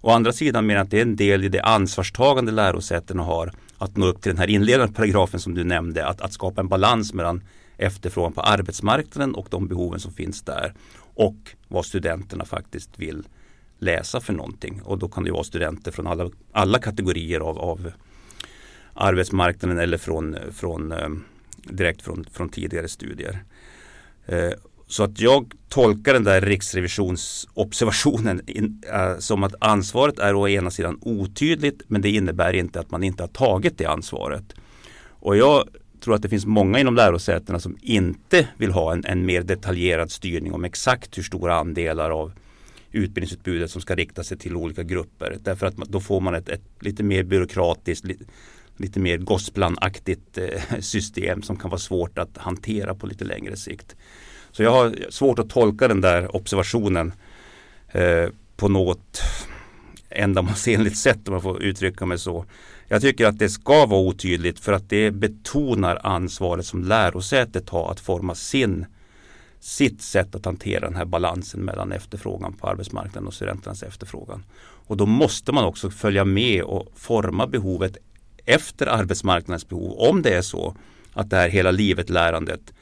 Å 0.01 0.09
andra 0.09 0.31
sidan 0.31 0.65
menar 0.65 0.79
jag 0.79 0.85
att 0.85 0.91
det 0.91 0.97
är 0.97 1.01
en 1.01 1.15
del 1.15 1.43
i 1.43 1.49
det 1.49 1.61
ansvarstagande 1.61 2.51
lärosätena 2.51 3.23
har 3.23 3.53
att 3.77 3.97
nå 3.97 4.05
upp 4.05 4.21
till 4.21 4.29
den 4.29 4.39
här 4.39 4.49
inledande 4.49 4.93
paragrafen 4.93 5.39
som 5.39 5.55
du 5.55 5.63
nämnde, 5.63 6.07
att, 6.07 6.21
att 6.21 6.33
skapa 6.33 6.61
en 6.61 6.67
balans 6.67 7.13
mellan 7.13 7.43
efterfrågan 7.77 8.33
på 8.33 8.41
arbetsmarknaden 8.41 9.35
och 9.35 9.47
de 9.49 9.67
behoven 9.67 9.99
som 9.99 10.13
finns 10.13 10.41
där 10.41 10.73
och 10.99 11.55
vad 11.67 11.85
studenterna 11.85 12.45
faktiskt 12.45 12.89
vill 12.99 13.23
läsa 13.79 14.21
för 14.21 14.33
någonting. 14.33 14.81
Och 14.81 14.99
då 14.99 15.07
kan 15.07 15.23
det 15.23 15.31
vara 15.31 15.43
studenter 15.43 15.91
från 15.91 16.07
alla, 16.07 16.29
alla 16.51 16.79
kategorier 16.79 17.39
av, 17.39 17.59
av 17.59 17.91
arbetsmarknaden 18.93 19.79
eller 19.79 19.97
från, 19.97 20.37
från, 20.51 20.91
eh, 20.91 21.09
direkt 21.63 22.01
från, 22.01 22.25
från 22.31 22.49
tidigare 22.49 22.87
studier. 22.87 23.43
Eh, 24.29 24.51
så 24.87 25.03
att 25.03 25.19
jag 25.19 25.53
tolkar 25.69 26.13
den 26.13 26.23
där 26.23 26.41
riksrevisionsobservationen 26.41 28.41
in, 28.47 28.83
äh, 28.93 29.17
som 29.17 29.43
att 29.43 29.55
ansvaret 29.61 30.19
är 30.19 30.35
å 30.35 30.47
ena 30.47 30.71
sidan 30.71 30.99
otydligt 31.01 31.81
men 31.87 32.01
det 32.01 32.09
innebär 32.09 32.53
inte 32.53 32.79
att 32.79 32.91
man 32.91 33.03
inte 33.03 33.23
har 33.23 33.27
tagit 33.27 33.77
det 33.77 33.85
ansvaret. 33.85 34.53
Och 35.19 35.37
jag 35.37 35.69
tror 36.03 36.15
att 36.15 36.21
det 36.21 36.29
finns 36.29 36.45
många 36.45 36.79
inom 36.79 36.95
lärosätena 36.95 37.59
som 37.59 37.77
inte 37.81 38.47
vill 38.57 38.71
ha 38.71 38.93
en, 38.93 39.05
en 39.05 39.25
mer 39.25 39.41
detaljerad 39.41 40.11
styrning 40.11 40.53
om 40.53 40.65
exakt 40.65 41.17
hur 41.17 41.23
stora 41.23 41.55
andelar 41.55 42.09
av 42.09 42.31
utbildningsutbudet 42.91 43.71
som 43.71 43.81
ska 43.81 43.95
rikta 43.95 44.23
sig 44.23 44.37
till 44.37 44.55
olika 44.55 44.83
grupper. 44.83 45.37
Därför 45.43 45.65
att 45.65 45.75
då 45.75 45.99
får 45.99 46.21
man 46.21 46.35
ett, 46.35 46.49
ett 46.49 46.63
lite 46.79 47.03
mer 47.03 47.23
byråkratiskt, 47.23 48.05
lite, 48.79 48.99
mer 48.99 49.17
gosplanaktigt 49.17 50.37
eh, 50.37 50.79
system 50.79 51.41
som 51.41 51.57
kan 51.57 51.69
vara 51.69 51.79
svårt 51.79 52.17
att 52.17 52.37
hantera 52.37 52.95
på 52.95 53.07
lite 53.07 53.25
längre 53.25 53.55
sikt. 53.55 53.95
Så 54.51 54.63
jag 54.63 54.71
har 54.71 54.95
svårt 55.09 55.39
att 55.39 55.49
tolka 55.49 55.87
den 55.87 56.01
där 56.01 56.35
observationen 56.35 57.13
eh, 57.91 58.29
på 58.55 58.67
något 58.67 59.21
ändamålsenligt 60.09 60.97
sätt 60.97 61.27
om 61.27 61.31
man 61.31 61.41
får 61.41 61.63
uttrycka 61.63 62.05
mig 62.05 62.19
så. 62.19 62.45
Jag 62.87 63.01
tycker 63.01 63.25
att 63.25 63.39
det 63.39 63.49
ska 63.49 63.85
vara 63.85 64.01
otydligt 64.01 64.59
för 64.59 64.73
att 64.73 64.89
det 64.89 65.11
betonar 65.11 65.99
ansvaret 66.03 66.65
som 66.65 66.83
lärosätet 66.83 67.69
har 67.69 67.91
att 67.91 67.99
forma 67.99 68.35
sin 68.35 68.85
sitt 69.59 70.01
sätt 70.01 70.35
att 70.35 70.45
hantera 70.45 70.79
den 70.79 70.95
här 70.95 71.05
balansen 71.05 71.61
mellan 71.61 71.91
efterfrågan 71.91 72.53
på 72.53 72.67
arbetsmarknaden 72.67 73.27
och 73.27 73.33
studenternas 73.33 73.83
efterfrågan. 73.83 74.43
Och 74.61 74.97
då 74.97 75.05
måste 75.05 75.51
man 75.51 75.65
också 75.65 75.89
följa 75.89 76.25
med 76.25 76.63
och 76.63 76.87
forma 76.95 77.47
behovet 77.47 77.97
efter 78.45 78.88
arbetsmarknadens 78.88 79.67
behov. 79.67 79.91
Om 79.91 80.21
det 80.21 80.36
är 80.36 80.41
så 80.41 80.75
att 81.13 81.30
det 81.30 81.36
här 81.36 81.49
hela 81.49 81.71
livet 81.71 82.10
lärandet 82.10 82.73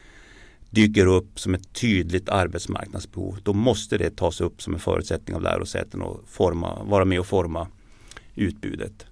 dyker 0.69 1.05
upp 1.05 1.39
som 1.39 1.53
ett 1.53 1.73
tydligt 1.73 2.29
arbetsmarknadsbehov. 2.29 3.39
Då 3.43 3.53
måste 3.53 3.97
det 3.97 4.15
tas 4.15 4.41
upp 4.41 4.61
som 4.61 4.73
en 4.73 4.79
förutsättning 4.79 5.35
av 5.35 5.41
lärosäten 5.41 6.01
och 6.01 6.23
forma, 6.27 6.83
vara 6.83 7.05
med 7.05 7.19
och 7.19 7.27
forma 7.27 7.67
utbudet. 8.35 9.05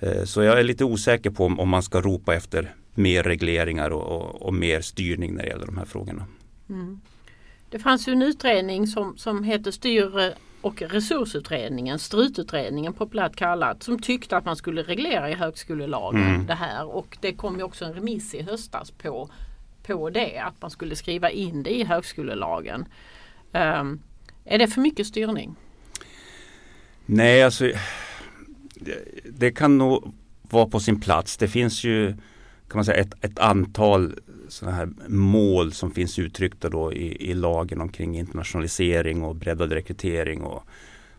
Eh, 0.00 0.24
så 0.24 0.42
jag 0.42 0.60
är 0.60 0.64
lite 0.64 0.84
osäker 0.84 1.30
på 1.30 1.44
om 1.44 1.68
man 1.68 1.82
ska 1.82 2.00
ropa 2.00 2.34
efter 2.34 2.74
mer 2.94 3.22
regleringar 3.22 3.90
och, 3.90 4.02
och, 4.02 4.42
och 4.42 4.54
mer 4.54 4.80
styrning 4.80 5.34
när 5.34 5.42
det 5.42 5.48
gäller 5.48 5.66
de 5.66 5.78
här 5.78 5.84
frågorna. 5.84 6.26
Mm. 6.68 7.00
Det 7.70 7.78
fanns 7.78 8.08
ju 8.08 8.12
en 8.12 8.22
utredning 8.22 8.86
som, 8.86 9.16
som 9.16 9.44
heter 9.44 9.70
Styr 9.70 10.34
och 10.60 10.82
resursutredningen, 10.82 11.98
strututredningen 11.98 12.92
populärt 12.92 13.36
kallat, 13.36 13.82
som 13.82 13.98
tyckte 13.98 14.36
att 14.36 14.44
man 14.44 14.56
skulle 14.56 14.82
reglera 14.82 15.30
i 15.30 15.34
högskolelagen 15.34 16.34
mm. 16.34 16.46
det 16.46 16.54
här 16.54 16.86
och 16.86 17.18
det 17.20 17.32
kom 17.32 17.56
ju 17.56 17.62
också 17.62 17.84
en 17.84 17.92
remiss 17.92 18.34
i 18.34 18.42
höstas 18.42 18.90
på, 18.90 19.28
på 19.82 20.10
det, 20.10 20.38
att 20.38 20.62
man 20.62 20.70
skulle 20.70 20.96
skriva 20.96 21.30
in 21.30 21.62
det 21.62 21.74
i 21.74 21.84
högskolelagen. 21.84 22.84
Um, 23.52 24.00
är 24.44 24.58
det 24.58 24.68
för 24.68 24.80
mycket 24.80 25.06
styrning? 25.06 25.56
Nej, 27.06 27.42
alltså 27.42 27.72
det, 28.74 28.98
det, 29.24 29.50
kan 29.50 29.78
nog 29.78 30.14
vara 30.42 30.66
på 30.66 30.80
sin 30.80 31.00
plats. 31.00 31.36
Det 31.36 31.48
finns 31.48 31.84
ju 31.84 32.14
kan 32.68 32.78
man 32.78 32.84
säga, 32.84 33.00
ett, 33.00 33.24
ett 33.24 33.38
antal 33.38 34.14
sådana 34.48 34.76
här 34.76 34.88
mål 35.08 35.72
som 35.72 35.90
finns 35.90 36.18
uttryckta 36.18 36.68
då 36.68 36.92
i, 36.92 37.30
i 37.30 37.34
lagen 37.34 37.80
omkring 37.80 38.18
internationalisering 38.18 39.22
och 39.22 39.36
breddad 39.36 39.72
rekrytering. 39.72 40.42
Och 40.42 40.62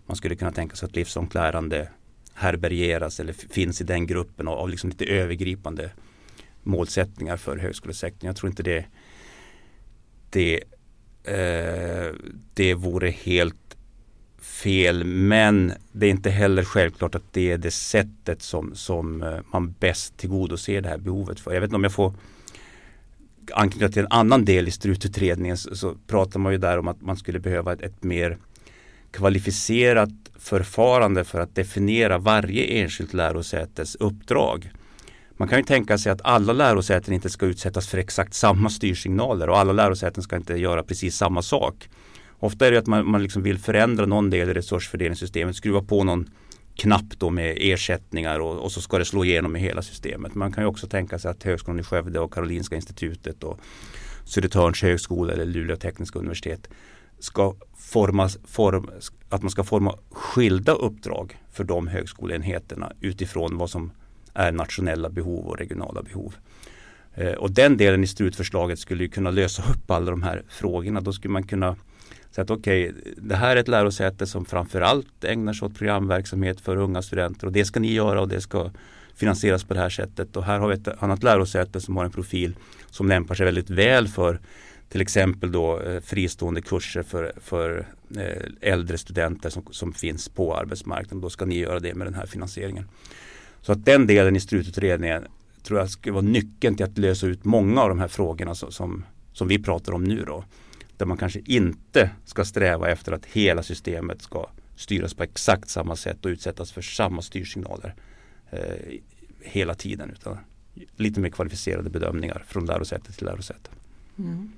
man 0.05 0.15
skulle 0.15 0.35
kunna 0.35 0.51
tänka 0.51 0.75
sig 0.75 0.87
att 0.87 0.95
livslångt 0.95 1.33
lärande 1.33 1.89
härbärgeras 2.33 3.19
eller 3.19 3.33
finns 3.33 3.81
i 3.81 3.83
den 3.83 4.07
gruppen 4.07 4.47
av, 4.47 4.57
av 4.57 4.69
liksom 4.69 4.89
lite 4.89 5.05
övergripande 5.05 5.91
målsättningar 6.63 7.37
för 7.37 7.57
högskolesektorn. 7.57 8.27
Jag 8.27 8.35
tror 8.35 8.49
inte 8.49 8.63
det 8.63 8.85
det, 10.29 10.63
eh, 11.23 12.13
det 12.53 12.73
vore 12.73 13.09
helt 13.09 13.66
fel 14.41 15.03
men 15.03 15.73
det 15.91 16.05
är 16.05 16.09
inte 16.09 16.29
heller 16.29 16.63
självklart 16.63 17.15
att 17.15 17.33
det 17.33 17.51
är 17.51 17.57
det 17.57 17.71
sättet 17.71 18.41
som, 18.41 18.75
som 18.75 19.23
eh, 19.23 19.39
man 19.51 19.75
bäst 19.79 20.17
tillgodoser 20.17 20.81
det 20.81 20.89
här 20.89 20.97
behovet 20.97 21.39
för. 21.39 21.53
Jag 21.53 21.61
vet 21.61 21.67
inte 21.67 21.75
om 21.75 21.83
jag 21.83 21.93
får 21.93 22.13
anknyta 23.53 23.89
till 23.89 24.01
en 24.01 24.11
annan 24.11 24.45
del 24.45 24.67
i 24.67 24.71
strututredningen 24.71 25.57
så, 25.57 25.75
så 25.75 25.95
pratar 26.07 26.39
man 26.39 26.51
ju 26.51 26.57
där 26.57 26.77
om 26.77 26.87
att 26.87 27.01
man 27.01 27.17
skulle 27.17 27.39
behöva 27.39 27.73
ett, 27.73 27.81
ett 27.81 28.03
mer 28.03 28.37
kvalificerat 29.11 30.09
förfarande 30.39 31.23
för 31.23 31.39
att 31.39 31.55
definiera 31.55 32.17
varje 32.17 32.63
enskilt 32.63 33.13
lärosätes 33.13 33.95
uppdrag. 33.95 34.71
Man 35.31 35.47
kan 35.47 35.57
ju 35.57 35.63
tänka 35.63 35.97
sig 35.97 36.11
att 36.11 36.21
alla 36.23 36.53
lärosäten 36.53 37.13
inte 37.13 37.29
ska 37.29 37.45
utsättas 37.45 37.87
för 37.87 37.97
exakt 37.97 38.33
samma 38.33 38.69
styrsignaler 38.69 39.49
och 39.49 39.57
alla 39.57 39.73
lärosäten 39.73 40.23
ska 40.23 40.35
inte 40.35 40.53
göra 40.53 40.83
precis 40.83 41.15
samma 41.15 41.41
sak. 41.41 41.89
Ofta 42.39 42.67
är 42.67 42.71
det 42.71 42.77
att 42.77 42.87
man, 42.87 43.11
man 43.11 43.23
liksom 43.23 43.43
vill 43.43 43.57
förändra 43.57 44.05
någon 44.05 44.29
del 44.29 44.49
i 44.49 44.53
resursfördelningssystemet, 44.53 45.55
skruva 45.55 45.81
på 45.81 46.03
någon 46.03 46.29
knapp 46.75 47.13
då 47.17 47.29
med 47.29 47.57
ersättningar 47.59 48.39
och, 48.39 48.57
och, 48.57 48.71
så 48.71 48.81
ska 48.81 48.97
det 48.97 49.05
slå 49.05 49.25
igenom 49.25 49.55
i 49.55 49.59
hela 49.59 49.81
systemet. 49.81 50.35
Man 50.35 50.51
kan 50.51 50.63
ju 50.63 50.67
också 50.67 50.87
tänka 50.87 51.19
sig 51.19 51.31
att 51.31 51.43
Högskolan 51.43 51.79
i 51.79 51.83
Skövde 51.83 52.19
och 52.19 52.33
Karolinska 52.33 52.75
institutet 52.75 53.43
och 53.43 53.59
Södertörns 54.25 54.81
högskola 54.81 55.33
eller 55.33 55.45
Luleå 55.45 55.75
tekniska 55.75 56.19
universitet 56.19 56.69
ska 57.19 57.55
formas, 57.77 58.37
form, 58.45 58.89
att 59.29 59.41
man 59.41 59.51
ska 59.51 59.63
forma 59.63 59.95
skilda 60.11 60.71
uppdrag 60.71 61.37
för 61.51 61.63
de 61.63 61.87
högskoleenheterna 61.87 62.93
utifrån 63.01 63.57
vad 63.57 63.69
som 63.69 63.91
är 64.33 64.51
nationella 64.51 65.09
behov 65.09 65.47
och 65.47 65.57
regionala 65.57 66.01
behov. 66.01 66.35
Eh, 67.13 67.33
och 67.33 67.51
den 67.51 67.77
delen 67.77 68.03
i 68.03 68.07
strutförslaget 68.07 68.79
skulle 68.79 69.03
ju 69.03 69.09
kunna 69.09 69.31
lösa 69.31 69.63
upp 69.71 69.91
alla 69.91 70.11
de 70.11 70.23
här 70.23 70.43
frågorna. 70.49 71.01
Då 71.01 71.13
skulle 71.13 71.31
man 71.31 71.43
kunna 71.43 71.75
så 72.37 72.41
att 72.41 72.51
okej, 72.51 72.89
okay, 72.89 73.13
det 73.17 73.35
här 73.35 73.55
är 73.55 73.59
ett 73.59 73.67
lärosäte 73.67 74.27
som 74.27 74.45
framförallt 74.45 75.23
ägnar 75.23 75.53
sig 75.53 75.65
åt 75.65 75.77
programverksamhet 75.77 76.61
för 76.61 76.77
unga 76.77 77.01
studenter 77.01 77.47
och 77.47 77.53
det 77.53 77.65
ska 77.65 77.79
ni 77.79 77.93
göra 77.93 78.21
och 78.21 78.27
det 78.27 78.41
ska 78.41 78.71
finansieras 79.15 79.63
på 79.63 79.73
det 79.73 79.79
här 79.79 79.89
sättet. 79.89 80.37
Och 80.37 80.43
här 80.43 80.59
har 80.59 80.67
vi 80.67 80.73
ett 80.73 80.87
annat 81.03 81.23
lärosäte 81.23 81.81
som 81.81 81.97
har 81.97 82.05
en 82.05 82.11
profil 82.11 82.55
som 82.89 83.07
lämpar 83.07 83.35
sig 83.35 83.45
väldigt 83.45 83.69
väl 83.69 84.07
för 84.07 84.39
till 84.89 85.01
exempel 85.01 85.51
då 85.51 85.79
eh, 85.79 86.01
fristående 86.01 86.61
kurser 86.61 87.03
för, 87.03 87.33
för 87.41 87.87
eh, 88.17 88.71
äldre 88.71 88.97
studenter 88.97 89.49
som, 89.49 89.63
som 89.71 89.93
finns 89.93 90.29
på 90.29 90.55
arbetsmarknaden. 90.55 91.21
Då 91.21 91.29
ska 91.29 91.45
ni 91.45 91.57
göra 91.57 91.79
det 91.79 91.95
med 91.95 92.07
den 92.07 92.13
här 92.13 92.25
finansieringen. 92.25 92.89
Så 93.61 93.71
att 93.71 93.85
den 93.85 94.07
delen 94.07 94.35
i 94.35 94.39
strututredningen 94.39 95.25
tror 95.63 95.79
jag 95.79 95.89
ska 95.89 96.11
vara 96.11 96.21
nyckeln 96.21 96.75
till 96.75 96.85
att 96.85 96.97
lösa 96.97 97.27
ut 97.27 97.45
många 97.45 97.81
av 97.81 97.89
de 97.89 97.99
här 97.99 98.07
frågorna 98.07 98.55
som, 98.55 98.71
som, 98.71 99.03
som 99.33 99.47
vi 99.47 99.63
pratar 99.63 99.93
om 99.93 100.03
nu. 100.03 100.23
Då. 100.27 100.43
Där 100.97 101.05
man 101.05 101.17
kanske 101.17 101.39
inte 101.45 102.09
ska 102.25 102.45
sträva 102.45 102.89
efter 102.89 103.11
att 103.11 103.25
hela 103.25 103.63
systemet 103.63 104.21
ska 104.21 104.49
styras 104.75 105.13
på 105.13 105.23
exakt 105.23 105.69
samma 105.69 105.95
sätt 105.95 106.25
och 106.25 106.29
utsättas 106.29 106.71
för 106.71 106.81
samma 106.81 107.21
styrsignaler 107.21 107.95
eh, 108.49 108.59
hela 109.41 109.73
tiden. 109.73 110.09
Utan 110.09 110.37
lite 110.95 111.19
mer 111.19 111.29
kvalificerade 111.29 111.89
bedömningar 111.89 112.43
från 112.47 112.65
lärosäte 112.65 113.13
till 113.13 113.25
lärosäte. 113.25 113.69
Mm. 114.17 114.51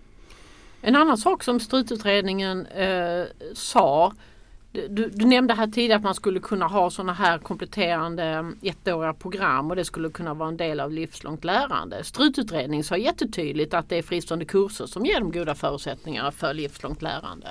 En 0.81 0.95
annan 0.95 1.17
sak 1.17 1.43
som 1.43 1.59
strututredningen 1.59 2.65
eh, 2.65 3.25
sa 3.53 4.13
du, 4.71 5.09
du, 5.13 5.25
nämnde 5.25 5.53
här 5.53 5.67
tidigare 5.67 5.97
att 5.97 6.03
man 6.03 6.15
skulle 6.15 6.39
kunna 6.39 6.67
ha 6.67 6.89
sådana 6.89 7.13
här 7.13 7.37
kompletterande 7.37 8.23
mm, 8.23 8.57
ettåriga 8.61 9.13
program 9.13 9.69
och 9.69 9.75
det 9.75 9.85
skulle 9.85 10.09
kunna 10.09 10.33
vara 10.33 10.49
en 10.49 10.57
del 10.57 10.79
av 10.79 10.91
livslångt 10.91 11.43
lärande. 11.43 12.03
Strututredningen 12.03 12.83
sa 12.83 12.97
jättetydligt 12.97 13.73
att 13.73 13.89
det 13.89 13.95
är 13.95 14.01
fristående 14.01 14.45
kurser 14.45 14.85
som 14.85 15.05
ger 15.05 15.19
de 15.19 15.31
goda 15.31 15.55
förutsättningar 15.55 16.31
för 16.31 16.53
livslångt 16.53 17.01
lärande. 17.01 17.47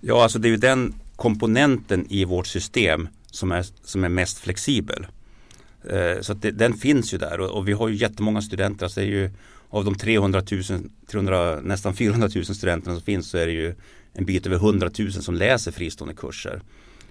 Ja, 0.00 0.22
alltså 0.22 0.38
det 0.38 0.48
är 0.48 0.50
ju 0.50 0.56
den 0.56 0.94
komponenten 1.16 2.06
i 2.10 2.24
vårt 2.24 2.46
system 2.46 3.08
som 3.26 3.52
är, 3.52 3.66
som 3.84 4.04
är 4.04 4.08
mest 4.08 4.38
flexibel. 4.38 5.06
Eh, 5.90 6.20
så 6.20 6.34
det, 6.34 6.50
den 6.50 6.74
finns 6.74 7.14
ju 7.14 7.18
där 7.18 7.40
och, 7.40 7.50
och, 7.50 7.68
vi 7.68 7.72
har 7.72 7.88
ju 7.88 7.94
jättemånga 7.94 8.42
studenter. 8.42 8.86
Alltså 8.86 9.00
det 9.00 9.06
är 9.06 9.10
ju, 9.10 9.30
av 9.68 9.84
de 9.84 9.94
300 9.94 10.42
000, 10.50 10.62
300, 11.06 11.60
nästan 11.60 11.94
400 11.94 12.28
000 12.34 12.44
studenterna 12.44 12.96
som 12.96 13.04
finns 13.04 13.30
så 13.30 13.38
är 13.38 13.46
det 13.46 13.52
ju 13.52 13.74
en 14.14 14.24
bit 14.24 14.46
över 14.46 14.56
100 14.56 14.90
000 14.98 15.12
som 15.12 15.34
läser 15.34 15.72
fristående 15.72 16.14
kurser. 16.14 16.62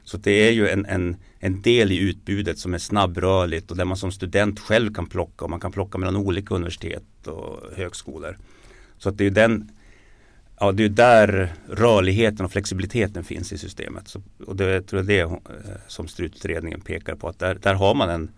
Så 0.04 0.18
det 0.18 0.48
är 0.48 0.52
ju 0.52 0.70
en, 0.70 0.86
en, 0.86 1.18
en 1.40 1.62
del 1.62 1.92
i 1.92 1.98
utbudet 1.98 2.60
som 2.60 2.74
är 2.74 2.78
snabbrörligt 2.78 3.72
och 3.72 3.78
där 3.78 3.86
man 3.86 3.98
som 3.98 4.12
student 4.12 4.60
själv 4.60 4.94
kan 4.94 5.06
plocka 5.06 5.46
och 5.46 5.52
man 5.52 5.60
kan 5.60 5.72
plocka 5.72 5.98
mellan 5.98 6.16
olika 6.16 6.56
universitet 6.56 7.28
och 7.28 7.60
högskolor. 7.76 8.38
Så 8.98 9.10
att 9.10 9.18
det 9.18 9.26
är 9.26 9.32
den 9.32 9.72
Ja, 10.60 10.72
det 10.72 10.84
är 10.84 10.90
där 10.90 11.54
rörligheten 11.70 12.46
och 12.46 12.52
flexibiliteten 12.52 13.24
finns 13.24 13.54
i 13.54 13.58
systemet. 13.58 14.08
Så, 14.08 14.22
och 14.46 14.56
det 14.56 14.82
tror 14.82 15.00
jag 15.00 15.08
det 15.08 15.20
är 15.20 15.28
det 15.28 15.82
som 15.88 16.08
strututredningen 16.08 16.82
pekar 16.82 17.16
på 17.16 17.28
att 17.28 17.40
där, 17.40 17.56
där 17.56 17.74
har 17.74 17.96
man 17.96 18.10
en, 18.10 18.32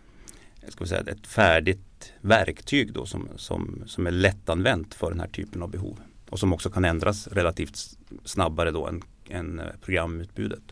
ska 0.68 0.84
vi 0.84 0.90
säga, 0.90 1.02
ett 1.02 1.28
färdigt 1.28 2.14
verktyg 2.22 2.94
då 2.94 3.06
som, 3.06 3.30
som, 3.36 3.84
som 3.86 4.08
är 4.08 4.12
lättanvänt 4.12 4.94
för 4.94 5.12
den 5.12 5.20
här 5.20 5.28
typen 5.28 5.62
av 5.62 5.70
behov 5.70 6.00
och 6.36 6.40
som 6.40 6.54
också 6.54 6.70
kan 6.70 6.86
ändras 6.86 7.28
relativt 7.28 7.78
snabbare 8.26 8.72
då 8.72 8.88
än, 8.88 9.02
än 9.30 9.60
eh, 9.60 9.66
programutbudet. 9.82 10.64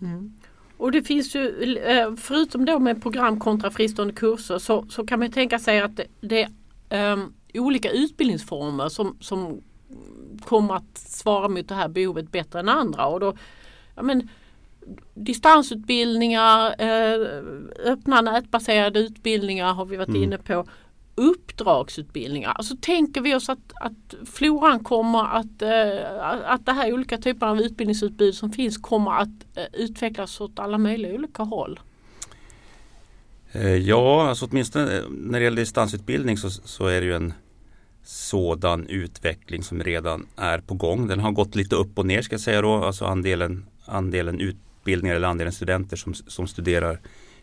Mm. 0.00 0.32
Och 0.76 0.92
det 0.92 1.02
finns 1.02 1.34
ju, 1.34 1.76
eh, 1.78 2.14
förutom 2.16 2.64
då 2.64 2.78
med 2.78 3.02
program 3.02 3.40
kontra 3.40 3.70
fristående 3.70 4.14
kurser 4.14 4.58
så, 4.58 4.86
så 4.88 5.06
kan 5.06 5.18
man 5.18 5.30
tänka 5.30 5.58
sig 5.58 5.80
att 5.80 6.00
det, 6.20 6.48
är 6.88 7.12
um, 7.12 7.34
olika 7.54 7.90
utbildningsformer 7.90 8.88
som, 8.88 9.16
som 9.20 9.60
kommer 10.44 10.74
att 10.74 10.98
svara 10.98 11.48
mot 11.48 11.68
det 11.68 11.74
här 11.74 11.88
behovet 11.88 12.32
bättre 12.32 12.60
än 12.60 12.68
andra. 12.68 13.06
Och 13.06 13.20
då, 13.20 13.36
ja 13.94 14.02
men, 14.02 14.28
distansutbildningar, 15.14 16.74
eh, 16.78 17.42
öppna 17.84 18.20
nätbaserade 18.20 19.00
utbildningar 19.00 19.74
har 19.74 19.84
vi 19.84 19.96
varit 19.96 20.08
mm. 20.08 20.22
inne 20.22 20.38
på 20.38 20.66
uppdragsutbildningar. 21.16 22.50
Alltså 22.50 22.76
tänker 22.80 23.20
vi 23.20 23.34
oss 23.34 23.48
att, 23.48 23.72
att 23.74 24.14
floran 24.26 24.84
kommer 24.84 25.24
att, 25.24 25.62
eh, 25.62 26.50
att 26.50 26.66
det 26.66 26.72
här 26.72 26.92
olika 26.92 27.18
typer 27.18 27.46
av 27.46 27.60
utbildningsutbud 27.60 28.34
som 28.34 28.52
finns 28.52 28.78
kommer 28.78 29.10
att 29.10 29.28
eh, 29.54 29.64
utvecklas 29.72 30.40
åt 30.40 30.58
alla 30.58 30.78
möjliga 30.78 31.14
olika 31.14 31.42
håll? 31.42 31.80
Eh, 33.52 33.76
ja, 33.76 34.28
alltså 34.28 34.46
åtminstone 34.50 34.96
eh, 34.96 35.04
när 35.10 35.38
det 35.38 35.44
gäller 35.44 35.62
distansutbildning 35.62 36.36
så, 36.36 36.50
så 36.50 36.86
är 36.86 37.00
det 37.00 37.06
ju 37.06 37.14
en 37.14 37.32
sådan 38.04 38.86
utveckling 38.86 39.62
som 39.62 39.82
redan 39.82 40.26
är 40.36 40.58
på 40.58 40.74
gång. 40.74 41.06
Den 41.06 41.20
har 41.20 41.32
gått 41.32 41.54
lite 41.54 41.76
upp 41.76 41.98
och 41.98 42.06
ner 42.06 42.22
ska 42.22 42.34
jag 42.34 42.40
säga 42.40 42.62
då, 42.62 42.74
alltså 42.74 43.04
andelen, 43.04 43.66
andelen 43.84 44.40
utbildningar 44.40 45.16
eller 45.16 45.28
andelen 45.28 45.52
studenter 45.52 45.96
som, 45.96 46.14
som 46.14 46.46
studerar 46.46 47.00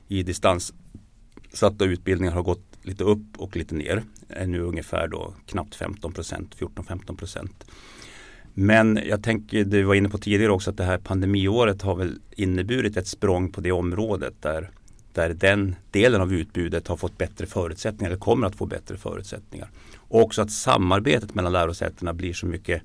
i 0.07 0.24
distanssatta 0.24 1.86
utbildningar 1.86 2.34
har 2.34 2.43
gått 2.43 2.72
lite 2.84 3.04
upp 3.04 3.38
och 3.38 3.56
lite 3.56 3.76
ner. 3.76 4.04
Är 4.28 4.48
nu 4.48 4.60
ungefär 4.62 5.08
då 5.08 5.34
knappt 5.46 5.76
15 5.76 6.14
procent, 6.14 6.56
14-15 6.60 7.18
procent. 7.18 7.66
Men 8.54 9.00
jag 9.06 9.24
tänker, 9.24 9.64
du 9.64 9.84
var 9.84 9.96
inne 9.96 10.10
på 10.10 10.18
tidigare 10.18 10.52
också 10.52 10.70
att 10.70 10.78
det 10.78 10.84
här 10.84 10.98
pandemiåret 10.98 11.82
har 11.82 11.96
väl 11.96 12.20
inneburit 12.32 12.98
ett 12.98 13.08
språng 13.08 13.52
på 13.52 13.62
det 13.62 13.72
området 13.72 14.34
där, 14.42 14.70
där 15.14 15.30
den 15.30 15.76
delen 15.92 16.22
av 16.22 16.34
utbudet 16.34 16.88
har 16.88 16.98
fått 16.98 17.18
bättre 17.18 17.46
förutsättningar 17.46 18.12
eller 18.12 18.20
kommer 18.20 18.48
att 18.48 18.56
få 18.56 18.66
bättre 18.66 18.98
förutsättningar. 18.98 19.70
Och 19.96 20.22
också 20.22 20.42
att 20.42 20.52
samarbetet 20.52 21.36
mellan 21.36 21.52
lärosätena 21.52 22.14
blir 22.14 22.34
så 22.34 22.46
mycket 22.46 22.82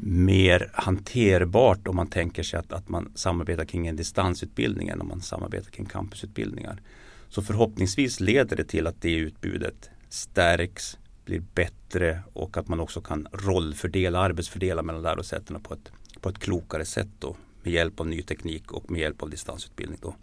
mer 0.00 0.70
hanterbart 0.74 1.88
om 1.88 1.96
man 1.96 2.06
tänker 2.06 2.42
sig 2.42 2.58
att, 2.58 2.72
att 2.72 2.88
man 2.88 3.12
samarbetar 3.14 3.64
kring 3.64 3.86
en 3.86 3.96
distansutbildning 3.96 4.88
än 4.88 5.00
om 5.00 5.08
man 5.08 5.20
samarbetar 5.20 5.70
kring 5.70 5.86
campusutbildningar. 5.86 6.80
Så 7.28 7.42
förhoppningsvis 7.42 8.20
leder 8.20 8.56
det 8.56 8.64
till 8.64 8.86
att 8.86 9.02
det 9.02 9.12
utbudet 9.12 9.90
stärks, 10.08 10.98
blir 11.24 11.42
bättre 11.54 12.22
och 12.32 12.56
att 12.56 12.68
man 12.68 12.80
också 12.80 13.00
kan 13.00 13.26
rollfördela, 13.32 14.18
arbetsfördela 14.18 14.82
mellan 14.82 15.02
lärosätena 15.02 15.60
på 15.60 15.74
ett, 15.74 15.92
på 16.20 16.28
ett 16.28 16.38
klokare 16.38 16.84
sätt 16.84 17.08
då, 17.18 17.36
med 17.62 17.72
hjälp 17.72 18.00
av 18.00 18.06
ny 18.06 18.22
teknik 18.22 18.72
och 18.72 18.90
med 18.90 19.00
hjälp 19.00 19.22
av 19.22 19.30
distansutbildning. 19.30 19.98
Då. 20.02 20.16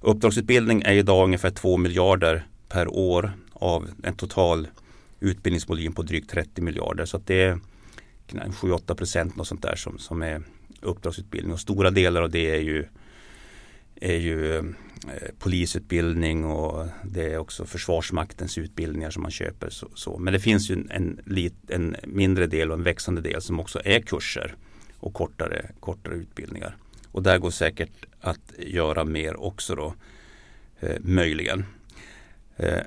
Uppdragsutbildning 0.00 0.82
är 0.82 0.92
idag 0.92 1.24
ungefär 1.24 1.50
2 1.50 1.76
miljarder 1.76 2.46
per 2.68 2.88
år 2.88 3.32
av 3.52 3.90
en 4.02 4.14
total 4.14 4.68
utbildningsvolym 5.20 5.92
på 5.92 6.02
drygt 6.02 6.30
30 6.30 6.62
miljarder. 6.62 7.04
Så 7.04 7.16
att 7.16 7.26
det 7.26 7.42
är 7.42 7.60
7-8 8.28 8.94
procent 8.94 9.36
något 9.36 9.48
sånt 9.48 9.62
där 9.62 9.76
som, 9.76 9.98
som 9.98 10.22
är 10.22 10.42
uppdragsutbildning. 10.80 11.52
Och 11.52 11.60
stora 11.60 11.90
delar 11.90 12.22
av 12.22 12.30
det 12.30 12.50
är 12.50 12.60
ju, 12.60 12.88
är 14.00 14.16
ju 14.16 14.58
eh, 14.58 14.64
polisutbildning 15.38 16.44
och 16.44 16.86
det 17.04 17.32
är 17.32 17.38
också 17.38 17.64
Försvarsmaktens 17.64 18.58
utbildningar 18.58 19.10
som 19.10 19.22
man 19.22 19.30
köper. 19.30 19.70
Så, 19.70 19.88
så. 19.94 20.18
Men 20.18 20.32
det 20.32 20.40
finns 20.40 20.70
ju 20.70 20.74
en, 20.74 20.90
en, 20.90 21.20
lit, 21.26 21.54
en, 21.68 21.96
mindre 22.04 22.46
del 22.46 22.70
och 22.70 22.78
en 22.78 22.82
växande 22.82 23.20
del 23.20 23.42
som 23.42 23.60
också 23.60 23.80
är 23.84 24.00
kurser 24.00 24.54
och 24.96 25.14
kortare, 25.14 25.70
kortare 25.80 26.14
utbildningar. 26.14 26.76
Och 27.12 27.22
där 27.22 27.38
går 27.38 27.50
säkert 27.50 28.06
att 28.20 28.52
göra 28.58 29.04
mer 29.04 29.40
också 29.40 29.74
då, 29.74 29.94
eh, 30.80 30.96
möjligen. 31.00 31.64
Eh, 32.56 32.80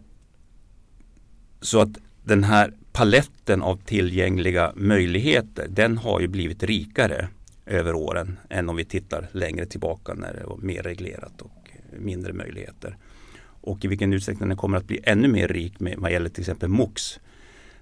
så 1.62 1.82
att 1.82 1.98
den 2.24 2.44
här 2.44 2.74
paletten 2.92 3.62
av 3.62 3.76
tillgängliga 3.86 4.72
möjligheter 4.76 5.68
den 5.70 5.98
har 5.98 6.20
ju 6.20 6.28
blivit 6.28 6.64
rikare 6.64 7.28
över 7.72 7.96
åren 7.96 8.40
än 8.50 8.70
om 8.70 8.76
vi 8.76 8.86
tittar 8.86 9.28
längre 9.32 9.66
tillbaka 9.66 10.14
när 10.14 10.34
det 10.34 10.46
var 10.46 10.58
mer 10.58 10.84
reglerat 10.84 11.42
och 11.42 11.70
mindre 12.00 12.34
möjligheter. 12.34 12.98
Och 13.44 13.86
i 13.86 13.88
vilken 13.88 14.14
utsträckning 14.14 14.50
den 14.50 14.58
kommer 14.58 14.78
att 14.78 14.88
bli 14.88 15.00
ännu 15.04 15.28
mer 15.28 15.48
rik 15.48 15.80
med 15.80 15.96
vad 15.98 16.12
gäller 16.12 16.30
till 16.30 16.42
exempel 16.42 16.70
MOX. 16.70 17.20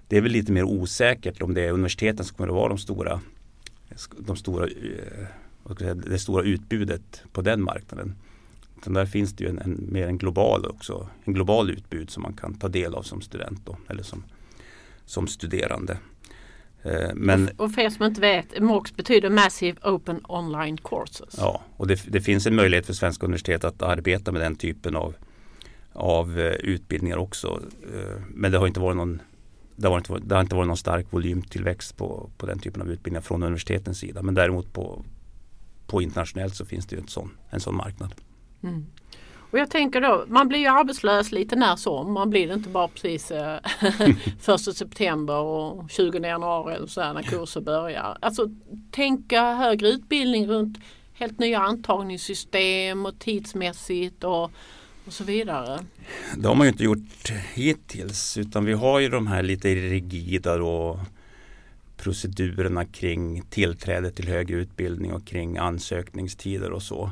Det 0.08 0.16
är 0.16 0.20
väl 0.20 0.32
lite 0.32 0.52
mer 0.52 0.64
osäkert 0.64 1.42
om 1.42 1.54
det 1.54 1.62
är 1.62 1.72
universiteten 1.72 2.24
som 2.24 2.36
kommer 2.36 2.48
att 2.48 2.54
vara 2.54 2.68
de 2.68 2.78
stora, 2.78 3.20
de 4.18 4.36
stora, 4.36 4.66
eh, 4.66 5.94
det 5.94 6.18
stora 6.18 6.42
utbudet 6.42 7.22
på 7.32 7.42
den 7.42 7.62
marknaden. 7.62 8.14
Utan 8.78 8.92
där 8.92 9.06
finns 9.06 9.32
det 9.32 9.44
ju 9.44 9.50
en, 9.50 9.58
en, 9.58 9.88
mer 9.92 10.06
en 10.06 10.18
global 10.18 10.66
också, 10.66 11.08
en 11.24 11.34
global 11.34 11.70
utbud 11.70 12.10
som 12.10 12.22
man 12.22 12.32
kan 12.32 12.54
ta 12.54 12.68
del 12.68 12.94
av 12.94 13.02
som 13.02 13.20
student 13.20 13.66
då, 13.66 13.76
eller 13.88 14.02
som, 14.02 14.24
som 15.04 15.26
studerande. 15.26 15.98
Eh, 16.82 17.14
men, 17.14 17.50
och 17.56 17.72
för 17.72 17.82
er 17.82 17.90
som 17.90 18.06
inte 18.06 18.20
vet, 18.20 18.60
MOOCs 18.60 18.96
betyder 18.96 19.30
Massive 19.30 19.78
Open 19.82 20.20
Online 20.28 20.78
Courses. 20.78 21.34
Ja, 21.38 21.62
och 21.76 21.86
det, 21.86 22.12
det, 22.12 22.20
finns 22.20 22.46
en 22.46 22.54
möjlighet 22.54 22.86
för 22.86 22.92
svenska 22.92 23.26
universitet 23.26 23.64
att 23.64 23.82
arbeta 23.82 24.32
med 24.32 24.40
den 24.40 24.56
typen 24.56 24.96
av, 24.96 25.14
av 25.92 26.38
eh, 26.38 26.46
utbildningar 26.46 27.16
också. 27.16 27.62
Eh, 27.94 28.22
men 28.28 28.52
det 28.52 28.58
har 28.58 28.66
inte 28.66 28.80
varit 28.80 28.96
någon 28.96 29.22
det 29.76 29.88
har, 29.88 29.96
inte, 29.96 30.18
det 30.18 30.34
har 30.34 30.42
inte 30.42 30.54
varit 30.54 30.66
någon 30.66 30.76
stark 30.76 31.06
volymtillväxt 31.10 31.96
på, 31.96 32.30
på 32.36 32.46
den 32.46 32.58
typen 32.58 32.82
av 32.82 32.90
utbildningar 32.90 33.20
från 33.20 33.42
universitetens 33.42 33.98
sida. 33.98 34.22
Men 34.22 34.34
däremot 34.34 34.72
på, 34.72 35.04
på 35.86 36.02
internationellt 36.02 36.54
så 36.54 36.64
finns 36.64 36.86
det 36.86 36.96
ju 36.96 37.02
en 37.02 37.08
sån, 37.08 37.30
en 37.50 37.60
sån 37.60 37.76
marknad. 37.76 38.14
Mm. 38.62 38.86
Och 39.50 39.58
jag 39.58 39.70
tänker 39.70 40.00
då, 40.00 40.24
man 40.28 40.48
blir 40.48 40.58
ju 40.58 40.66
arbetslös 40.66 41.32
lite 41.32 41.56
när 41.56 41.76
som. 41.76 42.12
Man 42.12 42.30
blir 42.30 42.48
det 42.48 42.54
inte 42.54 42.68
bara 42.68 42.88
precis 42.88 43.30
eh, 43.30 43.58
första 44.40 44.72
september 44.72 45.34
och 45.34 45.90
20 45.90 46.18
januari 46.18 46.74
eller 46.74 46.86
så 46.86 47.00
här 47.00 47.14
när 47.14 47.22
kurser 47.22 47.60
börjar. 47.60 48.18
Alltså 48.20 48.50
tänka 48.90 49.54
högre 49.54 49.88
utbildning 49.88 50.46
runt 50.46 50.78
helt 51.12 51.38
nya 51.38 51.60
antagningssystem 51.60 53.06
och 53.06 53.18
tidsmässigt 53.18 54.24
och, 54.24 54.44
och 55.06 55.12
så 55.12 55.24
vidare. 55.24 55.78
Det 56.36 56.48
har 56.48 56.54
man 56.54 56.66
ju 56.66 56.72
inte 56.72 56.84
gjort 56.84 57.32
hittills 57.54 58.36
utan 58.36 58.64
vi 58.64 58.72
har 58.72 59.00
ju 59.00 59.08
de 59.08 59.26
här 59.26 59.42
lite 59.42 59.74
rigida 59.74 60.56
då 60.56 61.00
procedurerna 61.96 62.84
kring 62.84 63.42
tillträde 63.42 64.10
till 64.10 64.28
högre 64.28 64.56
utbildning 64.56 65.12
och 65.12 65.26
kring 65.26 65.58
ansökningstider 65.58 66.70
och 66.70 66.82
så. 66.82 67.10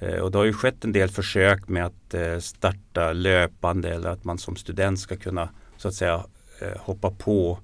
Eh, 0.00 0.18
och 0.18 0.30
det 0.30 0.38
har 0.38 0.44
ju 0.44 0.52
skett 0.52 0.84
en 0.84 0.92
del 0.92 1.08
försök 1.08 1.68
med 1.68 1.86
att 1.86 2.14
eh, 2.14 2.38
starta 2.38 3.12
löpande 3.12 3.94
eller 3.94 4.10
att 4.10 4.24
man 4.24 4.38
som 4.38 4.56
student 4.56 5.00
ska 5.00 5.16
kunna 5.16 5.48
så 5.76 5.88
att 5.88 5.94
säga 5.94 6.24
eh, 6.60 6.78
hoppa 6.78 7.10
på 7.10 7.58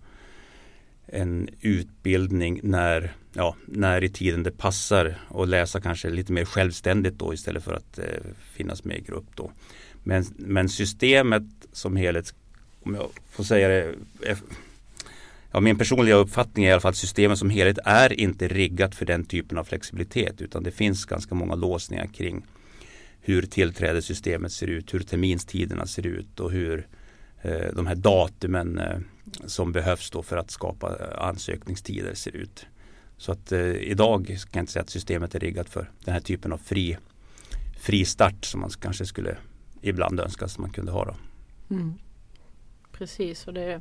en 1.06 1.48
utbildning 1.60 2.60
när, 2.62 3.12
ja, 3.32 3.56
när 3.66 4.04
i 4.04 4.08
tiden 4.08 4.42
det 4.42 4.50
passar 4.50 5.18
och 5.28 5.48
läsa 5.48 5.80
kanske 5.80 6.10
lite 6.10 6.32
mer 6.32 6.44
självständigt 6.44 7.14
då 7.14 7.34
istället 7.34 7.64
för 7.64 7.72
att 7.72 7.98
finnas 8.52 8.84
med 8.84 8.96
i 8.96 9.00
grupp 9.00 9.26
då. 9.34 9.52
Men, 10.02 10.24
men 10.36 10.68
systemet 10.68 11.42
som 11.72 11.96
helhet, 11.96 12.34
om 12.82 12.94
jag 12.94 13.10
får 13.30 13.44
säga 13.44 13.68
det, 13.68 13.94
ja, 15.56 15.60
min 15.60 15.78
personliga 15.78 16.14
uppfattning 16.14 16.64
är 16.64 16.68
i 16.68 16.72
alla 16.72 16.80
fall 16.80 16.90
att 16.90 16.96
systemet 16.96 17.38
som 17.38 17.50
helhet 17.50 17.78
är 17.84 18.20
inte 18.20 18.48
riggat 18.48 18.94
för 18.94 19.06
den 19.06 19.24
typen 19.24 19.58
av 19.58 19.64
flexibilitet 19.64 20.40
utan 20.40 20.62
det 20.62 20.70
finns 20.70 21.04
ganska 21.04 21.34
många 21.34 21.54
låsningar 21.54 22.06
kring 22.06 22.44
hur 23.20 23.42
tillträdessystemet 23.42 24.52
ser 24.52 24.66
ut, 24.66 24.94
hur 24.94 25.00
terminstiderna 25.00 25.86
ser 25.86 26.06
ut 26.06 26.40
och 26.40 26.50
hur 26.50 26.88
eh, 27.42 27.74
de 27.74 27.86
här 27.86 27.94
datumen 27.94 28.78
eh, 28.78 28.98
som 29.46 29.72
behövs 29.72 30.10
då 30.10 30.22
för 30.22 30.36
att 30.36 30.50
skapa 30.50 30.88
eh, 30.88 31.26
ansökningstider 31.28 32.14
ser 32.14 32.36
ut. 32.36 32.66
Så 33.16 33.32
att 33.32 33.52
eh, 33.52 33.60
idag 33.70 34.26
kan 34.26 34.36
jag 34.52 34.62
inte 34.62 34.72
säga 34.72 34.82
att 34.82 34.90
systemet 34.90 35.34
är 35.34 35.40
riggat 35.40 35.68
för 35.68 35.90
den 36.04 36.14
här 36.14 36.20
typen 36.20 36.52
av 36.52 36.58
fri, 36.58 36.96
fri 37.80 38.04
start 38.04 38.44
som 38.44 38.60
man 38.60 38.70
kanske 38.80 39.06
skulle 39.06 39.36
ibland 39.80 40.20
önska 40.20 40.44
att 40.44 40.58
man 40.58 40.70
kunde 40.70 40.92
ha. 40.92 41.04
Då. 41.04 41.14
Mm. 41.74 41.94
Precis, 42.92 43.46
och 43.46 43.54
det 43.54 43.80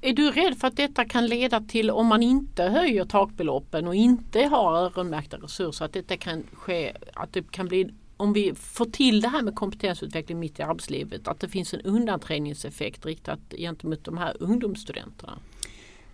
är 0.00 0.12
du 0.12 0.30
rädd 0.30 0.58
för 0.58 0.68
att 0.68 0.76
detta 0.76 1.04
kan 1.04 1.26
leda 1.26 1.60
till 1.60 1.90
om 1.90 2.06
man 2.06 2.22
inte 2.22 2.62
höjer 2.62 3.04
takbeloppen 3.04 3.88
och 3.88 3.94
inte 3.94 4.40
har 4.40 4.76
öronmärkta 4.76 5.36
resurser 5.36 5.84
att 5.84 5.92
detta 5.92 6.16
kan 6.16 6.42
ske, 6.52 6.92
att 7.14 7.32
det 7.32 7.50
kan 7.50 7.68
bli 7.68 7.90
om 8.16 8.32
vi 8.32 8.54
får 8.54 8.84
till 8.84 9.20
det 9.20 9.28
här 9.28 9.42
med 9.42 9.54
kompetensutveckling 9.54 10.38
mitt 10.38 10.58
i 10.58 10.62
arbetslivet, 10.62 11.28
att 11.28 11.40
det 11.40 11.48
finns 11.48 11.74
en 11.74 11.80
undanträngningseffekt 11.80 13.06
riktat 13.06 13.40
gentemot 13.58 14.04
de 14.04 14.18
här 14.18 14.36
ungdomsstudenterna? 14.40 15.38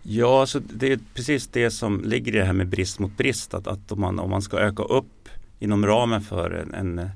Ja, 0.03 0.41
alltså 0.41 0.59
det 0.59 0.91
är 0.91 0.99
precis 1.13 1.47
det 1.47 1.71
som 1.71 2.03
ligger 2.05 2.35
i 2.35 2.37
det 2.37 2.45
här 2.45 2.53
med 2.53 2.67
brist 2.67 2.99
mot 2.99 3.17
brist. 3.17 3.53
Att, 3.53 3.67
att 3.67 3.91
om, 3.91 4.01
man, 4.01 4.19
om 4.19 4.29
man 4.29 4.41
ska 4.41 4.57
öka 4.57 4.83
upp 4.83 5.29
inom 5.59 5.85
ramen 5.85 6.21
för 6.21 6.51
en, 6.51 6.73
en, 6.73 7.09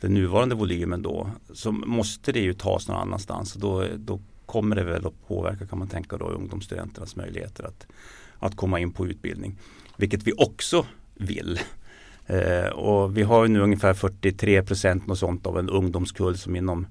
den 0.00 0.14
nuvarande 0.14 0.54
volymen 0.54 1.02
då 1.02 1.30
så 1.52 1.72
måste 1.72 2.32
det 2.32 2.40
ju 2.40 2.54
tas 2.54 2.88
någon 2.88 2.96
annanstans. 2.96 3.54
Då, 3.54 3.86
då 3.96 4.20
kommer 4.46 4.76
det 4.76 4.84
väl 4.84 5.06
att 5.06 5.28
påverka 5.28 5.66
kan 5.66 5.78
man 5.78 5.88
tänka 5.88 6.16
då 6.16 6.24
ungdomsstudenternas 6.24 7.16
möjligheter 7.16 7.64
att, 7.64 7.86
att 8.38 8.56
komma 8.56 8.80
in 8.80 8.92
på 8.92 9.06
utbildning. 9.06 9.58
Vilket 9.96 10.22
vi 10.22 10.32
också 10.32 10.86
vill. 11.14 11.60
Eh, 12.26 12.68
och 12.68 13.16
vi 13.16 13.22
har 13.22 13.48
nu 13.48 13.60
ungefär 13.60 13.94
43 13.94 14.62
procent 14.62 15.10
och 15.10 15.18
sånt 15.18 15.46
av 15.46 15.58
en 15.58 15.70
ungdomskull 15.70 16.38
som 16.38 16.56
inom 16.56 16.86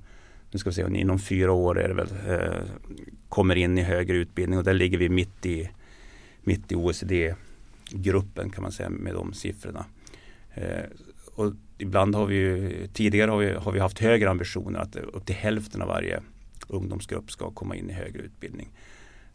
nu 0.51 0.59
ska 0.59 0.69
vi 0.69 0.73
se, 0.73 0.81
inom 0.81 1.19
fyra 1.19 1.51
år 1.51 1.79
är 1.79 1.87
det 1.87 1.93
väl, 1.93 2.07
eh, 2.27 2.61
kommer 3.29 3.55
in 3.55 3.77
i 3.77 3.81
högre 3.81 4.17
utbildning 4.17 4.59
och 4.59 4.65
där 4.65 4.73
ligger 4.73 4.97
vi 4.97 5.09
mitt 5.09 5.45
i, 5.45 5.69
mitt 6.41 6.71
i 6.71 6.75
OECD-gruppen 6.75 8.49
kan 8.49 8.61
man 8.61 8.71
säga 8.71 8.89
med 8.89 9.13
de 9.13 9.33
siffrorna. 9.33 9.85
Eh, 10.53 10.83
och 11.35 11.53
ibland 11.77 12.15
har 12.15 12.25
vi 12.25 12.35
ju, 12.35 12.87
tidigare 12.93 13.31
har 13.31 13.37
vi, 13.37 13.53
har 13.53 13.71
vi 13.71 13.79
haft 13.79 13.99
högre 13.99 14.29
ambitioner 14.29 14.79
att 14.79 14.95
upp 14.95 15.25
till 15.25 15.35
hälften 15.35 15.81
av 15.81 15.87
varje 15.87 16.21
ungdomsgrupp 16.67 17.31
ska 17.31 17.51
komma 17.51 17.75
in 17.75 17.89
i 17.89 17.93
högre 17.93 18.21
utbildning. 18.21 18.69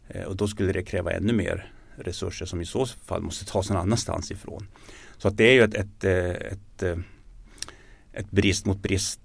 Eh, 0.07 0.23
och 0.23 0.35
då 0.35 0.47
skulle 0.47 0.71
det 0.71 0.83
kräva 0.83 1.11
ännu 1.11 1.33
mer 1.33 1.71
resurser 1.95 2.45
som 2.45 2.61
i 2.61 2.65
så 2.65 2.85
fall 2.85 3.21
måste 3.21 3.45
tas 3.45 3.69
någon 3.69 3.81
annanstans 3.81 4.31
ifrån. 4.31 4.67
Så 5.17 5.27
att 5.27 5.37
det 5.37 5.43
är 5.43 5.53
ju 5.53 5.63
ett, 5.63 5.73
ett, 5.73 6.03
eh, 6.03 6.13
ett, 6.13 6.83
ett, 6.83 6.97
ett 8.13 8.31
brist 8.31 8.65
mot 8.65 8.81
brist 8.81 9.19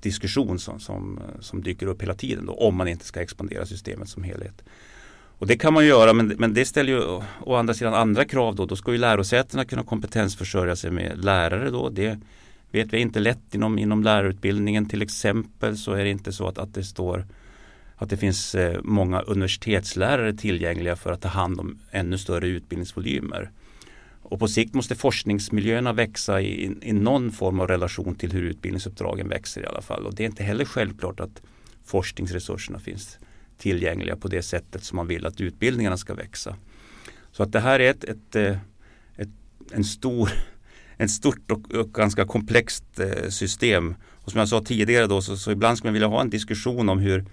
diskussion 0.00 0.58
som, 0.58 0.80
som, 0.80 1.20
som, 1.40 1.62
dyker 1.62 1.86
upp 1.86 2.02
hela 2.02 2.14
tiden 2.14 2.46
då, 2.46 2.52
om 2.52 2.76
man 2.76 2.88
inte 2.88 3.04
ska 3.04 3.22
expandera 3.22 3.66
systemet 3.66 4.08
som 4.08 4.22
helhet. 4.22 4.62
Och 5.38 5.46
det 5.46 5.58
kan 5.58 5.74
man 5.74 5.86
göra 5.86 6.12
men, 6.12 6.26
men 6.26 6.54
det 6.54 6.64
ställer 6.64 6.92
ju 6.92 7.02
å 7.44 7.54
andra 7.54 7.74
sidan 7.74 7.94
andra 7.94 8.24
krav 8.24 8.54
då. 8.54 8.66
Då 8.66 8.76
ska 8.76 8.92
ju 8.92 8.98
lärosätena 8.98 9.64
kunna 9.64 9.82
kompetensförsörja 9.82 10.76
sig 10.76 10.90
med 10.90 11.24
lärare 11.24 11.70
då. 11.70 11.88
Det, 11.88 12.18
vet 12.70 12.92
vi 12.92 12.98
inte 12.98 13.20
lätt 13.20 13.54
inom, 13.54 13.78
inom 13.78 14.02
lärarutbildningen 14.02 14.88
till 14.88 15.02
exempel 15.02 15.76
så 15.76 15.92
är 15.92 16.04
det 16.04 16.10
inte 16.10 16.32
så 16.32 16.48
att, 16.48 16.58
att 16.58 16.74
det 16.74 16.84
står 16.84 17.26
att 17.96 18.10
det 18.10 18.16
finns 18.16 18.54
eh, 18.54 18.80
många 18.82 19.20
universitetslärare 19.20 20.34
tillgängliga 20.34 20.96
för 20.96 21.12
att 21.12 21.20
ta 21.20 21.28
hand 21.28 21.60
om 21.60 21.78
ännu 21.90 22.18
större 22.18 22.48
utbildningsvolymer. 22.48 23.50
Och 24.22 24.38
på 24.38 24.48
sikt 24.48 24.74
måste 24.74 24.94
forskningsmiljöerna 24.94 25.92
växa 25.92 26.40
i, 26.40 26.76
i 26.82 26.92
någon 26.92 27.32
form 27.32 27.60
av 27.60 27.68
relation 27.68 28.14
till 28.14 28.32
hur 28.32 28.42
utbildningsuppdragen 28.42 29.28
växer 29.28 29.62
i 29.62 29.66
alla 29.66 29.82
fall. 29.82 30.06
Och 30.06 30.14
det 30.14 30.22
är 30.22 30.26
inte 30.26 30.42
heller 30.42 30.64
självklart 30.64 31.20
att 31.20 31.42
forskningsresurserna 31.84 32.78
finns 32.78 33.18
tillgängliga 33.58 34.16
på 34.16 34.28
det 34.28 34.42
sättet 34.42 34.84
som 34.84 34.96
man 34.96 35.06
vill 35.06 35.26
att 35.26 35.40
utbildningarna 35.40 35.96
ska 35.96 36.14
växa. 36.14 36.56
Så 37.32 37.42
att 37.42 37.52
det 37.52 37.60
här 37.60 37.80
är 37.80 37.90
ett, 37.90 38.04
ett, 38.04 38.36
eh, 38.36 38.56
ett 39.16 39.28
en 39.70 39.84
stor 39.84 40.30
ett 40.98 41.10
stort 41.10 41.50
och, 41.50 41.74
och 41.74 41.92
ganska 41.92 42.24
komplext 42.24 43.00
eh, 43.00 43.28
system. 43.28 43.94
Och 44.12 44.30
som 44.30 44.38
jag 44.38 44.48
sa 44.48 44.60
tidigare 44.60 45.06
då 45.06 45.22
så, 45.22 45.36
så 45.36 45.50
ibland 45.50 45.78
skulle 45.78 45.88
man 45.88 45.94
vilja 45.94 46.08
ha 46.08 46.20
en 46.20 46.30
diskussion 46.30 46.88
om 46.88 46.98
hur 46.98 47.24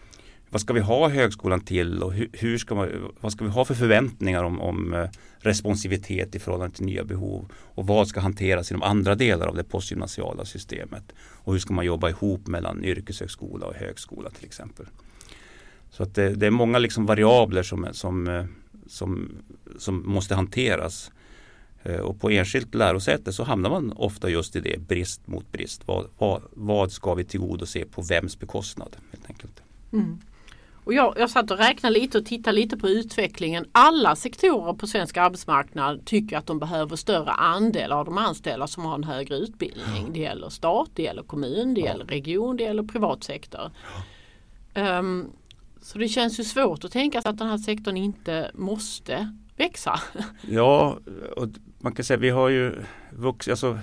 vad 0.53 0.61
ska 0.61 0.74
vi 0.74 0.80
ha 0.80 1.09
högskolan 1.09 1.61
till 1.61 2.03
och 2.03 2.14
hur, 2.14 2.30
hur 2.34 2.57
ska 2.57 2.76
man, 2.76 3.14
vad 3.20 3.32
ska 3.32 3.45
vi 3.45 3.51
ha 3.51 3.66
för 3.66 3.74
förväntningar 3.74 4.43
om, 4.43 4.61
om 4.61 4.93
eh, 4.93 5.09
responsivitet 5.38 6.36
i 6.36 6.39
förhållande 6.39 6.76
till 6.76 6.86
nya 6.86 7.03
behov 7.03 7.51
och 7.53 7.88
vad 7.88 8.07
ska 8.07 8.20
hanteras 8.20 8.72
i 8.72 8.74
de 8.74 8.84
andra 8.84 9.16
delar 9.16 9.47
av 9.47 9.55
det 9.55 9.64
postgymnasiala 9.64 10.45
systemet 10.45 11.03
och 11.20 11.53
hur 11.53 11.59
ska 11.59 11.74
man 11.74 11.86
jobba 11.86 12.09
ihop 12.09 12.47
mellan 12.47 12.84
yrkeshögskola 12.84 13.66
och 13.66 13.76
högskola 13.76 14.30
till 14.30 14.45
exempel. 14.45 14.86
Så 15.89 16.03
att 16.03 16.16
det, 16.16 16.36
det 16.36 16.47
är 16.47 16.51
många 16.51 16.78
liksom 16.78 17.05
variabler 17.05 17.64
som, 17.64 17.88
som, 17.91 18.28
eh, 18.28 18.45
som, 18.88 19.38
som 19.78 20.03
måste 20.09 20.36
hanteras. 20.36 21.11
Eh, 21.84 21.99
och 21.99 22.21
på 22.21 22.29
enskilt 22.29 22.75
lärosäte 22.75 23.34
så 23.34 23.43
hamnar 23.43 23.69
man 23.69 23.93
ofta 23.95 24.29
just 24.29 24.55
i 24.55 24.59
det, 24.59 24.79
brist 24.79 25.27
mot 25.27 25.51
brist. 25.51 25.81
Vad, 25.86 26.07
vad, 26.17 26.41
vad 26.51 26.91
ska 26.91 27.13
vi 27.13 27.23
tillgodose 27.23 27.86
på 27.86 28.01
vems 28.01 28.39
bekostnad? 28.39 28.95
Helt 29.11 29.29
enkelt. 29.29 29.63
Mm. 29.93 30.19
Och 30.84 30.93
jag, 30.93 31.13
jag 31.17 31.29
satt 31.29 31.51
och 31.51 31.57
räknade 31.57 31.99
lite 31.99 32.17
och 32.17 32.25
tittade 32.25 32.55
lite 32.55 32.77
på 32.77 32.89
utvecklingen. 32.89 33.65
Alla 33.71 34.15
sektorer 34.15 34.73
på 34.73 34.88
svensk 34.88 35.17
arbetsmarknad 35.17 36.05
tycker 36.05 36.38
att 36.38 36.45
de 36.45 36.59
behöver 36.59 36.95
större 36.95 37.31
andel 37.31 37.91
av 37.91 38.05
de 38.05 38.17
anställda 38.17 38.67
som 38.67 38.86
har 38.86 38.95
en 38.95 39.03
högre 39.03 39.36
utbildning. 39.36 40.13
Det 40.13 40.19
gäller 40.19 40.49
stat, 40.49 40.89
det 40.93 41.03
gäller 41.03 41.23
kommun, 41.23 41.73
det 41.73 41.81
ja. 41.81 41.88
gäller 41.88 42.05
region, 42.05 42.57
det 42.57 42.63
gäller 42.63 42.84
privat 42.84 43.23
sektor. 43.23 43.71
Ja. 44.73 44.99
Um, 44.99 45.31
så 45.81 45.97
det 45.97 46.07
känns 46.07 46.39
ju 46.39 46.43
svårt 46.43 46.84
att 46.84 46.91
tänka 46.91 47.21
sig 47.21 47.29
att 47.29 47.38
den 47.38 47.47
här 47.47 47.57
sektorn 47.57 47.97
inte 47.97 48.51
måste 48.53 49.36
växa. 49.57 49.99
Ja, 50.41 50.97
och 51.38 51.47
man 51.84 51.93
kan 51.93 52.05
säga 52.05 52.17
vi 52.17 52.29
har 52.29 52.49
ju 52.49 52.73
vuxit, 53.09 53.51
alltså 53.51 53.71
om 53.71 53.79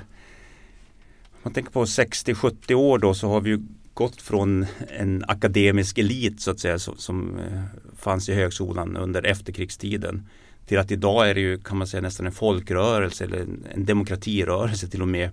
man 1.42 1.52
tänker 1.52 1.70
på 1.70 1.84
60-70 1.84 2.74
år 2.74 2.98
då 2.98 3.14
så 3.14 3.28
har 3.28 3.40
vi 3.40 3.50
ju 3.50 3.60
gått 3.94 4.22
från 4.22 4.66
en 4.88 5.24
akademisk 5.28 5.98
elit 5.98 6.40
så 6.40 6.50
att 6.50 6.60
säga 6.60 6.78
som, 6.78 6.96
som 6.96 7.38
eh, 7.38 7.62
fanns 7.96 8.28
i 8.28 8.34
högskolan 8.34 8.96
under 8.96 9.22
efterkrigstiden 9.22 10.28
till 10.66 10.78
att 10.78 10.90
idag 10.90 11.30
är 11.30 11.34
det 11.34 11.40
ju 11.40 11.58
kan 11.58 11.78
man 11.78 11.86
säga 11.86 12.00
nästan 12.00 12.26
en 12.26 12.32
folkrörelse 12.32 13.24
eller 13.24 13.38
en, 13.38 13.66
en 13.74 13.84
demokratirörelse 13.84 14.88
till 14.88 15.02
och 15.02 15.08
med 15.08 15.30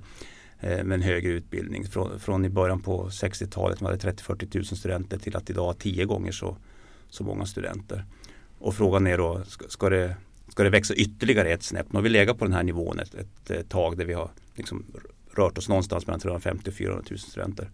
eh, 0.60 0.84
med 0.84 0.92
en 0.92 1.02
högre 1.02 1.32
utbildning. 1.32 1.88
Från, 1.88 2.20
från 2.20 2.46
i 2.46 2.50
början 2.50 2.82
på 2.82 3.08
60-talet 3.08 3.82
man 3.82 3.92
hade 3.92 4.12
30-40 4.12 4.56
000 4.56 4.66
studenter 4.66 5.18
till 5.18 5.36
att 5.36 5.50
idag 5.50 5.66
ha 5.66 5.74
tio 5.74 6.06
gånger 6.06 6.32
så, 6.32 6.58
så 7.10 7.24
många 7.24 7.46
studenter. 7.46 8.06
Och 8.60 8.76
frågan 8.76 9.08
är 9.08 9.18
då, 9.18 9.42
ska, 9.46 9.68
ska, 9.68 9.90
det, 9.90 10.16
ska 10.48 10.64
det 10.64 10.70
växa 10.70 10.94
ytterligare 10.94 11.50
ett 11.50 11.64
snäpp? 11.64 11.94
Nu 11.94 11.98
har 11.98 12.04
vi 12.04 12.10
legat 12.10 12.38
på 12.38 12.46
den 12.46 12.54
här 12.54 12.64
nivån 12.64 13.00
ett, 13.00 13.16
ett, 13.16 13.52
ett 13.52 13.70
tag 13.70 13.98
där 13.98 14.06
vi 14.06 14.14
har 14.14 14.30
liksom 14.56 14.86
rört 15.32 15.58
oss 15.58 15.70
någonstans 15.70 16.08
mellan 16.08 16.20
350 16.20 16.70
och 16.70 16.74
400 16.74 17.04
000 17.10 17.20
studenter. 17.20 17.70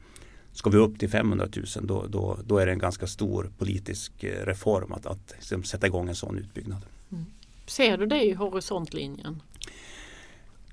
Ska 0.51 0.69
vi 0.69 0.77
upp 0.77 0.99
till 0.99 1.09
500 1.09 1.47
000 1.55 1.65
då, 1.81 2.05
då, 2.09 2.39
då 2.45 2.57
är 2.57 2.65
det 2.65 2.71
en 2.71 2.79
ganska 2.79 3.07
stor 3.07 3.51
politisk 3.57 4.23
eh, 4.23 4.45
reform 4.45 4.93
att, 4.93 5.05
att 5.05 5.33
liksom 5.35 5.63
sätta 5.63 5.87
igång 5.87 6.09
en 6.09 6.15
sån 6.15 6.37
utbyggnad. 6.37 6.81
Mm. 7.11 7.25
Ser 7.65 7.97
du 7.97 8.05
det 8.05 8.23
i 8.23 8.33
horisontlinjen? 8.33 9.41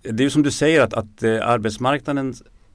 Det 0.03 0.09
är 0.09 0.25
ju 0.25 0.31
som 0.31 0.43
du 0.43 0.51
säger 0.51 0.81
att, 0.81 0.95
att 0.95 1.23
eh, 1.23 1.49
arbetsmarknaden 1.49 2.35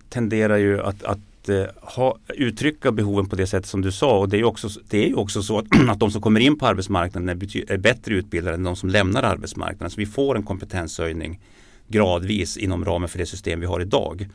tenderar 0.10 0.58
ju 0.58 0.82
att, 0.82 1.04
att 1.04 1.20
Eh, 1.50 1.66
ha, 1.82 2.18
uttrycka 2.28 2.92
behoven 2.92 3.30
på 3.30 3.36
det 3.36 3.48
sätt 3.48 3.66
som 3.66 3.82
du 3.82 3.92
sa 3.92 4.20
och 4.20 4.30
det 4.30 4.38
är 4.38 4.40
ju 4.40 4.46
också, 4.46 4.70
det 4.90 5.04
är 5.04 5.08
ju 5.08 5.16
också 5.16 5.44
så 5.44 5.60
att, 5.60 5.66
att 5.90 6.00
de 6.00 6.12
som 6.12 6.22
kommer 6.22 6.40
in 6.40 6.58
på 6.58 6.68
arbetsmarknaden 6.68 7.30
är, 7.30 7.72
är 7.72 7.78
bättre 7.78 8.16
utbildade 8.16 8.56
än 8.56 8.64
de 8.64 8.76
som 8.76 8.90
lämnar 8.90 9.24
arbetsmarknaden. 9.24 9.90
Så 9.90 9.96
vi 9.98 10.06
får 10.06 10.38
en 10.38 10.44
kompetenshöjning 10.44 11.40
gradvis 11.88 12.58
inom 12.58 12.86
ramen 12.86 13.10
för 13.10 13.18
det 13.18 13.26
system 13.26 13.60
vi 13.60 13.66
har 13.66 13.82
idag. 13.82 14.28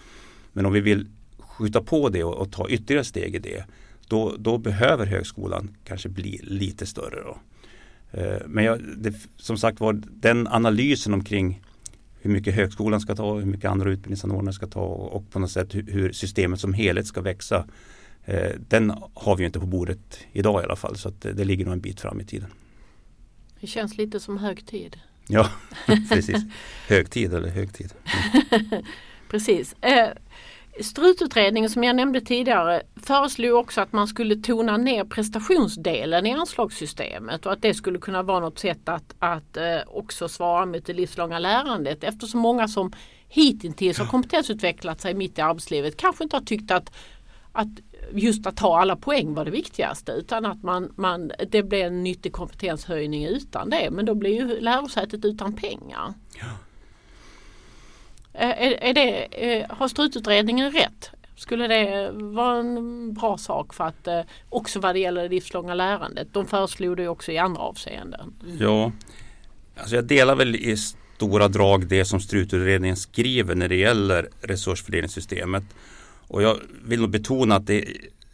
Men 0.52 0.66
om 0.66 0.72
vi 0.72 0.80
vill 0.80 1.06
skjuta 1.38 1.80
på 1.82 2.08
det 2.08 2.24
och, 2.24 2.34
och 2.34 2.52
ta 2.52 2.68
ytterligare 2.68 3.04
steg 3.04 3.34
i 3.34 3.38
det 3.38 3.64
då, 4.08 4.34
då, 4.38 4.58
behöver 4.58 5.06
högskolan 5.06 5.76
kanske 5.84 6.08
bli 6.08 6.40
lite 6.42 6.86
större. 6.86 7.20
Då. 7.22 7.38
Eh, 8.10 8.38
men 8.46 8.64
jag, 8.64 8.80
det, 8.96 9.14
som 9.36 9.56
sagt 9.56 9.80
var 9.80 10.02
den 10.06 10.48
analysen 10.48 11.14
omkring 11.14 11.62
hur 12.20 12.30
mycket 12.30 12.54
högskolan 12.54 13.00
ska 13.00 13.14
ta, 13.14 13.34
hur 13.34 13.46
mycket 13.46 13.70
andra 13.70 13.90
utbildningsanordnare 13.90 14.54
ska 14.54 14.66
ta 14.66 14.80
och 14.84 15.30
på 15.30 15.38
något 15.38 15.50
sätt 15.50 15.74
hur, 15.74 16.12
systemet 16.12 16.60
som 16.60 16.74
helhet 16.74 17.06
ska 17.06 17.20
växa. 17.20 17.66
Eh, 18.24 18.50
den 18.68 18.92
har 19.14 19.36
vi 19.36 19.44
inte 19.44 19.60
på 19.60 19.66
bordet 19.66 20.18
idag 20.32 20.62
i 20.62 20.64
alla 20.64 20.76
fall 20.76 20.96
så 20.96 21.08
att 21.08 21.20
det, 21.20 21.32
det 21.32 21.44
ligger 21.44 21.64
nog 21.64 21.74
en 21.74 21.80
bit 21.80 22.00
fram 22.00 22.20
i 22.20 22.24
tiden. 22.24 22.50
Det 23.60 23.66
känns 23.66 23.96
lite 23.96 24.20
som 24.20 24.38
högtid. 24.38 25.00
Ja, 25.26 25.48
precis. 26.08 26.42
Högtid 26.88 27.34
eller 27.34 27.48
högtid. 27.48 27.92
Mm. 28.50 28.84
precis. 29.30 29.74
Strututredningen 30.80 31.70
som 31.70 31.84
jag 31.84 31.96
nämnde 31.96 32.20
tidigare 32.20 32.82
föreslog 32.96 33.58
också 33.58 33.80
att 33.80 33.92
man 33.92 34.08
skulle 34.08 34.36
tona 34.36 34.76
ner 34.76 35.04
prestationsdelen 35.04 36.26
i 36.26 36.32
anslagssystemet 36.32 37.46
och 37.46 37.52
att 37.52 37.62
det 37.62 37.74
skulle 37.74 37.98
kunna 37.98 38.22
vara 38.22 38.40
något 38.40 38.58
sätt 38.58 38.88
att, 38.88 39.14
att 39.18 39.56
eh, 39.56 39.78
också 39.86 40.28
svara 40.28 40.66
mot 40.66 40.86
det 40.86 40.92
livslånga 40.92 41.38
lärandet 41.38 42.04
eftersom 42.04 42.40
många 42.40 42.68
som 42.68 42.92
hittills 43.28 43.98
har 43.98 44.06
kompetensutvecklat 44.06 45.00
sig 45.00 45.14
mitt 45.14 45.38
i 45.38 45.40
arbetslivet 45.40 45.96
kanske 45.96 46.24
inte 46.24 46.36
har 46.36 46.42
tyckt 46.42 46.70
att, 46.70 46.92
att 47.52 47.68
just 48.12 48.46
att 48.46 48.56
ta 48.56 48.80
alla 48.80 48.96
poäng 48.96 49.34
var 49.34 49.44
det 49.44 49.50
viktigaste 49.50 50.12
utan 50.12 50.46
att 50.46 50.62
man, 50.62 50.92
man, 50.96 51.32
det 51.48 51.62
blir 51.62 51.84
en 51.84 52.02
nyttig 52.02 52.32
kompetenshöjning 52.32 53.24
utan 53.24 53.70
det 53.70 53.90
men 53.90 54.04
då 54.04 54.14
blir 54.14 54.34
ju 54.34 54.60
lärosätet 54.60 55.24
utan 55.24 55.56
pengar. 55.56 56.14
Ja. 56.40 56.46
Eh, 58.34 58.48
är, 58.48 58.72
är 58.82 58.94
det, 58.94 59.24
eh, 59.24 59.66
har 59.70 59.88
strututredningen 59.88 60.70
rätt? 60.70 61.10
Skulle 61.36 61.66
det 61.66 62.10
vara 62.12 62.58
en 62.58 63.14
bra 63.14 63.38
sak 63.38 63.74
för 63.74 63.84
att 63.84 64.06
eh, 64.06 64.20
också 64.48 64.80
vad 64.80 64.94
det 64.94 64.98
gäller 64.98 65.22
det 65.22 65.28
livslånga 65.28 65.74
lärandet? 65.74 66.28
De 66.32 66.46
föreslog 66.46 66.96
det 66.96 67.08
också 67.08 67.32
i 67.32 67.38
andra 67.38 67.60
avseenden. 67.60 68.34
Ja, 68.58 68.92
alltså 69.76 69.94
jag 69.94 70.04
delar 70.04 70.36
väl 70.36 70.56
i 70.56 70.76
stora 71.16 71.48
drag 71.48 71.86
det 71.86 72.04
som 72.04 72.20
strututredningen 72.20 72.96
skriver 72.96 73.54
när 73.54 73.68
det 73.68 73.76
gäller 73.76 74.28
resursfördelningssystemet. 74.42 75.64
Och 76.26 76.42
jag 76.42 76.56
vill 76.84 77.00
nog 77.00 77.10
betona 77.10 77.56
att 77.56 77.66
det, 77.66 77.84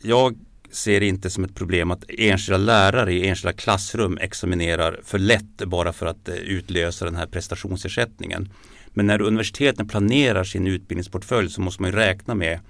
jag 0.03 0.36
ser 0.70 1.01
det 1.01 1.07
inte 1.07 1.30
som 1.30 1.44
ett 1.44 1.55
problem 1.55 1.90
att 1.90 2.05
enskilda 2.09 2.59
lärare 2.59 3.12
i 3.12 3.28
enskilda 3.28 3.53
klassrum 3.53 4.18
examinerar 4.18 5.01
för 5.05 5.18
lätt 5.18 5.57
bara 5.66 5.92
för 5.92 6.07
att 6.07 6.28
utlösa 6.28 7.05
den 7.05 7.16
här 7.16 7.26
prestationsersättningen. 7.26 8.49
Men 8.97 9.07
när 9.07 9.22
universiteten 9.22 9.88
planerar 9.88 10.44
sin 10.44 10.66
utbildningsportfölj 10.66 11.51
så 11.51 11.61
måste 11.61 11.82
man 11.82 11.92
räkna 11.92 12.34
med 12.34 12.61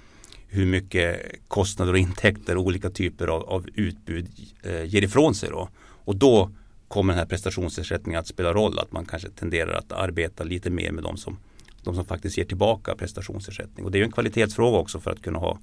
hur 0.49 0.67
mycket 0.67 1.21
kostnader 1.49 1.93
och 1.93 1.99
intäkter 1.99 2.57
och 2.57 2.65
olika 2.65 2.91
typer 2.91 3.27
av, 3.27 3.43
av 3.43 3.67
utbud 3.75 4.29
eh, 4.63 4.85
ger 4.85 5.03
ifrån 5.03 5.35
sig. 5.35 5.49
Då. 5.49 5.69
Och 5.79 6.17
då 6.17 6.51
kommer 6.89 7.13
den 7.13 7.19
här 7.19 7.27
prestationsersättningen 7.27 8.21
att 8.21 8.27
spela 8.27 8.53
roll. 8.53 8.79
Att 8.79 8.93
man 8.93 9.05
kanske 9.05 9.29
tenderar 9.31 9.73
att 9.73 9.93
arbeta 9.93 10.45
lite 10.45 10.71
mer 10.71 10.93
med 10.93 11.05
de 11.05 11.17
som, 11.17 11.39
de 11.83 11.95
som 11.95 12.05
faktiskt 12.05 12.39
ger 12.39 12.45
tillbaka 12.45 12.95
prestationsersättning. 12.95 13.85
Och 13.85 13.91
det 13.91 14.01
är 14.01 14.05
en 14.05 14.13
kvalitetsfråga 14.13 14.79
också 14.79 15.01
för 15.01 15.11
att 15.11 15.23
kunna 15.23 15.39
ha 15.39 15.59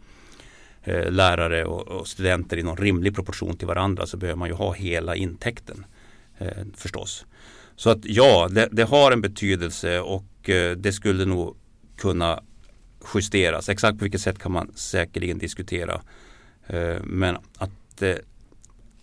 eh, 0.84 1.12
lärare 1.12 1.66
och, 1.66 1.88
och, 1.88 2.08
studenter 2.08 2.58
i 2.58 2.64
någon 2.64 2.78
rimlig 2.78 3.16
proportion 3.16 3.58
till 3.58 3.68
varandra 3.68 4.06
så 4.06 4.18
behöver 4.18 4.38
man 4.40 4.50
ju 4.50 4.56
ha 4.56 4.74
hela 4.74 5.16
intäkten 5.16 5.86
eh, 6.38 6.48
förstås. 6.76 7.26
Så 7.76 7.90
att 7.90 8.06
ja, 8.06 8.48
det, 8.52 8.70
det 8.72 8.84
har 8.84 9.12
en 9.12 9.22
betydelse 9.22 10.00
och 10.00 10.24
Eh, 10.50 10.72
det 10.72 10.94
skulle 10.94 11.26
nog 11.26 11.56
kunna 11.98 12.44
justeras. 13.14 13.70
Exakt 13.70 14.00
på 14.00 14.06
vilket 14.06 14.22
sätt 14.22 14.40
kan 14.40 14.52
man 14.52 14.72
säkerligen 14.76 15.38
diskutera. 15.38 16.02
Eh, 16.68 17.04
men 17.04 17.38
att, 17.58 18.02
eh, 18.02 18.16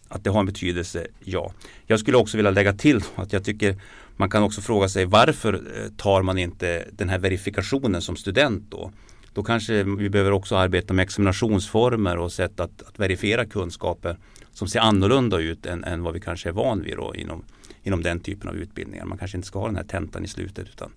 att 0.08 0.24
det 0.24 0.30
har 0.30 0.40
en 0.40 0.46
betydelse, 0.46 1.06
ja. 1.24 1.52
Jag 1.86 2.00
skulle 2.00 2.16
också 2.16 2.36
vilja 2.36 2.50
lägga 2.50 2.72
till 2.72 3.00
att 3.14 3.32
jag 3.32 3.44
tycker 3.44 3.76
man 4.16 4.30
kan 4.30 4.42
också 4.42 4.60
fråga 4.60 4.88
sig 4.88 5.04
varför 5.04 5.62
tar 5.96 6.22
man 6.22 6.38
inte 6.38 6.88
den 6.92 7.08
här 7.08 7.18
verifikationen 7.18 8.02
som 8.02 8.16
student 8.16 8.70
då? 8.70 8.92
Då 9.34 9.42
kanske 9.42 9.82
vi 9.82 10.10
behöver 10.10 10.32
också 10.32 10.56
arbeta 10.56 10.94
med 10.94 11.02
examinationsformer 11.02 12.16
och 12.16 12.32
sätt 12.32 12.60
att, 12.60 12.82
att 12.82 12.98
verifiera 12.98 13.46
kunskaper 13.46 14.18
som 14.52 14.68
ser 14.68 14.80
annorlunda 14.80 15.38
ut 15.38 15.66
än, 15.66 15.84
än 15.84 16.02
vad 16.02 16.14
vi 16.14 16.20
kanske 16.20 16.48
är 16.48 16.52
van 16.52 16.82
vid 16.82 16.96
då 16.96 17.14
inom, 17.14 17.44
inom 17.82 18.02
den 18.02 18.20
typen 18.20 18.48
av 18.48 18.56
utbildningar. 18.56 19.04
Man 19.04 19.18
kanske 19.18 19.36
inte 19.36 19.48
ska 19.48 19.58
ha 19.58 19.66
den 19.66 19.76
här 19.76 19.84
tentan 19.84 20.24
i 20.24 20.28
slutet 20.28 20.68
utan 20.68 20.90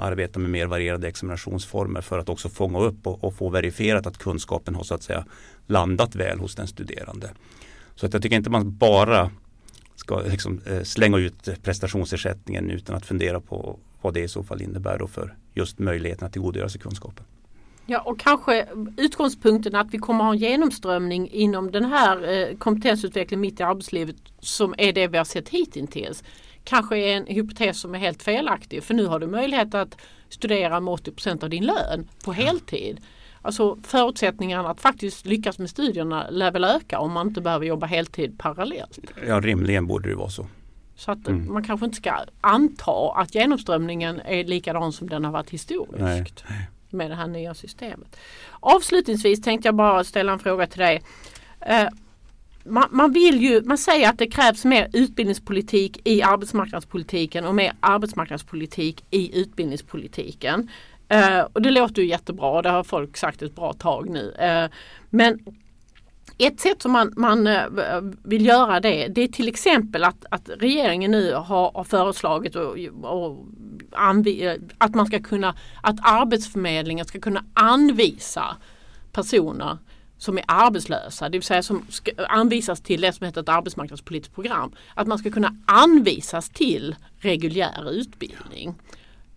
arbeta 0.00 0.38
med 0.38 0.50
mer 0.50 0.66
varierade 0.66 1.08
examinationsformer 1.08 2.00
för 2.00 2.18
att 2.18 2.28
också 2.28 2.48
fånga 2.48 2.78
upp 2.78 3.06
och, 3.06 3.24
och, 3.24 3.34
få 3.34 3.48
verifierat 3.48 4.06
att 4.06 4.18
kunskapen 4.18 4.74
har 4.74 4.82
så 4.82 4.94
att 4.94 5.02
säga 5.02 5.24
landat 5.66 6.14
väl 6.14 6.38
hos 6.38 6.54
den 6.54 6.66
studerande. 6.66 7.30
Så 7.94 8.06
att 8.06 8.12
jag 8.12 8.22
tycker 8.22 8.36
inte 8.36 8.50
man 8.50 8.76
bara 8.76 9.30
ska 9.96 10.20
liksom, 10.20 10.60
eh, 10.66 10.82
slänga 10.82 11.18
ut 11.18 11.62
prestationsersättningen 11.62 12.70
utan 12.70 12.96
att 12.96 13.06
fundera 13.06 13.40
på 13.40 13.78
vad 14.02 14.14
det 14.14 14.20
i 14.20 14.28
så 14.28 14.42
fall 14.42 14.62
innebär 14.62 14.98
då 14.98 15.06
för 15.06 15.34
just 15.54 15.78
möjligheten 15.78 16.26
att 16.26 16.32
tillgodogöra 16.32 16.68
sig 16.68 16.80
kunskapen. 16.80 17.24
Ja 17.86 18.00
och 18.00 18.20
kanske 18.20 18.66
utgångspunkten 18.96 19.74
att 19.74 19.86
vi 19.90 19.98
kommer 19.98 20.24
ha 20.24 20.32
en 20.32 20.38
genomströmning 20.38 21.28
inom 21.28 21.70
den 21.70 21.84
här 21.84 22.32
eh, 22.32 22.56
kompetensutvecklingen 22.56 23.40
mitt 23.40 23.60
i 23.60 23.62
arbetslivet 23.62 24.16
som 24.40 24.74
är 24.78 24.92
det 24.92 25.08
vi 25.08 25.18
har 25.18 25.24
sett 25.24 25.48
hittills 25.48 26.24
kanske 26.64 26.98
är 26.98 27.16
en 27.16 27.26
hypotes 27.26 27.80
som 27.80 27.94
är 27.94 27.98
helt 27.98 28.22
felaktig. 28.22 28.82
För 28.82 28.94
nu 28.94 29.06
har 29.06 29.18
du 29.18 29.26
möjlighet 29.26 29.74
att 29.74 29.96
studera 30.28 30.80
med 30.80 30.92
80% 30.92 31.44
av 31.44 31.50
din 31.50 31.66
lön 31.66 32.08
på 32.24 32.32
heltid. 32.32 33.00
Alltså 33.42 33.78
förutsättningarna 33.82 34.70
att 34.70 34.80
faktiskt 34.80 35.26
lyckas 35.26 35.58
med 35.58 35.70
studierna 35.70 36.30
lär 36.30 36.52
väl 36.52 36.64
öka 36.64 36.98
om 36.98 37.12
man 37.12 37.28
inte 37.28 37.40
behöver 37.40 37.66
jobba 37.66 37.86
heltid 37.86 38.38
parallellt. 38.38 38.98
Ja 39.26 39.40
rimligen 39.40 39.86
borde 39.86 40.08
det 40.08 40.16
vara 40.16 40.30
så. 40.30 40.46
Så 40.96 41.12
att 41.12 41.28
mm. 41.28 41.52
man 41.52 41.64
kanske 41.64 41.86
inte 41.86 41.96
ska 41.96 42.24
anta 42.40 43.12
att 43.14 43.34
genomströmningen 43.34 44.20
är 44.20 44.44
likadan 44.44 44.92
som 44.92 45.08
den 45.08 45.24
har 45.24 45.32
varit 45.32 45.50
historiskt. 45.50 46.44
Nej. 46.48 46.68
Med 46.90 47.10
det 47.10 47.14
här 47.14 47.26
nya 47.26 47.54
systemet. 47.54 48.16
Avslutningsvis 48.60 49.42
tänkte 49.42 49.68
jag 49.68 49.74
bara 49.74 50.04
ställa 50.04 50.32
en 50.32 50.38
fråga 50.38 50.66
till 50.66 50.80
dig. 50.80 51.02
Man, 52.64 52.88
man, 52.90 53.12
vill 53.12 53.42
ju, 53.42 53.62
man 53.62 53.78
säger 53.78 54.08
att 54.08 54.18
det 54.18 54.26
krävs 54.26 54.64
mer 54.64 54.88
utbildningspolitik 54.92 56.00
i 56.04 56.22
arbetsmarknadspolitiken 56.22 57.44
och 57.44 57.54
mer 57.54 57.72
arbetsmarknadspolitik 57.80 59.04
i 59.10 59.40
utbildningspolitiken. 59.40 60.68
Eh, 61.08 61.40
och 61.40 61.62
det 61.62 61.70
låter 61.70 62.02
ju 62.02 62.08
jättebra, 62.08 62.62
det 62.62 62.68
har 62.68 62.84
folk 62.84 63.16
sagt 63.16 63.42
ett 63.42 63.54
bra 63.54 63.72
tag 63.72 64.10
nu. 64.10 64.32
Eh, 64.32 64.70
men 65.10 65.38
ett 66.38 66.60
sätt 66.60 66.82
som 66.82 66.92
man, 66.92 67.12
man 67.16 67.46
eh, 67.46 67.62
vill 68.24 68.46
göra 68.46 68.80
det, 68.80 69.08
det 69.08 69.22
är 69.22 69.28
till 69.28 69.48
exempel 69.48 70.04
att, 70.04 70.24
att 70.30 70.50
regeringen 70.58 71.10
nu 71.10 71.34
har, 71.34 71.70
har 71.74 71.84
föreslagit 71.84 72.56
och, 72.56 72.76
och 73.02 73.46
att 74.78 74.94
man 74.94 75.06
ska 75.06 75.20
kunna, 75.20 75.54
att 75.82 75.96
Arbetsförmedlingen 76.02 77.06
ska 77.06 77.20
kunna 77.20 77.44
anvisa 77.54 78.56
personer 79.12 79.78
som 80.20 80.38
är 80.38 80.44
arbetslösa, 80.48 81.28
det 81.28 81.38
vill 81.38 81.42
säga 81.42 81.62
som 81.62 81.86
ska 81.88 82.10
anvisas 82.28 82.80
till 82.80 83.00
det 83.00 83.12
som 83.12 83.26
heter 83.26 83.40
ett 83.40 83.48
arbetsmarknadspolitiskt 83.48 84.34
program. 84.34 84.72
Att 84.94 85.06
man 85.06 85.18
ska 85.18 85.30
kunna 85.30 85.56
anvisas 85.66 86.48
till 86.48 86.96
reguljär 87.18 87.90
utbildning. 87.90 88.74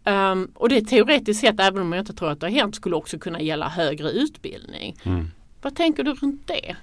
Um, 0.06 0.52
och 0.56 0.70
det 0.70 0.82
teoretiskt 0.82 1.42
sett, 1.42 1.60
även 1.60 1.82
om 1.82 1.94
jag 1.94 2.02
inte 2.02 2.14
tror 2.14 2.32
att 2.32 2.40
det 2.40 2.46
har 2.46 2.52
hänt, 2.52 2.76
skulle 2.76 2.96
också 2.96 3.20
kunna 3.20 3.42
gälla 3.42 3.70
högre 3.70 4.10
utbildning. 4.10 4.96
Mm. 5.04 5.32
Vad 5.62 5.76
tänker 5.76 6.04
du 6.04 6.14
runt 6.14 6.48
det? 6.48 6.76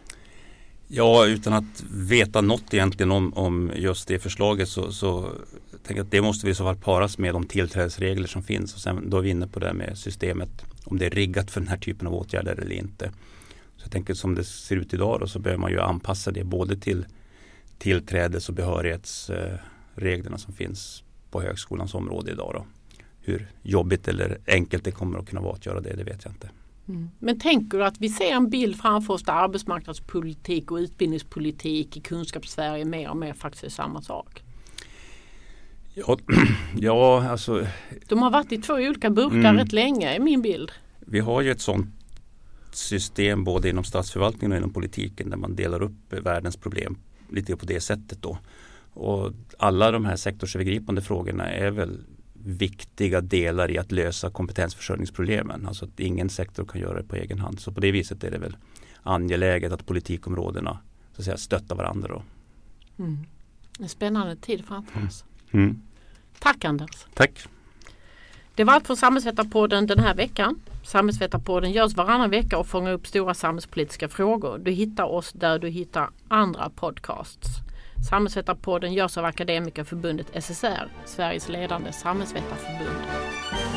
Ja, 0.88 1.26
utan 1.26 1.52
att 1.52 1.84
veta 1.90 2.40
något 2.40 2.74
egentligen 2.74 3.12
om, 3.12 3.34
om 3.34 3.72
just 3.76 4.08
det 4.08 4.18
förslaget 4.18 4.68
så, 4.68 4.92
så 4.92 5.30
tänker 5.70 5.94
jag 5.94 6.04
att 6.04 6.10
det 6.10 6.22
måste 6.22 6.46
vi 6.46 6.52
i 6.52 6.54
så 6.54 6.64
fall 6.64 6.76
paras 6.76 7.18
med 7.18 7.34
de 7.34 7.46
tillträdesregler 7.46 8.26
som 8.26 8.42
finns. 8.42 8.74
Och 8.74 8.80
sen 8.80 9.10
då 9.10 9.18
är 9.18 9.22
vi 9.22 9.30
inne 9.30 9.46
på 9.46 9.60
det 9.60 9.72
med 9.72 9.98
systemet, 9.98 10.64
om 10.84 10.98
det 10.98 11.06
är 11.06 11.10
riggat 11.10 11.50
för 11.50 11.60
den 11.60 11.68
här 11.68 11.78
typen 11.78 12.06
av 12.06 12.14
åtgärder 12.14 12.52
eller 12.52 12.76
inte. 12.76 13.10
Så 13.80 13.84
jag 13.84 13.92
tänker 13.92 14.14
som 14.14 14.34
det 14.34 14.44
ser 14.44 14.76
ut 14.76 14.94
idag 14.94 15.20
då, 15.20 15.26
så 15.26 15.38
behöver 15.38 15.60
man 15.60 15.70
ju 15.70 15.80
anpassa 15.80 16.30
det 16.30 16.44
både 16.44 16.76
till, 16.76 17.06
tillträdes 17.78 18.48
och 18.48 18.54
behörighetsreglerna 18.54 20.38
som 20.38 20.54
finns 20.54 21.02
på 21.30 21.42
högskolans 21.42 21.94
område 21.94 22.32
idag. 22.32 22.52
Då. 22.54 22.66
Hur 23.20 23.48
jobbigt 23.62 24.08
eller 24.08 24.38
enkelt 24.46 24.84
det 24.84 24.90
kommer 24.90 25.18
att 25.18 25.28
kunna 25.28 25.40
vara 25.40 25.54
att 25.54 25.66
göra 25.66 25.80
det, 25.80 25.96
det 25.96 26.04
vet 26.04 26.24
jag 26.24 26.32
inte. 26.32 26.50
Mm. 26.88 27.10
Men 27.18 27.40
tänker 27.40 27.78
du 27.78 27.84
att 27.84 28.00
vi 28.00 28.08
ser 28.08 28.32
en 28.32 28.50
bild 28.50 28.80
framför 28.80 29.14
oss 29.14 29.22
där 29.22 29.32
arbetsmarknadspolitik 29.32 30.70
och 30.70 30.76
utbildningspolitik 30.76 31.96
i 31.96 32.00
kunskapssverige 32.00 32.84
mer 32.84 33.10
och 33.10 33.16
mer 33.16 33.32
faktiskt 33.32 33.64
är 33.64 33.68
samma 33.68 34.02
sak? 34.02 34.42
Ja, 35.94 36.18
ja 36.78 37.28
alltså. 37.30 37.66
De 38.08 38.22
har 38.22 38.30
varit 38.30 38.52
i 38.52 38.58
två 38.58 38.74
olika 38.74 39.10
burkar 39.10 39.38
mm. 39.38 39.56
rätt 39.56 39.72
länge 39.72 40.14
är 40.14 40.20
min 40.20 40.42
bild. 40.42 40.72
Vi 40.98 41.20
har 41.20 41.40
ju 41.40 41.50
ett 41.50 41.60
sånt 41.60 41.99
system 42.74 43.44
både 43.44 43.68
inom 43.68 43.84
statsförvaltningen 43.84 44.52
och 44.52 44.58
inom 44.58 44.72
politiken 44.72 45.30
där 45.30 45.36
man 45.36 45.56
delar 45.56 45.82
upp 45.82 46.12
världens 46.12 46.56
problem 46.56 46.98
lite 47.28 47.56
på 47.56 47.66
det 47.66 47.80
sättet 47.80 48.22
då. 48.22 48.38
Och 48.92 49.32
alla 49.58 49.90
de 49.90 50.04
här 50.04 50.16
sektorsövergripande 50.16 51.02
frågorna 51.02 51.50
är 51.50 51.70
väl 51.70 51.98
viktiga 52.44 53.20
delar 53.20 53.70
i 53.70 53.78
att 53.78 53.92
lösa 53.92 54.30
kompetensförsörjningsproblemen. 54.30 55.66
Alltså 55.66 55.84
att 55.84 56.00
ingen 56.00 56.28
sektor 56.28 56.64
kan 56.64 56.80
göra 56.80 57.02
det 57.02 57.08
på 57.08 57.16
egen 57.16 57.38
hand. 57.38 57.60
Så 57.60 57.72
på 57.72 57.80
det 57.80 57.90
viset 57.90 58.24
är 58.24 58.30
det 58.30 58.38
väl 58.38 58.56
angeläget 59.02 59.72
att 59.72 59.86
politikområdena 59.86 60.78
så 61.12 61.20
att 61.20 61.24
säga, 61.24 61.36
stöttar 61.36 61.76
varandra. 61.76 62.08
Då. 62.08 62.22
Mm. 63.04 63.18
En 63.78 63.88
spännande 63.88 64.36
tid 64.36 64.64
framför 64.64 65.06
oss. 65.06 65.24
Mm. 65.50 65.64
mm. 65.64 65.82
Tack 66.38 66.64
Anders. 66.64 67.06
Tack. 67.14 67.46
Det 68.54 68.64
var 68.64 68.72
allt 68.74 68.86
från 68.86 68.96
Samhällsvetarpodden 68.96 69.86
den 69.86 69.98
här 69.98 70.14
veckan. 70.14 70.60
Samhällsvetarpodden 70.82 71.72
görs 71.72 71.94
varannan 71.94 72.30
vecka 72.30 72.58
och 72.58 72.66
fångar 72.66 72.92
upp 72.92 73.06
stora 73.06 73.34
samhällspolitiska 73.34 74.08
frågor. 74.08 74.58
Du 74.58 74.70
hittar 74.70 75.04
oss 75.04 75.32
där 75.32 75.58
du 75.58 75.68
hittar 75.68 76.10
andra 76.28 76.70
podcasts. 76.70 77.48
Samhällsvetarpodden 78.10 78.92
görs 78.92 79.18
av 79.18 79.24
Akademikerförbundet 79.24 80.26
SSR, 80.44 80.88
Sveriges 81.04 81.48
ledande 81.48 81.92
samhällsvetarförbund. 81.92 83.69